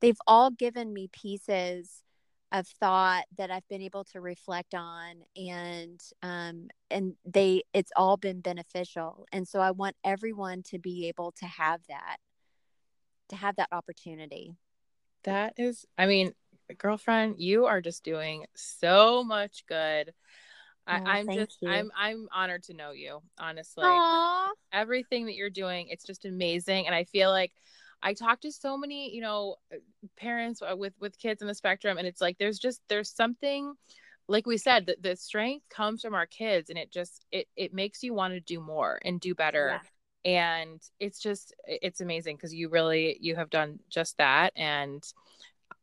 they've 0.00 0.20
all 0.26 0.50
given 0.50 0.92
me 0.92 1.08
pieces 1.12 2.02
of 2.52 2.66
thought 2.66 3.24
that 3.36 3.50
I've 3.50 3.66
been 3.68 3.82
able 3.82 4.04
to 4.04 4.20
reflect 4.20 4.74
on. 4.74 5.16
And 5.36 6.00
um 6.22 6.68
and 6.90 7.14
they 7.24 7.62
it's 7.74 7.90
all 7.96 8.16
been 8.16 8.40
beneficial. 8.40 9.26
And 9.32 9.46
so 9.48 9.60
I 9.60 9.72
want 9.72 9.96
everyone 10.04 10.62
to 10.70 10.78
be 10.78 11.08
able 11.08 11.32
to 11.38 11.46
have 11.46 11.80
that 11.88 12.18
to 13.30 13.36
have 13.36 13.56
that 13.56 13.68
opportunity. 13.72 14.54
That 15.24 15.54
is 15.56 15.84
I 15.98 16.06
mean 16.06 16.32
girlfriend, 16.74 17.36
you 17.38 17.66
are 17.66 17.80
just 17.80 18.04
doing 18.04 18.44
so 18.54 19.24
much 19.24 19.64
good. 19.66 20.12
I, 20.86 21.00
oh, 21.00 21.20
am 21.20 21.34
just 21.34 21.58
you. 21.60 21.68
I'm 21.68 21.90
I'm 21.96 22.28
honored 22.32 22.62
to 22.64 22.74
know 22.74 22.92
you, 22.92 23.20
honestly. 23.38 23.84
Aww. 23.84 24.48
Everything 24.72 25.26
that 25.26 25.34
you're 25.34 25.50
doing, 25.50 25.88
it's 25.88 26.04
just 26.04 26.24
amazing. 26.24 26.86
And 26.86 26.94
I 26.94 27.04
feel 27.04 27.30
like 27.30 27.52
I 28.02 28.14
talk 28.14 28.40
to 28.42 28.52
so 28.52 28.76
many, 28.76 29.12
you 29.12 29.20
know, 29.20 29.56
parents 30.16 30.62
uh, 30.62 30.76
with 30.76 30.92
with 31.00 31.18
kids 31.18 31.42
in 31.42 31.48
the 31.48 31.54
spectrum, 31.54 31.98
and 31.98 32.06
it's 32.06 32.20
like 32.20 32.38
there's 32.38 32.58
just 32.58 32.80
there's 32.88 33.10
something 33.10 33.74
like 34.28 34.46
we 34.46 34.58
said, 34.58 34.86
the, 34.86 34.96
the 35.00 35.16
strength 35.16 35.68
comes 35.68 36.02
from 36.02 36.14
our 36.14 36.26
kids 36.26 36.70
and 36.70 36.78
it 36.78 36.90
just 36.90 37.24
it 37.30 37.46
it 37.56 37.72
makes 37.72 38.02
you 38.02 38.14
want 38.14 38.34
to 38.34 38.40
do 38.40 38.60
more 38.60 38.98
and 39.04 39.20
do 39.20 39.34
better. 39.34 39.80
Yeah. 39.80 39.90
And 40.24 40.82
it's 40.98 41.20
just 41.20 41.54
it's 41.66 42.00
amazing 42.00 42.36
because 42.36 42.52
you 42.52 42.68
really 42.68 43.16
you 43.20 43.36
have 43.36 43.50
done 43.50 43.78
just 43.88 44.18
that 44.18 44.52
and 44.56 45.02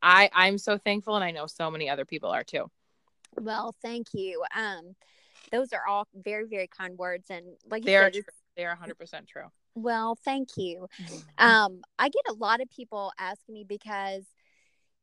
I 0.03 0.29
I'm 0.33 0.57
so 0.57 0.77
thankful, 0.77 1.15
and 1.15 1.23
I 1.23 1.31
know 1.31 1.47
so 1.47 1.71
many 1.71 1.89
other 1.89 2.05
people 2.05 2.29
are 2.29 2.43
too. 2.43 2.69
Well, 3.39 3.73
thank 3.81 4.07
you. 4.13 4.43
Um, 4.55 4.95
those 5.51 5.73
are 5.73 5.87
all 5.87 6.07
very 6.13 6.45
very 6.45 6.67
kind 6.67 6.97
words, 6.97 7.29
and 7.29 7.45
like 7.69 7.83
they 7.83 7.95
are 7.95 8.11
said, 8.11 8.25
they 8.57 8.65
are 8.65 8.71
100 8.71 8.97
percent 8.97 9.27
true. 9.27 9.45
Well, 9.75 10.15
thank 10.23 10.49
you. 10.57 10.87
Mm-hmm. 11.01 11.45
Um, 11.45 11.81
I 11.97 12.09
get 12.09 12.29
a 12.29 12.33
lot 12.33 12.61
of 12.61 12.69
people 12.69 13.11
asking 13.17 13.53
me 13.53 13.65
because 13.67 14.25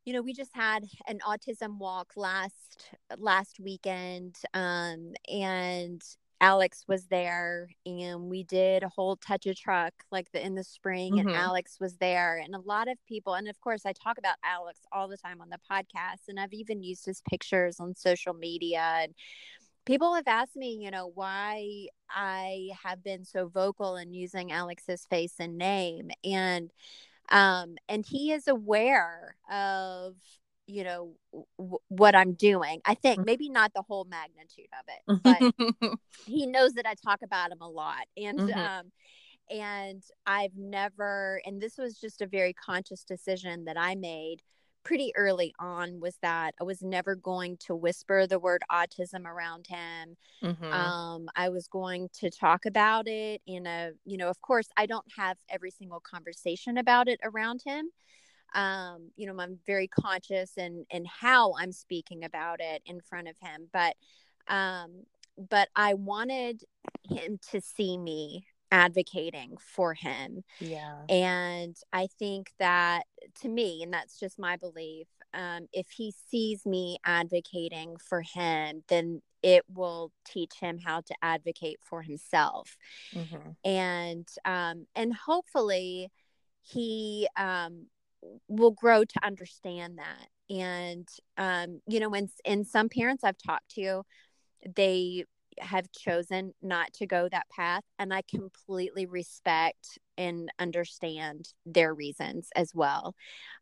you 0.05 0.13
know 0.13 0.23
we 0.23 0.35
just 0.35 0.55
had 0.55 0.85
an 1.09 1.19
autism 1.27 1.79
walk 1.79 2.13
last 2.17 2.91
last 3.19 3.59
weekend 3.61 4.37
um 4.55 5.13
and 5.29 6.03
Alex 6.41 6.85
was 6.89 7.07
there 7.07 7.69
and 7.85 8.31
we 8.31 8.45
did 8.45 8.83
a 8.83 8.89
whole 8.89 9.17
touch 9.17 9.47
of 9.47 9.57
truck 9.57 9.93
like 10.11 10.31
the 10.33 10.45
in 10.45 10.55
the 10.55 10.65
spring 10.65 11.15
mm-hmm. 11.15 11.29
and 11.29 11.37
Alex 11.37 11.77
was 11.79 11.97
there 11.97 12.39
and 12.39 12.55
a 12.55 12.61
lot 12.61 12.89
of 12.89 12.97
people 13.07 13.35
and 13.35 13.47
of 13.49 13.61
course 13.61 13.85
I 13.85 13.93
talk 13.93 14.17
about 14.17 14.37
Alex 14.43 14.81
all 14.91 15.07
the 15.07 15.19
time 15.19 15.41
on 15.41 15.51
the 15.51 15.59
podcast 15.71 16.29
and 16.29 16.41
I've 16.41 16.55
even 16.55 16.83
used 16.83 17.05
his 17.05 17.21
pictures 17.29 17.79
on 17.79 17.95
social 17.95 18.33
media 18.33 18.81
and 19.03 19.15
people 19.85 20.15
have 20.15 20.29
asked 20.29 20.57
me, 20.57 20.79
you 20.81 20.91
know, 20.91 21.11
why 21.15 21.87
I 22.09 22.71
have 22.83 23.03
been 23.03 23.25
so 23.25 23.49
vocal 23.49 23.97
in 23.97 24.13
using 24.15 24.53
Alex's 24.53 25.07
face 25.07 25.35
and 25.39 25.59
name 25.59 26.11
and 26.25 26.71
um 27.31 27.77
and 27.89 28.05
he 28.07 28.33
is 28.33 28.49
aware 28.49 29.37
of 29.51 30.15
you 30.71 30.85
know 30.85 31.13
w- 31.59 31.79
what 31.89 32.15
i'm 32.15 32.33
doing 32.33 32.81
i 32.85 32.95
think 32.95 33.21
mm. 33.21 33.27
maybe 33.27 33.49
not 33.49 33.73
the 33.75 33.83
whole 33.83 34.05
magnitude 34.05 34.69
of 34.79 34.87
it 34.89 35.53
but 35.83 35.99
he 36.27 36.47
knows 36.47 36.75
that 36.75 36.87
i 36.87 36.95
talk 37.05 37.21
about 37.23 37.51
him 37.51 37.61
a 37.61 37.69
lot 37.69 38.07
and 38.17 38.39
mm-hmm. 38.39 38.59
um 38.59 38.93
and 39.51 40.03
i've 40.27 40.57
never 40.57 41.41
and 41.45 41.61
this 41.61 41.77
was 41.77 41.99
just 41.99 42.23
a 42.23 42.27
very 42.27 42.53
conscious 42.53 43.03
decision 43.03 43.65
that 43.65 43.77
i 43.77 43.95
made 43.95 44.43
pretty 44.83 45.13
early 45.15 45.55
on 45.59 46.01
was 46.01 46.17
that 46.23 46.55
I 46.59 46.65
was 46.65 46.81
never 46.81 47.15
going 47.15 47.59
to 47.67 47.75
whisper 47.75 48.27
the 48.27 48.39
word 48.39 48.63
autism 48.73 49.27
around 49.27 49.67
him. 49.67 50.17
Mm-hmm. 50.43 50.73
Um, 50.73 51.29
I 51.37 51.51
was 51.51 51.69
going 51.69 52.09
to 52.21 52.31
talk 52.31 52.65
about 52.65 53.07
it 53.07 53.43
in 53.47 53.67
a, 53.67 53.91
you 54.07 54.17
know, 54.17 54.31
of 54.31 54.41
course, 54.41 54.69
I 54.79 54.87
don't 54.87 55.05
have 55.19 55.37
every 55.51 55.71
single 55.71 56.01
conversation 56.01 56.79
about 56.79 57.09
it 57.09 57.21
around 57.23 57.61
him 57.63 57.91
um 58.55 59.11
you 59.17 59.27
know 59.27 59.41
i'm 59.43 59.59
very 59.67 59.89
conscious 59.89 60.53
and 60.57 60.87
and 60.91 61.07
how 61.07 61.55
i'm 61.59 61.73
speaking 61.73 62.25
about 62.25 62.61
it 62.61 62.83
in 62.87 63.01
front 63.01 63.29
of 63.29 63.37
him 63.41 63.69
but 63.73 63.95
um 64.49 65.05
but 65.49 65.69
i 65.77 65.95
wanted 65.95 66.63
him 67.09 67.39
to 67.51 67.61
see 67.61 67.97
me 67.97 68.45
advocating 68.73 69.57
for 69.59 69.95
him. 69.95 70.45
Yeah. 70.61 71.03
And 71.09 71.77
i 71.93 72.09
think 72.19 72.53
that 72.59 73.03
to 73.41 73.49
me 73.49 73.83
and 73.83 73.93
that's 73.93 74.19
just 74.19 74.39
my 74.39 74.57
belief 74.57 75.09
um 75.35 75.67
if 75.73 75.89
he 75.91 76.15
sees 76.31 76.65
me 76.65 76.99
advocating 77.05 77.97
for 77.97 78.23
him 78.23 78.83
then 78.89 79.23
it 79.43 79.65
will 79.73 80.13
teach 80.27 80.53
him 80.61 80.79
how 80.79 81.01
to 81.01 81.15
advocate 81.23 81.79
for 81.83 82.03
himself. 82.03 82.77
Mm-hmm. 83.15 83.51
and 83.65 84.29
um 84.45 84.87
and 84.95 85.15
hopefully 85.15 86.11
he 86.63 87.27
um 87.37 87.87
will 88.49 88.71
grow 88.73 89.05
to 89.05 89.25
understand 89.25 89.99
that. 89.99 90.29
And 90.55 91.09
um 91.37 91.81
you 91.87 92.01
know 92.01 92.09
when 92.09 92.29
in 92.45 92.65
some 92.65 92.89
parents 92.89 93.23
i've 93.25 93.39
talked 93.39 93.71
to 93.77 94.03
they 94.77 95.25
have 95.59 95.91
chosen 95.93 96.55
not 96.63 96.93
to 96.95 97.07
go 97.07 97.29
that 97.29 97.49
path 97.51 97.83
and 97.99 98.15
i 98.15 98.23
completely 98.23 99.05
respect 99.05 99.99
and 100.17 100.51
understand 100.59 101.49
their 101.67 101.95
reasons 101.95 102.49
as 102.57 102.73
well. 102.75 103.15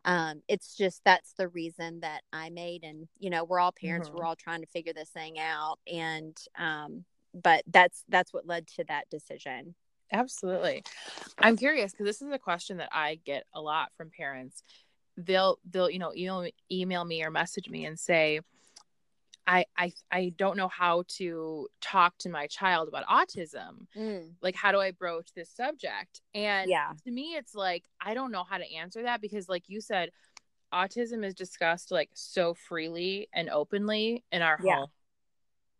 Um 0.04 0.42
it's 0.48 0.76
just 0.76 1.02
that's 1.04 1.34
the 1.34 1.48
reason 1.48 2.00
that 2.00 2.22
i 2.32 2.50
made 2.50 2.84
and 2.84 3.08
you 3.18 3.30
know 3.30 3.44
we're 3.44 3.60
all 3.60 3.72
parents 3.72 4.08
mm-hmm. 4.08 4.18
we're 4.18 4.24
all 4.24 4.36
trying 4.36 4.60
to 4.62 4.66
figure 4.66 4.92
this 4.92 5.10
thing 5.10 5.38
out 5.38 5.78
and 5.90 6.36
um 6.58 7.04
but 7.34 7.62
that's 7.66 8.04
that's 8.08 8.32
what 8.32 8.46
led 8.46 8.66
to 8.66 8.84
that 8.84 9.08
decision 9.10 9.74
Absolutely. 10.12 10.84
I'm 11.38 11.56
curious 11.56 11.92
because 11.92 12.06
this 12.06 12.22
is 12.22 12.32
a 12.32 12.38
question 12.38 12.78
that 12.78 12.88
I 12.92 13.20
get 13.24 13.44
a 13.54 13.60
lot 13.60 13.90
from 13.96 14.10
parents. 14.10 14.62
They'll 15.16 15.58
they'll 15.68 15.90
you 15.90 15.98
know 15.98 16.12
email, 16.14 16.48
email 16.70 17.04
me 17.04 17.24
or 17.24 17.30
message 17.30 17.68
me 17.68 17.84
and 17.84 17.98
say, 17.98 18.40
I, 19.46 19.64
I 19.76 19.92
I 20.10 20.32
don't 20.36 20.56
know 20.56 20.68
how 20.68 21.04
to 21.16 21.68
talk 21.80 22.16
to 22.18 22.28
my 22.28 22.46
child 22.46 22.88
about 22.88 23.06
autism. 23.06 23.86
Mm. 23.96 24.32
Like 24.42 24.54
how 24.54 24.72
do 24.72 24.78
I 24.78 24.92
broach 24.92 25.30
this 25.34 25.50
subject? 25.50 26.20
And 26.34 26.70
yeah. 26.70 26.92
to 27.04 27.10
me 27.10 27.34
it's 27.34 27.54
like 27.54 27.84
I 28.00 28.14
don't 28.14 28.30
know 28.30 28.44
how 28.44 28.58
to 28.58 28.74
answer 28.74 29.02
that 29.02 29.20
because 29.20 29.48
like 29.48 29.64
you 29.66 29.80
said 29.80 30.10
autism 30.72 31.24
is 31.24 31.34
discussed 31.34 31.90
like 31.90 32.10
so 32.12 32.54
freely 32.54 33.28
and 33.32 33.48
openly 33.48 34.22
in 34.30 34.42
our 34.42 34.58
yeah. 34.62 34.76
home 34.76 34.88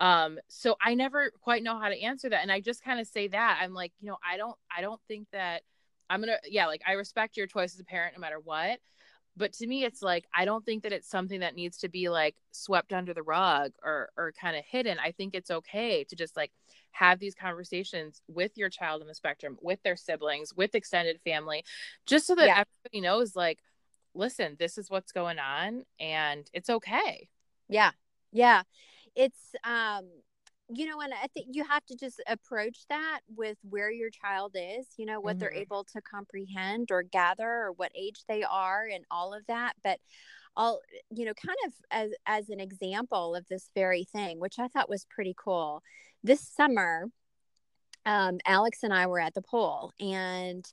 um 0.00 0.38
so 0.48 0.76
i 0.80 0.94
never 0.94 1.30
quite 1.40 1.62
know 1.62 1.78
how 1.78 1.88
to 1.88 2.00
answer 2.00 2.28
that 2.28 2.42
and 2.42 2.52
i 2.52 2.60
just 2.60 2.82
kind 2.82 3.00
of 3.00 3.06
say 3.06 3.28
that 3.28 3.58
i'm 3.62 3.74
like 3.74 3.92
you 4.00 4.08
know 4.08 4.16
i 4.28 4.36
don't 4.36 4.56
i 4.74 4.80
don't 4.80 5.00
think 5.08 5.26
that 5.32 5.62
i'm 6.08 6.20
gonna 6.20 6.36
yeah 6.44 6.66
like 6.66 6.82
i 6.86 6.92
respect 6.92 7.36
your 7.36 7.46
choice 7.46 7.74
as 7.74 7.80
a 7.80 7.84
parent 7.84 8.14
no 8.14 8.20
matter 8.20 8.38
what 8.42 8.78
but 9.36 9.52
to 9.52 9.66
me 9.66 9.84
it's 9.84 10.02
like 10.02 10.26
i 10.34 10.44
don't 10.44 10.64
think 10.64 10.82
that 10.82 10.92
it's 10.92 11.08
something 11.08 11.40
that 11.40 11.56
needs 11.56 11.78
to 11.78 11.88
be 11.88 12.08
like 12.08 12.36
swept 12.58 12.92
under 12.92 13.14
the 13.14 13.22
rug 13.22 13.72
or 13.82 14.10
or 14.16 14.32
kind 14.32 14.56
of 14.56 14.64
hidden. 14.64 14.98
I 14.98 15.12
think 15.12 15.34
it's 15.34 15.50
okay 15.50 16.04
to 16.04 16.16
just 16.16 16.36
like 16.36 16.52
have 16.92 17.18
these 17.18 17.34
conversations 17.34 18.20
with 18.28 18.58
your 18.58 18.68
child 18.68 19.00
on 19.00 19.08
the 19.08 19.14
spectrum 19.14 19.56
with 19.62 19.82
their 19.82 19.96
siblings 19.96 20.52
with 20.54 20.74
extended 20.74 21.20
family 21.22 21.64
just 22.06 22.26
so 22.26 22.34
that 22.34 22.46
yeah. 22.46 22.64
everybody 22.84 23.00
knows 23.00 23.36
like 23.36 23.60
listen 24.14 24.56
this 24.58 24.78
is 24.78 24.90
what's 24.90 25.12
going 25.12 25.38
on 25.38 25.84
and 26.00 26.50
it's 26.52 26.68
okay. 26.68 27.28
Yeah. 27.68 27.92
Yeah 28.32 28.62
it's 29.18 29.54
um 29.64 30.04
you 30.70 30.86
know 30.86 31.00
and 31.00 31.12
i 31.12 31.26
think 31.34 31.48
you 31.50 31.64
have 31.64 31.84
to 31.84 31.96
just 31.96 32.22
approach 32.28 32.78
that 32.88 33.20
with 33.36 33.58
where 33.68 33.90
your 33.90 34.10
child 34.10 34.54
is 34.54 34.86
you 34.96 35.04
know 35.04 35.20
what 35.20 35.32
mm-hmm. 35.32 35.40
they're 35.40 35.52
able 35.52 35.84
to 35.84 36.00
comprehend 36.00 36.90
or 36.90 37.02
gather 37.02 37.48
or 37.48 37.72
what 37.72 37.90
age 37.94 38.22
they 38.28 38.42
are 38.44 38.86
and 38.90 39.04
all 39.10 39.34
of 39.34 39.44
that 39.48 39.74
but 39.82 39.98
i'll 40.56 40.80
you 41.10 41.24
know 41.24 41.34
kind 41.34 41.58
of 41.66 41.72
as 41.90 42.10
as 42.26 42.48
an 42.48 42.60
example 42.60 43.34
of 43.34 43.46
this 43.48 43.70
very 43.74 44.04
thing 44.04 44.38
which 44.38 44.58
i 44.58 44.68
thought 44.68 44.88
was 44.88 45.04
pretty 45.10 45.34
cool 45.36 45.82
this 46.22 46.40
summer 46.40 47.06
um, 48.06 48.38
alex 48.46 48.78
and 48.82 48.94
i 48.94 49.06
were 49.06 49.20
at 49.20 49.34
the 49.34 49.42
pool 49.42 49.92
and 50.00 50.64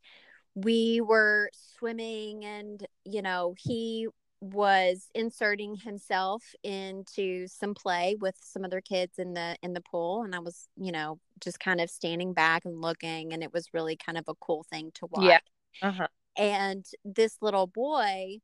we 0.55 1.01
were 1.01 1.49
swimming 1.77 2.45
and 2.45 2.85
you 3.03 3.21
know 3.21 3.55
he 3.57 4.07
was 4.41 5.09
inserting 5.15 5.75
himself 5.75 6.43
into 6.63 7.47
some 7.47 7.73
play 7.73 8.15
with 8.19 8.35
some 8.41 8.63
other 8.63 8.81
kids 8.81 9.17
in 9.17 9.33
the 9.33 9.55
in 9.63 9.73
the 9.73 9.81
pool 9.81 10.23
and 10.23 10.35
i 10.35 10.39
was 10.39 10.67
you 10.75 10.91
know 10.91 11.19
just 11.39 11.59
kind 11.59 11.81
of 11.81 11.89
standing 11.89 12.33
back 12.33 12.65
and 12.65 12.81
looking 12.81 13.33
and 13.33 13.41
it 13.43 13.53
was 13.53 13.73
really 13.73 13.95
kind 13.95 14.17
of 14.17 14.25
a 14.27 14.35
cool 14.35 14.65
thing 14.69 14.91
to 14.93 15.07
watch. 15.09 15.25
Yeah 15.25 15.39
uh-huh. 15.81 16.07
and 16.37 16.85
this 17.03 17.37
little 17.41 17.67
boy 17.67 18.37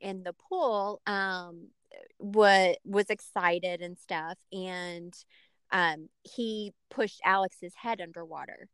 in 0.00 0.22
the 0.22 0.32
pool 0.32 1.00
um 1.06 1.68
was 2.18 2.76
was 2.84 3.10
excited 3.10 3.80
and 3.80 3.98
stuff 3.98 4.38
and 4.52 5.14
um 5.72 6.08
he 6.22 6.72
pushed 6.90 7.20
alex's 7.24 7.74
head 7.74 8.00
underwater. 8.00 8.68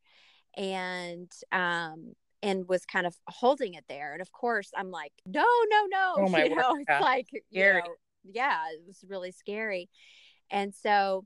And 0.56 1.30
um 1.52 2.14
and 2.42 2.68
was 2.68 2.86
kind 2.86 3.06
of 3.06 3.16
holding 3.26 3.74
it 3.74 3.84
there. 3.88 4.12
And 4.12 4.22
of 4.22 4.32
course, 4.32 4.70
I'm 4.76 4.90
like, 4.90 5.12
no, 5.26 5.44
no, 5.70 5.86
no. 5.90 6.14
Oh 6.18 6.28
my 6.30 6.44
you 6.44 6.54
know, 6.54 6.72
word. 6.72 6.84
it's 6.88 7.00
like, 7.00 7.26
you 7.50 7.64
know, 7.64 7.80
yeah, 8.24 8.58
it 8.72 8.80
was 8.86 9.04
really 9.08 9.32
scary. 9.32 9.88
And 10.50 10.74
so, 10.74 11.24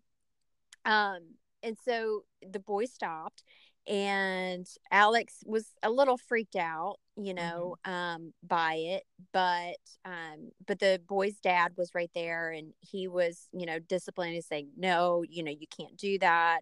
um, 0.84 1.20
and 1.62 1.76
so 1.84 2.22
the 2.46 2.58
boy 2.58 2.84
stopped 2.84 3.42
and 3.86 4.66
Alex 4.90 5.42
was 5.44 5.66
a 5.82 5.90
little 5.90 6.16
freaked 6.16 6.56
out, 6.56 6.96
you 7.16 7.34
know, 7.34 7.76
mm-hmm. 7.86 7.92
um, 7.92 8.34
by 8.42 8.74
it, 8.74 9.02
but, 9.32 9.76
um, 10.04 10.50
but 10.66 10.78
the 10.78 11.00
boy's 11.06 11.38
dad 11.40 11.72
was 11.76 11.94
right 11.94 12.10
there 12.14 12.50
and 12.50 12.72
he 12.80 13.08
was, 13.08 13.48
you 13.52 13.66
know, 13.66 13.78
disciplining 13.78 14.42
saying, 14.42 14.70
no, 14.76 15.22
you 15.28 15.42
know, 15.42 15.52
you 15.52 15.66
can't 15.78 15.96
do 15.96 16.18
that 16.18 16.60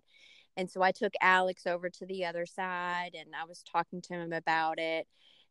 and 0.57 0.71
so 0.71 0.83
I 0.83 0.93
took 0.93 1.13
Alex 1.21 1.67
over 1.67 1.89
to 1.89 2.07
the 2.07 2.25
other 2.25 2.47
side 2.47 3.13
and 3.15 3.29
I 3.35 3.45
was 3.45 3.63
talking 3.63 4.03
to 4.03 4.15
him 4.15 4.33
about 4.33 4.79
it. 4.79 5.07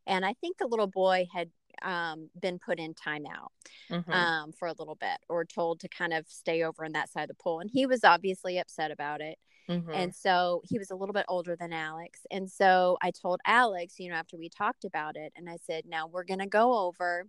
And 0.06 0.24
I 0.24 0.34
think 0.34 0.58
the 0.58 0.66
little 0.66 0.88
boy 0.88 1.26
had 1.32 1.50
um, 1.82 2.28
been 2.40 2.58
put 2.58 2.78
in 2.78 2.94
timeout 2.94 3.48
mm-hmm. 3.90 4.10
um, 4.10 4.52
for 4.52 4.68
a 4.68 4.74
little 4.78 4.96
bit 4.96 5.18
or 5.28 5.44
told 5.44 5.80
to 5.80 5.88
kind 5.88 6.12
of 6.12 6.26
stay 6.28 6.62
over 6.62 6.84
on 6.84 6.92
that 6.92 7.10
side 7.10 7.22
of 7.22 7.28
the 7.28 7.42
pool. 7.42 7.60
And 7.60 7.70
he 7.72 7.86
was 7.86 8.04
obviously 8.04 8.58
upset 8.58 8.90
about 8.90 9.20
it. 9.20 9.38
Mm-hmm. 9.68 9.92
And 9.92 10.14
so 10.14 10.60
he 10.64 10.78
was 10.78 10.90
a 10.90 10.96
little 10.96 11.12
bit 11.12 11.26
older 11.28 11.56
than 11.56 11.72
Alex. 11.72 12.20
And 12.30 12.50
so 12.50 12.98
I 13.00 13.12
told 13.12 13.40
Alex, 13.46 13.94
you 13.98 14.10
know, 14.10 14.16
after 14.16 14.36
we 14.36 14.48
talked 14.48 14.84
about 14.84 15.16
it, 15.16 15.32
and 15.36 15.48
I 15.48 15.56
said, 15.64 15.84
now 15.86 16.08
we're 16.08 16.24
going 16.24 16.40
to 16.40 16.46
go 16.46 16.86
over 16.86 17.26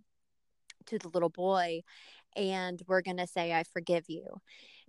to 0.86 0.98
the 0.98 1.08
little 1.08 1.30
boy 1.30 1.82
and 2.36 2.82
we're 2.88 3.02
going 3.02 3.18
to 3.18 3.26
say, 3.26 3.52
I 3.52 3.62
forgive 3.62 4.04
you. 4.08 4.40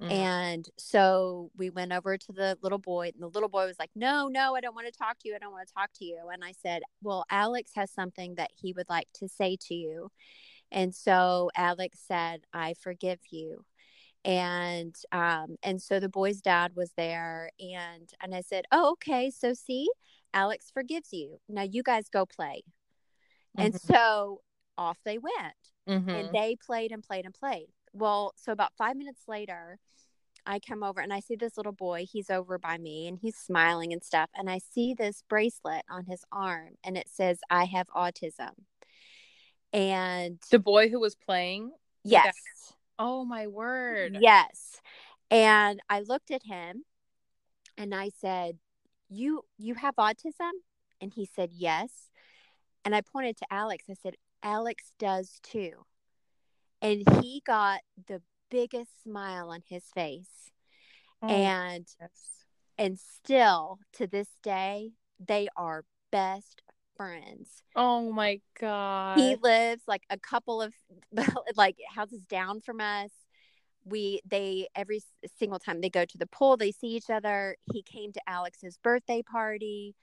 Mm. 0.01 0.11
And 0.11 0.69
so 0.77 1.51
we 1.55 1.69
went 1.69 1.93
over 1.93 2.17
to 2.17 2.31
the 2.33 2.57
little 2.61 2.77
boy, 2.77 3.11
and 3.13 3.23
the 3.23 3.27
little 3.27 3.49
boy 3.49 3.65
was 3.65 3.79
like, 3.79 3.91
No, 3.95 4.27
no, 4.27 4.55
I 4.55 4.61
don't 4.61 4.75
want 4.75 4.87
to 4.87 4.97
talk 4.97 5.19
to 5.19 5.29
you. 5.29 5.35
I 5.35 5.39
don't 5.39 5.53
want 5.53 5.67
to 5.67 5.73
talk 5.73 5.91
to 5.95 6.05
you. 6.05 6.19
And 6.31 6.43
I 6.43 6.51
said, 6.51 6.81
Well, 7.01 7.25
Alex 7.29 7.71
has 7.75 7.91
something 7.91 8.35
that 8.35 8.51
he 8.53 8.73
would 8.73 8.89
like 8.89 9.07
to 9.15 9.29
say 9.29 9.57
to 9.67 9.73
you. 9.73 10.11
And 10.71 10.93
so 10.93 11.49
Alex 11.55 11.99
said, 12.05 12.41
I 12.53 12.73
forgive 12.73 13.19
you. 13.31 13.63
And 14.25 14.95
um, 15.11 15.55
and 15.63 15.81
so 15.81 15.99
the 15.99 16.09
boy's 16.09 16.41
dad 16.41 16.71
was 16.75 16.91
there, 16.97 17.51
and 17.59 18.11
and 18.21 18.35
I 18.35 18.41
said, 18.41 18.65
Oh, 18.71 18.93
okay. 18.93 19.29
So 19.31 19.53
see, 19.53 19.87
Alex 20.33 20.71
forgives 20.73 21.13
you. 21.13 21.39
Now 21.47 21.61
you 21.61 21.83
guys 21.83 22.09
go 22.09 22.25
play. 22.25 22.63
Mm-hmm. 23.57 23.65
And 23.67 23.81
so 23.81 24.41
off 24.77 24.97
they 25.05 25.19
went. 25.19 25.35
Mm-hmm. 25.87 26.09
And 26.09 26.29
they 26.33 26.57
played 26.65 26.91
and 26.91 27.03
played 27.03 27.25
and 27.25 27.33
played 27.33 27.67
well, 27.95 28.33
so 28.35 28.51
about 28.51 28.73
five 28.77 28.95
minutes 28.95 29.21
later, 29.27 29.79
I 30.45 30.59
come 30.59 30.83
over 30.83 30.99
and 30.99 31.11
I 31.11 31.21
see 31.21 31.35
this 31.35 31.57
little 31.57 31.71
boy. 31.71 32.05
He's 32.09 32.29
over 32.29 32.59
by 32.59 32.77
me 32.77 33.07
and 33.07 33.17
he's 33.19 33.35
smiling 33.35 33.93
and 33.93 34.03
stuff. 34.03 34.29
And 34.35 34.49
I 34.49 34.59
see 34.59 34.93
this 34.93 35.23
bracelet 35.27 35.83
on 35.89 36.05
his 36.05 36.23
arm 36.31 36.75
and 36.83 36.97
it 36.97 37.07
says, 37.11 37.39
I 37.49 37.65
have 37.65 37.87
autism. 37.87 38.51
And 39.73 40.39
the 40.51 40.59
boy 40.59 40.89
who 40.89 40.99
was 40.99 41.15
playing? 41.15 41.71
Yes. 42.03 42.35
Oh, 42.99 43.25
my 43.25 43.47
word. 43.47 44.17
Yes. 44.21 44.79
And 45.31 45.79
I 45.89 46.01
looked 46.01 46.31
at 46.31 46.43
him 46.43 46.83
and 47.77 47.93
I 47.93 48.09
said, 48.09 48.57
"You 49.09 49.43
you 49.57 49.75
have 49.75 49.95
autism?" 49.95 50.51
And 51.01 51.13
he 51.13 51.25
said, 51.25 51.51
"Yes." 51.51 52.09
And 52.83 52.95
I 52.95 53.01
pointed 53.01 53.37
to 53.37 53.53
Alex. 53.53 53.85
I 53.89 53.95
said, 53.95 54.15
"Alex 54.43 54.93
does 54.99 55.39
too." 55.41 55.85
And 56.85 57.23
he 57.23 57.41
got 57.45 57.81
the 58.07 58.21
biggest 58.49 59.03
smile 59.03 59.49
on 59.49 59.61
his 59.67 59.83
face. 59.93 60.51
Oh, 61.21 61.27
and 61.27 61.87
yes. 61.99 62.45
and 62.77 62.99
still 62.99 63.79
to 63.93 64.05
this 64.05 64.27
day 64.43 64.91
they 65.19 65.47
are 65.55 65.85
best 66.11 66.61
friends. 66.95 67.63
Oh 67.75 68.11
my 68.11 68.41
god. 68.59 69.17
He 69.17 69.35
lives 69.35 69.83
like 69.87 70.03
a 70.09 70.17
couple 70.17 70.61
of 70.61 70.73
like 71.55 71.77
houses 71.95 72.23
down 72.25 72.61
from 72.61 72.81
us 72.81 73.11
we 73.85 74.19
they 74.29 74.67
every 74.75 75.01
single 75.37 75.59
time 75.59 75.79
they 75.79 75.89
go 75.89 76.03
to 76.03 76.17
the 76.17 76.27
pool 76.27 76.57
they 76.57 76.71
see 76.71 76.87
each 76.87 77.09
other 77.09 77.55
he 77.71 77.83
came 77.83 78.11
to 78.11 78.21
alex's 78.27 78.77
birthday 78.83 79.21
party 79.21 79.95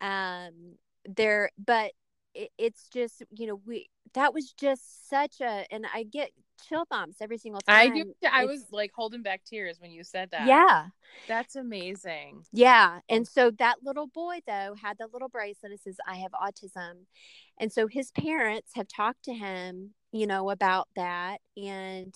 um 0.00 0.74
there 1.04 1.48
but 1.56 1.92
it, 2.34 2.50
it's 2.58 2.88
just 2.88 3.22
you 3.30 3.46
know 3.46 3.60
we 3.66 3.88
that 4.14 4.34
was 4.34 4.52
just 4.52 5.08
such 5.08 5.40
a 5.40 5.66
and 5.70 5.86
i 5.94 6.02
get 6.02 6.30
chill 6.68 6.84
bumps 6.90 7.16
every 7.20 7.38
single 7.38 7.60
time. 7.60 7.92
i 7.92 7.94
do 7.94 8.14
i 8.30 8.44
was 8.44 8.66
like 8.70 8.92
holding 8.94 9.22
back 9.22 9.42
tears 9.44 9.80
when 9.80 9.90
you 9.90 10.04
said 10.04 10.30
that. 10.30 10.46
Yeah. 10.46 10.86
That's 11.28 11.56
amazing. 11.56 12.44
Yeah. 12.52 13.00
And 13.08 13.28
so 13.28 13.50
that 13.52 13.76
little 13.82 14.06
boy 14.06 14.38
though 14.46 14.74
had 14.80 14.98
the 14.98 15.08
little 15.12 15.28
bracelet. 15.28 15.72
That 15.72 15.82
says 15.82 15.96
i 16.06 16.16
have 16.16 16.32
autism. 16.32 17.06
And 17.58 17.72
so 17.72 17.86
his 17.86 18.10
parents 18.10 18.72
have 18.74 18.88
talked 18.88 19.24
to 19.24 19.34
him 19.34 19.94
you 20.12 20.26
know 20.26 20.50
about 20.50 20.88
that. 20.96 21.38
And 21.56 22.14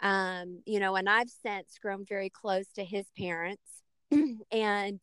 um, 0.00 0.62
you 0.66 0.80
know, 0.80 0.96
and 0.96 1.08
I've 1.08 1.30
since 1.30 1.78
grown 1.80 2.04
very 2.04 2.30
close 2.30 2.68
to 2.72 2.84
his 2.84 3.06
parents, 3.16 3.82
and 4.50 5.00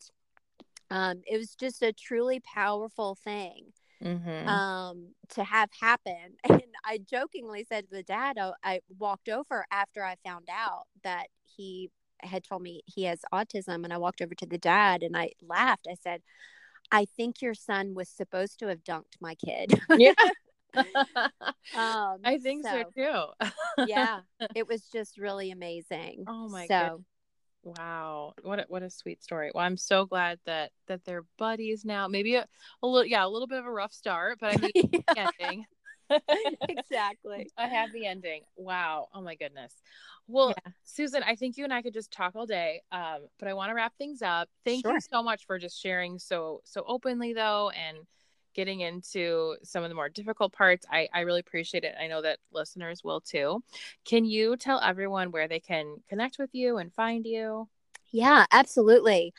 um, 0.90 1.22
it 1.26 1.38
was 1.38 1.54
just 1.54 1.82
a 1.82 1.92
truly 1.92 2.40
powerful 2.40 3.16
thing 3.24 3.72
mm-hmm. 4.02 4.48
um, 4.48 5.08
to 5.30 5.44
have 5.44 5.70
happen. 5.78 6.36
And 6.48 6.62
I 6.84 6.98
jokingly 6.98 7.66
said 7.68 7.88
to 7.88 7.96
the 7.96 8.02
dad, 8.02 8.38
I, 8.38 8.42
oh, 8.42 8.52
I 8.64 8.80
walked 8.98 9.28
over 9.28 9.66
after 9.70 10.02
I 10.02 10.16
found 10.24 10.48
out 10.50 10.84
that 11.04 11.26
he 11.44 11.90
had 12.22 12.44
told 12.44 12.62
me 12.62 12.82
he 12.86 13.04
has 13.04 13.20
autism, 13.32 13.84
and 13.84 13.92
I 13.92 13.98
walked 13.98 14.22
over 14.22 14.34
to 14.34 14.46
the 14.46 14.58
dad 14.58 15.02
and 15.02 15.16
I 15.16 15.32
laughed. 15.42 15.86
I 15.90 15.94
said, 15.94 16.22
I 16.90 17.06
think 17.16 17.42
your 17.42 17.54
son 17.54 17.94
was 17.94 18.08
supposed 18.08 18.58
to 18.60 18.68
have 18.68 18.82
dunked 18.84 19.20
my 19.20 19.34
kid. 19.34 19.80
yeah. 19.90 20.14
um, 20.76 22.20
I 22.24 22.38
think 22.40 22.64
so, 22.64 22.84
so 22.96 23.34
too. 23.76 23.86
yeah, 23.88 24.20
it 24.54 24.68
was 24.68 24.82
just 24.92 25.18
really 25.18 25.50
amazing. 25.50 26.24
Oh 26.28 26.48
my 26.48 26.68
so, 26.68 27.04
Wow, 27.62 28.32
what 28.42 28.60
a, 28.60 28.64
what 28.68 28.82
a 28.82 28.90
sweet 28.90 29.22
story. 29.22 29.50
Well, 29.54 29.64
I'm 29.64 29.76
so 29.76 30.06
glad 30.06 30.38
that 30.46 30.70
that 30.86 31.04
they're 31.04 31.24
buddies 31.38 31.84
now. 31.84 32.08
Maybe 32.08 32.36
a, 32.36 32.46
a 32.82 32.86
little, 32.86 33.04
yeah, 33.04 33.24
a 33.24 33.28
little 33.28 33.46
bit 33.46 33.58
of 33.58 33.66
a 33.66 33.70
rough 33.70 33.92
start, 33.92 34.38
but 34.40 34.54
I 34.54 34.56
mean, 34.56 35.04
ending. 35.16 35.66
exactly, 36.68 37.50
a 37.58 37.68
happy 37.68 38.06
ending. 38.06 38.42
Wow. 38.56 39.08
Oh 39.14 39.20
my 39.20 39.34
goodness. 39.34 39.74
Well, 40.26 40.54
yeah. 40.64 40.72
Susan, 40.84 41.22
I 41.22 41.34
think 41.34 41.56
you 41.56 41.64
and 41.64 41.72
I 41.72 41.82
could 41.82 41.92
just 41.92 42.10
talk 42.10 42.34
all 42.34 42.46
day, 42.46 42.82
um, 42.92 43.26
but 43.38 43.48
I 43.48 43.54
want 43.54 43.70
to 43.70 43.74
wrap 43.74 43.92
things 43.98 44.22
up. 44.22 44.48
Thank 44.64 44.84
sure. 44.84 44.94
you 44.94 45.00
so 45.00 45.22
much 45.22 45.44
for 45.46 45.58
just 45.58 45.80
sharing 45.80 46.18
so 46.18 46.62
so 46.64 46.82
openly, 46.86 47.34
though, 47.34 47.70
and 47.70 47.98
getting 48.60 48.80
into 48.80 49.56
some 49.62 49.82
of 49.82 49.88
the 49.88 49.94
more 49.94 50.10
difficult 50.10 50.52
parts. 50.52 50.84
I, 50.92 51.08
I 51.14 51.20
really 51.20 51.40
appreciate 51.40 51.82
it. 51.82 51.94
I 51.98 52.08
know 52.08 52.20
that 52.20 52.40
listeners 52.52 53.02
will 53.02 53.22
too. 53.22 53.62
Can 54.04 54.26
you 54.26 54.58
tell 54.58 54.82
everyone 54.82 55.30
where 55.30 55.48
they 55.48 55.60
can 55.60 55.96
connect 56.10 56.38
with 56.38 56.50
you 56.52 56.76
and 56.76 56.92
find 56.92 57.24
you? 57.24 57.68
Yeah, 58.10 58.44
absolutely. 58.52 59.32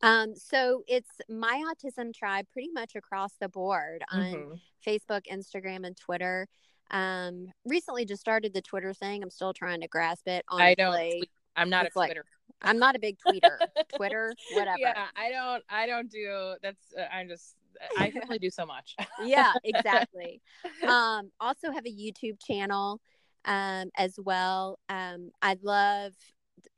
Um, 0.00 0.36
so 0.36 0.84
it's 0.86 1.10
my 1.28 1.60
autism 1.66 2.14
tribe 2.14 2.46
pretty 2.52 2.70
much 2.72 2.94
across 2.94 3.32
the 3.40 3.48
board 3.48 4.04
on 4.12 4.20
mm-hmm. 4.20 4.52
Facebook, 4.86 5.22
Instagram, 5.26 5.84
and 5.84 5.96
Twitter. 5.96 6.46
Um, 6.92 7.48
recently 7.64 8.04
just 8.04 8.20
started 8.20 8.54
the 8.54 8.62
Twitter 8.62 8.94
thing. 8.94 9.24
I'm 9.24 9.30
still 9.30 9.52
trying 9.52 9.80
to 9.80 9.88
grasp 9.88 10.28
it. 10.28 10.44
Honestly. 10.48 10.68
I 10.68 10.74
don't. 10.74 11.28
I'm 11.56 11.68
not 11.68 11.86
it's 11.86 11.96
a 11.96 11.98
Twitter. 11.98 12.14
Like, 12.14 12.24
I'm 12.62 12.78
not 12.78 12.94
a 12.94 13.00
big 13.00 13.16
tweeter. 13.18 13.58
Twitter, 13.96 14.32
whatever. 14.52 14.78
Yeah, 14.78 15.06
I 15.16 15.30
don't. 15.32 15.64
I 15.68 15.86
don't 15.86 16.08
do. 16.08 16.54
That's. 16.62 16.94
Uh, 16.96 17.12
I'm 17.12 17.28
just 17.28 17.56
I 17.98 18.10
can 18.10 18.22
only 18.24 18.38
do 18.38 18.50
so 18.50 18.66
much. 18.66 18.96
yeah, 19.24 19.52
exactly. 19.64 20.40
Um, 20.86 21.30
also 21.40 21.70
have 21.72 21.86
a 21.86 21.90
YouTube 21.90 22.38
channel 22.44 23.00
um, 23.44 23.90
as 23.96 24.14
well. 24.18 24.78
Um, 24.88 25.30
I 25.42 25.56
love, 25.62 26.12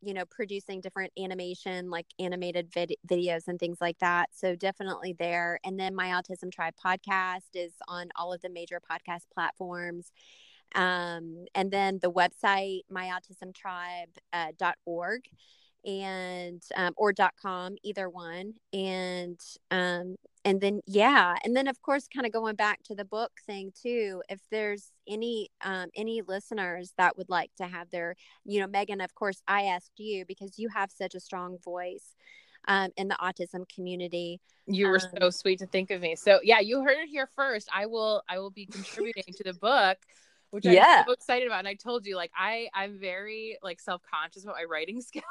you 0.01 0.15
know, 0.15 0.25
producing 0.25 0.81
different 0.81 1.13
animation, 1.19 1.91
like 1.91 2.07
animated 2.19 2.73
vid- 2.73 2.97
videos 3.07 3.47
and 3.47 3.59
things 3.59 3.79
like 3.81 3.99
that. 4.01 4.31
So 4.33 4.57
definitely 4.57 5.15
there. 5.19 5.59
And 5.65 5.79
then 5.79 5.95
my 5.95 6.09
Autism 6.09 6.51
Tribe 6.53 6.75
podcast 6.85 7.51
is 7.55 7.73
on 7.89 8.09
all 8.17 8.33
of 8.33 8.41
the 8.41 8.51
major 8.51 8.81
podcast 8.81 9.23
platforms. 9.33 10.13
Um, 10.75 11.47
and 11.55 11.71
then 11.71 11.99
the 12.01 12.11
website, 12.13 12.81
myautismtribe.org. 12.93 14.09
Uh, 14.33 14.53
dot 14.59 14.77
org 14.85 15.23
and 15.85 16.63
um, 16.77 16.93
or 16.97 17.13
dot 17.13 17.35
com 17.41 17.77
either 17.83 18.09
one 18.09 18.55
and 18.73 19.41
um 19.71 20.17
and 20.45 20.61
then 20.61 20.81
yeah 20.87 21.37
and 21.45 21.57
then 21.57 21.67
of 21.69 21.81
course 21.83 22.07
kind 22.13 22.27
of 22.27 22.33
going 22.33 22.55
back 22.55 22.83
to 22.83 22.95
the 22.95 23.05
book 23.05 23.33
thing 23.47 23.73
too 23.81 24.23
if 24.29 24.41
there's 24.51 24.93
any 25.09 25.49
um 25.65 25.89
any 25.95 26.23
listeners 26.23 26.93
that 26.99 27.17
would 27.17 27.29
like 27.29 27.51
to 27.57 27.65
have 27.65 27.91
their 27.91 28.15
you 28.45 28.61
know 28.61 28.67
megan 28.67 29.01
of 29.01 29.15
course 29.15 29.43
i 29.49 29.63
asked 29.63 29.99
you 29.99 30.25
because 30.27 30.59
you 30.59 30.69
have 30.69 30.91
such 30.91 31.15
a 31.15 31.21
strong 31.21 31.59
voice 31.65 32.15
um, 32.69 32.91
in 32.97 33.09
the 33.09 33.17
autism 33.17 33.69
community. 33.75 34.41
You 34.67 34.89
were 34.89 35.01
um, 35.03 35.19
so 35.19 35.31
sweet 35.31 35.59
to 35.61 35.67
think 35.67 35.91
of 35.91 36.01
me. 36.01 36.17
So 36.17 36.41
yeah, 36.43 36.61
you 36.61 36.83
heard 36.83 36.99
it 36.99 37.09
here 37.09 37.29
first. 37.35 37.69
I 37.75 37.87
will 37.87 38.23
I 38.29 38.39
will 38.39 38.51
be 38.51 38.67
contributing 38.67 39.35
to 39.37 39.45
the 39.45 39.55
book 39.55 39.99
which 40.51 40.65
yeah. 40.65 40.99
I'm 41.01 41.05
so 41.07 41.13
excited 41.13 41.47
about. 41.47 41.61
And 41.61 41.69
I 41.69 41.75
told 41.75 42.07
you, 42.07 42.17
like, 42.17 42.31
I 42.37 42.69
I'm 42.75 42.99
very 42.99 43.59
like 43.63 43.81
self 43.81 44.03
conscious 44.13 44.45
about 44.45 44.57
my 44.57 44.65
writing 44.65 45.01
skills. 45.01 45.25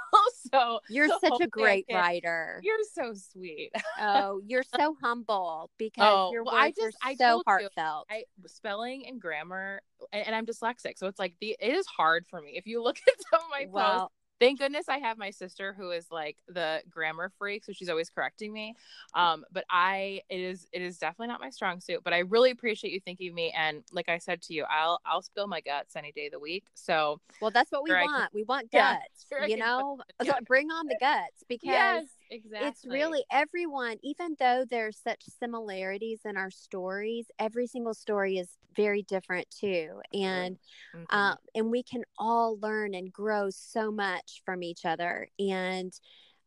so 0.51 0.79
you're 0.89 1.07
such 1.07 1.41
a 1.41 1.47
great 1.47 1.85
writer. 1.91 2.59
You're 2.63 2.77
so 2.93 3.13
sweet. 3.13 3.71
oh, 3.99 4.41
you're 4.45 4.63
so 4.77 4.95
humble 5.01 5.69
because 5.77 6.03
oh, 6.07 6.31
your 6.31 6.43
words 6.43 6.53
well, 6.53 6.63
I 6.63 6.71
just, 6.71 6.97
are 7.03 7.09
I 7.09 7.15
so 7.15 7.43
heartfelt. 7.45 8.07
You, 8.09 8.17
I 8.17 8.23
spelling 8.47 9.05
and 9.07 9.19
grammar, 9.19 9.81
and, 10.11 10.27
and, 10.27 10.35
I'm 10.35 10.45
dyslexic, 10.45 10.97
so 10.97 11.07
it's 11.07 11.19
like 11.19 11.35
the 11.41 11.55
it 11.59 11.73
is 11.73 11.85
hard 11.85 12.25
for 12.29 12.41
me. 12.41 12.53
If 12.55 12.65
you 12.67 12.81
look 12.81 12.97
at 13.07 13.13
some 13.29 13.41
of 13.41 13.47
my 13.51 13.67
well, 13.69 13.99
posts, 13.99 14.15
thank 14.39 14.59
goodness 14.59 14.87
I 14.89 14.97
have 14.97 15.17
my 15.17 15.29
sister 15.29 15.73
who 15.77 15.91
is 15.91 16.07
like 16.11 16.37
the 16.47 16.81
grammar 16.89 17.31
freak, 17.37 17.63
so 17.63 17.71
she's 17.71 17.89
always 17.89 18.09
correcting 18.09 18.53
me. 18.53 18.75
Um, 19.13 19.45
but 19.51 19.65
I 19.69 20.21
it 20.29 20.39
is 20.39 20.67
it 20.71 20.81
is 20.81 20.97
definitely 20.97 21.27
not 21.27 21.41
my 21.41 21.49
strong 21.49 21.79
suit, 21.79 22.01
but 22.03 22.13
I 22.13 22.19
really 22.19 22.51
appreciate 22.51 22.93
you 22.93 22.99
thinking 22.99 23.29
of 23.29 23.35
me. 23.35 23.53
And 23.55 23.83
like 23.91 24.09
I 24.09 24.17
said 24.17 24.41
to 24.43 24.53
you, 24.53 24.65
I'll 24.69 24.99
I'll 25.05 25.21
spill 25.21 25.47
my 25.47 25.61
guts 25.61 25.95
any 25.95 26.11
day 26.11 26.27
of 26.27 26.31
the 26.31 26.39
week. 26.39 26.65
So 26.73 27.19
well, 27.41 27.51
that's 27.51 27.71
what 27.71 27.83
we 27.83 27.91
want. 27.91 28.11
Can, 28.11 28.27
we 28.33 28.43
want 28.43 28.71
guts. 28.71 29.25
Yeah, 29.39 29.45
you 29.45 29.57
know, 29.57 29.99
bring 30.47 30.71
on 30.71 30.87
the 30.87 30.97
guts 30.99 31.43
because 31.47 31.69
yes, 31.69 32.05
exactly. 32.29 32.67
it's 32.67 32.85
really 32.85 33.23
everyone. 33.31 33.97
Even 34.03 34.35
though 34.39 34.65
there's 34.69 34.97
such 34.97 35.23
similarities 35.39 36.21
in 36.25 36.37
our 36.37 36.51
stories, 36.51 37.27
every 37.39 37.67
single 37.67 37.93
story 37.93 38.37
is 38.37 38.49
very 38.75 39.03
different 39.03 39.47
too, 39.49 40.01
and 40.13 40.57
mm-hmm. 40.95 41.15
um, 41.15 41.37
and 41.55 41.71
we 41.71 41.83
can 41.83 42.03
all 42.17 42.57
learn 42.59 42.93
and 42.93 43.11
grow 43.11 43.49
so 43.49 43.91
much 43.91 44.41
from 44.45 44.63
each 44.63 44.85
other. 44.85 45.27
And 45.39 45.93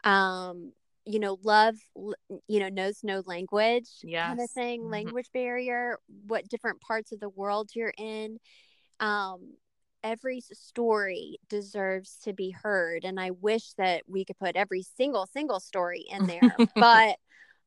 um, 0.04 0.72
you 1.04 1.18
know, 1.18 1.38
love, 1.42 1.76
you 2.46 2.60
know, 2.60 2.68
knows 2.68 3.00
no 3.02 3.22
language 3.26 3.88
yes. 4.02 4.28
kind 4.28 4.40
of 4.40 4.50
thing, 4.50 4.82
mm-hmm. 4.82 4.92
language 4.92 5.26
barrier, 5.32 5.98
what 6.26 6.48
different 6.48 6.80
parts 6.80 7.12
of 7.12 7.20
the 7.20 7.28
world 7.28 7.70
you're 7.74 7.94
in. 7.98 8.38
Um, 9.00 9.54
every 10.02 10.40
story 10.40 11.38
deserves 11.48 12.18
to 12.24 12.32
be 12.32 12.50
heard. 12.50 13.04
And 13.04 13.20
I 13.20 13.30
wish 13.30 13.72
that 13.74 14.02
we 14.08 14.24
could 14.24 14.38
put 14.38 14.56
every 14.56 14.82
single, 14.82 15.26
single 15.26 15.60
story 15.60 16.04
in 16.10 16.26
there. 16.26 16.56
but 16.76 17.16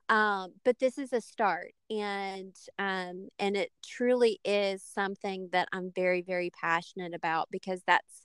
um 0.07 0.53
but 0.63 0.77
this 0.77 0.99
is 0.99 1.13
a 1.13 1.21
start 1.21 1.73
and 1.89 2.55
um 2.77 3.27
and 3.39 3.57
it 3.57 3.71
truly 3.83 4.39
is 4.45 4.83
something 4.83 5.49
that 5.51 5.67
i'm 5.73 5.91
very 5.95 6.21
very 6.21 6.51
passionate 6.51 7.15
about 7.15 7.47
because 7.51 7.81
that's 7.87 8.24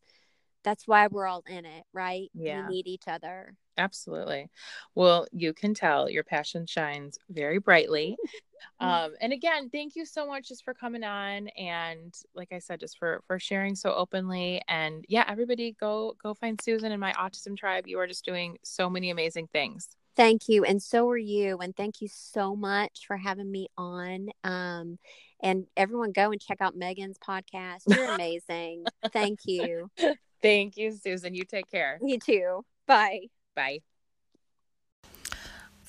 that's 0.65 0.87
why 0.87 1.07
we're 1.07 1.27
all 1.27 1.43
in 1.49 1.65
it, 1.65 1.85
right? 1.93 2.31
Yeah. 2.35 2.67
We 2.67 2.75
need 2.75 2.87
each 2.87 3.09
other. 3.09 3.55
Absolutely. 3.79 4.51
Well, 4.95 5.27
you 5.33 5.55
can 5.55 5.73
tell 5.75 6.11
your 6.11 6.25
passion 6.25 6.67
shines 6.67 7.19
very 7.31 7.59
brightly. 7.59 8.17
um, 8.81 9.13
and 9.21 9.33
again, 9.33 9.71
thank 9.71 9.97
you 9.97 10.05
so 10.05 10.27
much 10.27 10.49
just 10.49 10.65
for 10.65 10.75
coming 10.75 11.03
on 11.03 11.49
and 11.49 12.15
like 12.35 12.53
I 12.53 12.59
said, 12.59 12.81
just 12.81 12.99
for 12.99 13.23
for 13.27 13.39
sharing 13.39 13.75
so 13.75 13.95
openly. 13.95 14.61
And 14.69 15.05
yeah, 15.09 15.25
everybody 15.27 15.77
go 15.81 16.15
go 16.23 16.35
find 16.35 16.61
Susan 16.61 16.93
and 16.93 17.01
my 17.01 17.13
autism 17.15 17.57
tribe. 17.57 17.87
You 17.87 17.99
are 18.01 18.07
just 18.07 18.25
doing 18.25 18.59
so 18.63 18.91
many 18.91 19.11
amazing 19.11 19.49
things. 19.53 19.89
Thank 20.17 20.49
you. 20.49 20.65
And 20.65 20.83
so 20.83 21.09
are 21.09 21.17
you. 21.17 21.59
And 21.59 21.75
thank 21.75 22.03
you 22.03 22.09
so 22.11 22.55
much 22.55 23.07
for 23.07 23.17
having 23.17 23.51
me 23.51 23.69
on. 23.79 24.29
Um, 24.45 24.99
and 25.43 25.67
everyone 25.77 26.13
go 26.13 26.31
and 26.31 26.41
check 26.41 26.59
out 26.61 26.77
Megan's 26.77 27.17
podcast. 27.19 27.85
You're 27.87 28.15
amazing. 28.15 28.85
thank 29.13 29.41
you. 29.47 29.91
Thank 30.43 30.77
you, 30.77 30.93
Susan. 30.93 31.35
You 31.35 31.45
take 31.45 31.71
care. 31.71 32.03
You 32.03 32.19
too. 32.19 32.65
Bye. 32.87 33.29
Bye. 33.55 33.81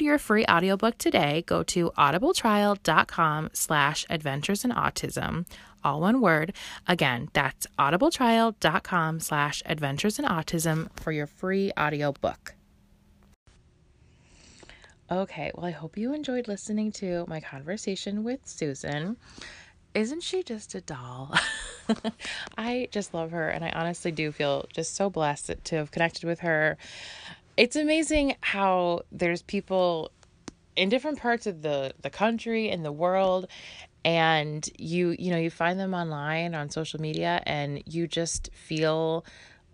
your 0.00 0.18
free 0.18 0.44
audiobook 0.46 0.98
today, 0.98 1.42
go 1.46 1.62
to 1.64 1.90
audibletrial.com 1.98 3.50
slash 3.52 4.06
adventures 4.08 4.64
in 4.64 4.70
autism 4.70 5.46
all 5.84 6.00
one 6.00 6.20
word. 6.20 6.54
Again, 6.86 7.28
that's 7.32 7.66
audibletrial.com 7.78 9.20
slash 9.20 9.62
adventures 9.66 10.18
in 10.18 10.24
autism 10.24 10.88
for 10.98 11.12
your 11.12 11.26
free 11.26 11.72
audiobook. 11.78 12.54
Okay, 15.10 15.52
well, 15.54 15.66
I 15.66 15.70
hope 15.70 15.98
you 15.98 16.14
enjoyed 16.14 16.48
listening 16.48 16.90
to 16.92 17.26
my 17.28 17.38
conversation 17.38 18.24
with 18.24 18.40
Susan. 18.44 19.18
Isn't 19.92 20.22
she 20.22 20.42
just 20.42 20.74
a 20.74 20.80
doll? 20.80 21.34
I 22.58 22.88
just 22.90 23.14
love 23.14 23.30
her, 23.30 23.48
and 23.48 23.64
I 23.64 23.68
honestly 23.70 24.10
do 24.10 24.32
feel 24.32 24.66
just 24.72 24.96
so 24.96 25.10
blessed 25.10 25.52
to 25.62 25.76
have 25.76 25.90
connected 25.90 26.24
with 26.24 26.40
her. 26.40 26.78
It's 27.56 27.76
amazing 27.76 28.36
how 28.40 29.02
there's 29.12 29.42
people 29.42 30.10
in 30.76 30.88
different 30.88 31.20
parts 31.20 31.46
of 31.46 31.62
the 31.62 31.92
the 32.02 32.10
country 32.10 32.68
and 32.68 32.84
the 32.84 32.90
world 32.90 33.46
and 34.04 34.68
you 34.76 35.14
you 35.18 35.30
know 35.30 35.36
you 35.38 35.50
find 35.50 35.78
them 35.78 35.94
online 35.94 36.54
on 36.54 36.68
social 36.68 37.00
media 37.00 37.40
and 37.46 37.80
you 37.86 38.08
just 38.08 38.50
feel 38.54 39.24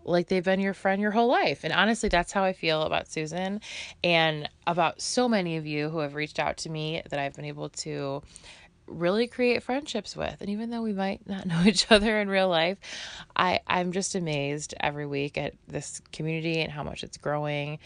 like 0.03 0.27
they've 0.27 0.43
been 0.43 0.59
your 0.59 0.73
friend 0.73 1.01
your 1.01 1.11
whole 1.11 1.27
life. 1.27 1.63
And 1.63 1.73
honestly, 1.73 2.09
that's 2.09 2.31
how 2.31 2.43
I 2.43 2.53
feel 2.53 2.83
about 2.83 3.07
Susan 3.11 3.61
and 4.03 4.49
about 4.65 5.01
so 5.01 5.27
many 5.29 5.57
of 5.57 5.65
you 5.65 5.89
who 5.89 5.99
have 5.99 6.15
reached 6.15 6.39
out 6.39 6.57
to 6.57 6.69
me 6.69 7.01
that 7.09 7.19
I've 7.19 7.33
been 7.33 7.45
able 7.45 7.69
to 7.69 8.23
really 8.91 9.27
create 9.27 9.63
friendships 9.63 10.15
with. 10.15 10.37
And 10.41 10.49
even 10.49 10.69
though 10.69 10.81
we 10.81 10.93
might 10.93 11.27
not 11.27 11.45
know 11.45 11.61
each 11.65 11.91
other 11.91 12.19
in 12.19 12.29
real 12.29 12.49
life, 12.49 12.77
I, 13.35 13.59
I'm 13.67 13.91
just 13.91 14.15
amazed 14.15 14.73
every 14.79 15.05
week 15.05 15.37
at 15.37 15.53
this 15.67 16.01
community 16.11 16.61
and 16.61 16.71
how 16.71 16.83
much 16.83 17.03
it's 17.03 17.17
growing 17.17 17.79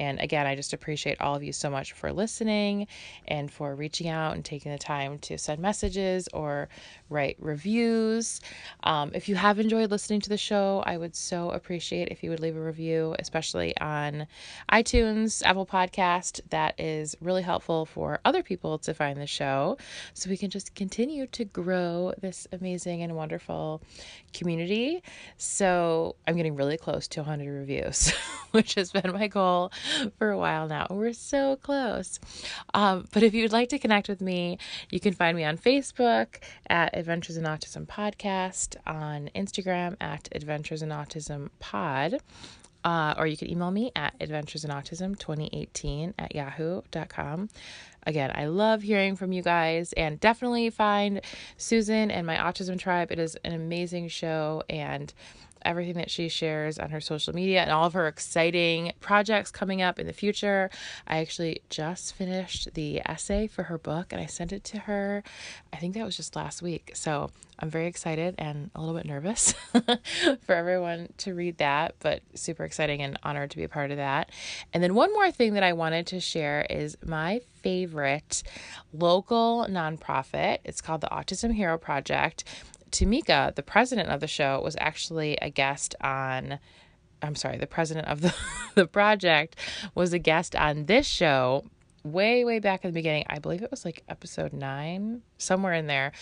and 0.00 0.18
again, 0.18 0.46
I 0.46 0.56
just 0.56 0.72
appreciate 0.72 1.20
all 1.20 1.34
of 1.34 1.42
you 1.42 1.52
so 1.52 1.68
much 1.68 1.92
for 1.92 2.10
listening 2.10 2.86
and 3.28 3.52
for 3.52 3.74
reaching 3.74 4.08
out 4.08 4.34
and 4.34 4.42
taking 4.42 4.72
the 4.72 4.78
time 4.78 5.18
to 5.18 5.36
send 5.36 5.60
messages 5.60 6.26
or 6.32 6.70
write 7.10 7.36
reviews. 7.38 8.40
Um, 8.82 9.10
if 9.12 9.28
you 9.28 9.34
have 9.34 9.58
enjoyed 9.58 9.90
listening 9.90 10.22
to 10.22 10.30
the 10.30 10.38
show, 10.38 10.82
I 10.86 10.96
would 10.96 11.14
so 11.14 11.50
appreciate 11.50 12.08
if 12.08 12.22
you 12.22 12.30
would 12.30 12.40
leave 12.40 12.56
a 12.56 12.62
review, 12.62 13.14
especially 13.18 13.76
on 13.78 14.26
iTunes, 14.72 15.42
Apple 15.44 15.66
Podcast. 15.66 16.40
That 16.48 16.80
is 16.80 17.14
really 17.20 17.42
helpful 17.42 17.84
for 17.84 18.20
other 18.24 18.42
people 18.42 18.78
to 18.78 18.94
find 18.94 19.20
the 19.20 19.26
show 19.26 19.76
so 20.14 20.30
we 20.30 20.38
can 20.38 20.48
just 20.48 20.74
continue 20.74 21.26
to 21.26 21.44
grow 21.44 22.14
this 22.22 22.48
amazing 22.52 23.02
and 23.02 23.14
wonderful 23.16 23.82
community. 24.32 25.02
So 25.36 26.16
I'm 26.26 26.36
getting 26.36 26.56
really 26.56 26.78
close 26.78 27.06
to 27.08 27.20
100 27.20 27.52
reviews, 27.52 28.14
which 28.52 28.76
has 28.76 28.92
been 28.92 29.12
my 29.12 29.28
goal 29.28 29.70
for 30.18 30.30
a 30.30 30.38
while 30.38 30.68
now. 30.68 30.86
We're 30.90 31.12
so 31.12 31.56
close. 31.56 32.20
Um, 32.74 33.06
but 33.12 33.22
if 33.22 33.34
you'd 33.34 33.52
like 33.52 33.68
to 33.70 33.78
connect 33.78 34.08
with 34.08 34.20
me, 34.20 34.58
you 34.90 35.00
can 35.00 35.14
find 35.14 35.36
me 35.36 35.44
on 35.44 35.58
Facebook 35.58 36.36
at 36.68 36.96
Adventures 36.96 37.36
in 37.36 37.44
Autism 37.44 37.86
Podcast, 37.86 38.76
on 38.86 39.30
Instagram 39.34 39.96
at 40.00 40.28
Adventures 40.32 40.82
in 40.82 40.90
Autism 40.90 41.50
Pod. 41.58 42.20
Uh, 42.82 43.14
or 43.18 43.26
you 43.26 43.36
can 43.36 43.50
email 43.50 43.70
me 43.70 43.92
at 43.94 44.18
adventuresinautism2018 44.20 46.14
at 46.18 46.34
yahoo.com. 46.34 47.50
Again, 48.06 48.32
I 48.34 48.46
love 48.46 48.80
hearing 48.80 49.16
from 49.16 49.32
you 49.32 49.42
guys 49.42 49.92
and 49.92 50.18
definitely 50.18 50.70
find 50.70 51.20
Susan 51.58 52.10
and 52.10 52.26
my 52.26 52.36
autism 52.36 52.78
tribe. 52.78 53.12
It 53.12 53.18
is 53.18 53.36
an 53.44 53.52
amazing 53.52 54.08
show 54.08 54.62
and 54.70 55.12
everything 55.64 55.94
that 55.94 56.10
she 56.10 56.28
shares 56.28 56.78
on 56.78 56.90
her 56.90 57.00
social 57.00 57.34
media 57.34 57.62
and 57.62 57.70
all 57.70 57.84
of 57.84 57.92
her 57.92 58.06
exciting 58.06 58.92
projects 59.00 59.50
coming 59.50 59.82
up 59.82 59.98
in 59.98 60.06
the 60.06 60.12
future. 60.12 60.70
I 61.06 61.18
actually 61.18 61.62
just 61.68 62.14
finished 62.14 62.74
the 62.74 63.02
essay 63.06 63.46
for 63.46 63.64
her 63.64 63.78
book 63.78 64.12
and 64.12 64.20
I 64.20 64.26
sent 64.26 64.52
it 64.52 64.64
to 64.64 64.78
her. 64.80 65.22
I 65.72 65.76
think 65.76 65.94
that 65.94 66.04
was 66.04 66.16
just 66.16 66.36
last 66.36 66.62
week. 66.62 66.92
So 66.94 67.30
I'm 67.60 67.70
very 67.70 67.86
excited 67.86 68.34
and 68.38 68.70
a 68.74 68.80
little 68.80 68.96
bit 68.96 69.06
nervous 69.06 69.52
for 70.42 70.54
everyone 70.54 71.12
to 71.18 71.34
read 71.34 71.58
that, 71.58 71.94
but 72.00 72.22
super 72.34 72.64
exciting 72.64 73.02
and 73.02 73.18
honored 73.22 73.50
to 73.50 73.58
be 73.58 73.64
a 73.64 73.68
part 73.68 73.90
of 73.90 73.98
that. 73.98 74.30
And 74.72 74.82
then 74.82 74.94
one 74.94 75.12
more 75.12 75.30
thing 75.30 75.54
that 75.54 75.62
I 75.62 75.74
wanted 75.74 76.06
to 76.08 76.20
share 76.20 76.66
is 76.70 76.96
my 77.04 77.42
favorite 77.62 78.42
local 78.94 79.66
nonprofit. 79.68 80.58
It's 80.64 80.80
called 80.80 81.02
the 81.02 81.08
Autism 81.08 81.52
Hero 81.52 81.76
Project. 81.76 82.44
Tamika, 82.90 83.54
the 83.54 83.62
president 83.62 84.08
of 84.08 84.20
the 84.20 84.26
show, 84.26 84.60
was 84.62 84.76
actually 84.80 85.36
a 85.40 85.50
guest 85.50 85.94
on. 86.00 86.58
I'm 87.22 87.34
sorry, 87.34 87.58
the 87.58 87.66
president 87.66 88.08
of 88.08 88.22
the, 88.22 88.34
the 88.74 88.86
project 88.86 89.56
was 89.94 90.12
a 90.14 90.18
guest 90.18 90.56
on 90.56 90.86
this 90.86 91.06
show 91.06 91.64
way, 92.02 92.44
way 92.44 92.58
back 92.58 92.84
in 92.84 92.90
the 92.90 92.94
beginning. 92.94 93.24
I 93.28 93.38
believe 93.38 93.62
it 93.62 93.70
was 93.70 93.84
like 93.84 94.02
episode 94.08 94.52
nine, 94.52 95.22
somewhere 95.38 95.74
in 95.74 95.86
there. 95.86 96.12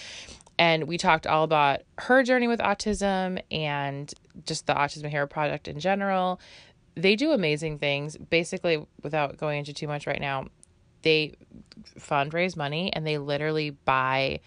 And 0.58 0.84
we 0.84 0.98
talked 0.98 1.26
all 1.26 1.44
about 1.44 1.82
her 1.98 2.22
journey 2.24 2.48
with 2.48 2.58
autism 2.58 3.40
and 3.50 4.12
just 4.44 4.66
the 4.66 4.74
Autism 4.74 5.08
Hero 5.08 5.26
Project 5.26 5.68
in 5.68 5.78
general. 5.78 6.40
They 6.96 7.14
do 7.14 7.30
amazing 7.30 7.78
things. 7.78 8.16
Basically, 8.16 8.84
without 9.02 9.36
going 9.36 9.60
into 9.60 9.72
too 9.72 9.86
much 9.86 10.06
right 10.06 10.20
now, 10.20 10.48
they 11.02 11.34
fundraise 11.98 12.56
money 12.56 12.92
and 12.92 13.06
they 13.06 13.18
literally 13.18 13.70
buy 13.70 14.40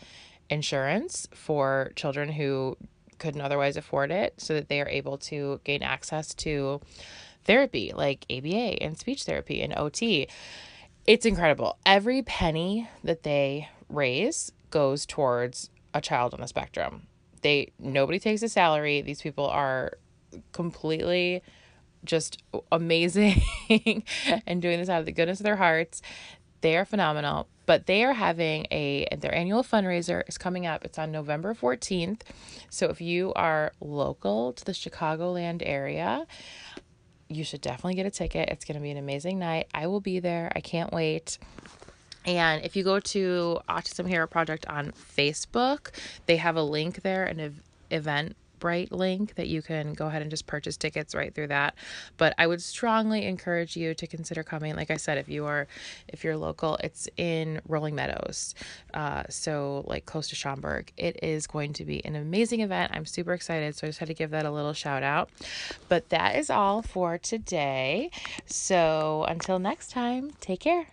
insurance 0.51 1.27
for 1.33 1.91
children 1.95 2.29
who 2.33 2.77
couldn't 3.17 3.41
otherwise 3.41 3.77
afford 3.77 4.11
it 4.11 4.33
so 4.37 4.53
that 4.53 4.67
they 4.67 4.81
are 4.81 4.89
able 4.89 5.17
to 5.17 5.61
gain 5.63 5.81
access 5.81 6.33
to 6.33 6.81
therapy 7.45 7.93
like 7.95 8.25
ABA 8.29 8.83
and 8.83 8.97
speech 8.97 9.23
therapy 9.23 9.61
and 9.61 9.73
OT. 9.77 10.27
It's 11.07 11.25
incredible. 11.25 11.77
Every 11.85 12.21
penny 12.21 12.89
that 13.03 13.23
they 13.23 13.69
raise 13.89 14.51
goes 14.69 15.05
towards 15.05 15.69
a 15.93 16.01
child 16.01 16.33
on 16.33 16.41
the 16.41 16.47
spectrum. 16.47 17.07
They 17.41 17.71
nobody 17.79 18.19
takes 18.19 18.43
a 18.43 18.49
salary. 18.49 19.01
These 19.01 19.21
people 19.21 19.47
are 19.47 19.97
completely 20.51 21.41
just 22.03 22.41
amazing 22.71 23.41
and 24.47 24.61
doing 24.61 24.79
this 24.79 24.89
out 24.89 24.99
of 24.99 25.05
the 25.05 25.11
goodness 25.11 25.39
of 25.39 25.43
their 25.43 25.55
hearts 25.55 26.01
They 26.61 26.77
are 26.77 26.85
phenomenal. 26.85 27.47
But 27.65 27.85
they 27.85 28.03
are 28.03 28.13
having 28.13 28.67
a 28.71 29.07
their 29.17 29.33
annual 29.33 29.63
fundraiser 29.63 30.27
is 30.27 30.37
coming 30.37 30.65
up. 30.65 30.83
It's 30.83 30.99
on 30.99 31.11
November 31.11 31.53
14th. 31.53 32.21
So 32.69 32.87
if 32.87 33.01
you 33.01 33.33
are 33.33 33.71
local 33.79 34.53
to 34.53 34.65
the 34.65 34.71
Chicagoland 34.71 35.61
area, 35.65 36.25
you 37.29 37.43
should 37.43 37.61
definitely 37.61 37.95
get 37.95 38.05
a 38.05 38.11
ticket. 38.11 38.49
It's 38.49 38.65
going 38.65 38.75
to 38.75 38.81
be 38.81 38.91
an 38.91 38.97
amazing 38.97 39.39
night. 39.39 39.67
I 39.73 39.87
will 39.87 40.01
be 40.01 40.19
there. 40.19 40.51
I 40.55 40.59
can't 40.59 40.91
wait. 40.91 41.37
And 42.25 42.63
if 42.63 42.75
you 42.75 42.83
go 42.83 42.99
to 42.99 43.59
Autism 43.69 44.07
Hero 44.07 44.27
Project 44.27 44.67
on 44.67 44.91
Facebook, 44.91 45.91
they 46.25 46.37
have 46.37 46.55
a 46.55 46.63
link 46.63 47.01
there, 47.01 47.23
an 47.23 47.61
event 47.89 48.35
Eventbrite 48.61 48.91
link 48.91 49.35
that 49.35 49.47
you 49.47 49.61
can 49.61 49.93
go 49.93 50.07
ahead 50.07 50.21
and 50.21 50.31
just 50.31 50.47
purchase 50.47 50.77
tickets 50.77 51.15
right 51.15 51.33
through 51.33 51.47
that. 51.47 51.75
But 52.17 52.33
I 52.37 52.47
would 52.47 52.61
strongly 52.61 53.25
encourage 53.25 53.75
you 53.75 53.93
to 53.95 54.07
consider 54.07 54.43
coming. 54.43 54.75
Like 54.75 54.91
I 54.91 54.97
said, 54.97 55.17
if 55.17 55.29
you 55.29 55.45
are 55.45 55.67
if 56.07 56.23
you're 56.23 56.37
local, 56.37 56.77
it's 56.83 57.07
in 57.17 57.61
Rolling 57.67 57.95
Meadows, 57.95 58.55
uh, 58.93 59.23
so 59.29 59.83
like 59.87 60.05
close 60.05 60.27
to 60.29 60.35
Schaumburg. 60.35 60.91
It 60.97 61.19
is 61.23 61.47
going 61.47 61.73
to 61.73 61.85
be 61.85 62.03
an 62.05 62.15
amazing 62.15 62.61
event. 62.61 62.91
I'm 62.93 63.05
super 63.05 63.33
excited, 63.33 63.75
so 63.75 63.87
I 63.87 63.89
just 63.89 63.99
had 63.99 64.07
to 64.07 64.13
give 64.13 64.31
that 64.31 64.45
a 64.45 64.51
little 64.51 64.73
shout 64.73 65.03
out. 65.03 65.29
But 65.89 66.09
that 66.09 66.35
is 66.35 66.49
all 66.49 66.81
for 66.81 67.17
today. 67.17 68.11
So 68.45 69.25
until 69.27 69.59
next 69.59 69.91
time, 69.91 70.31
take 70.39 70.61
care. 70.61 70.87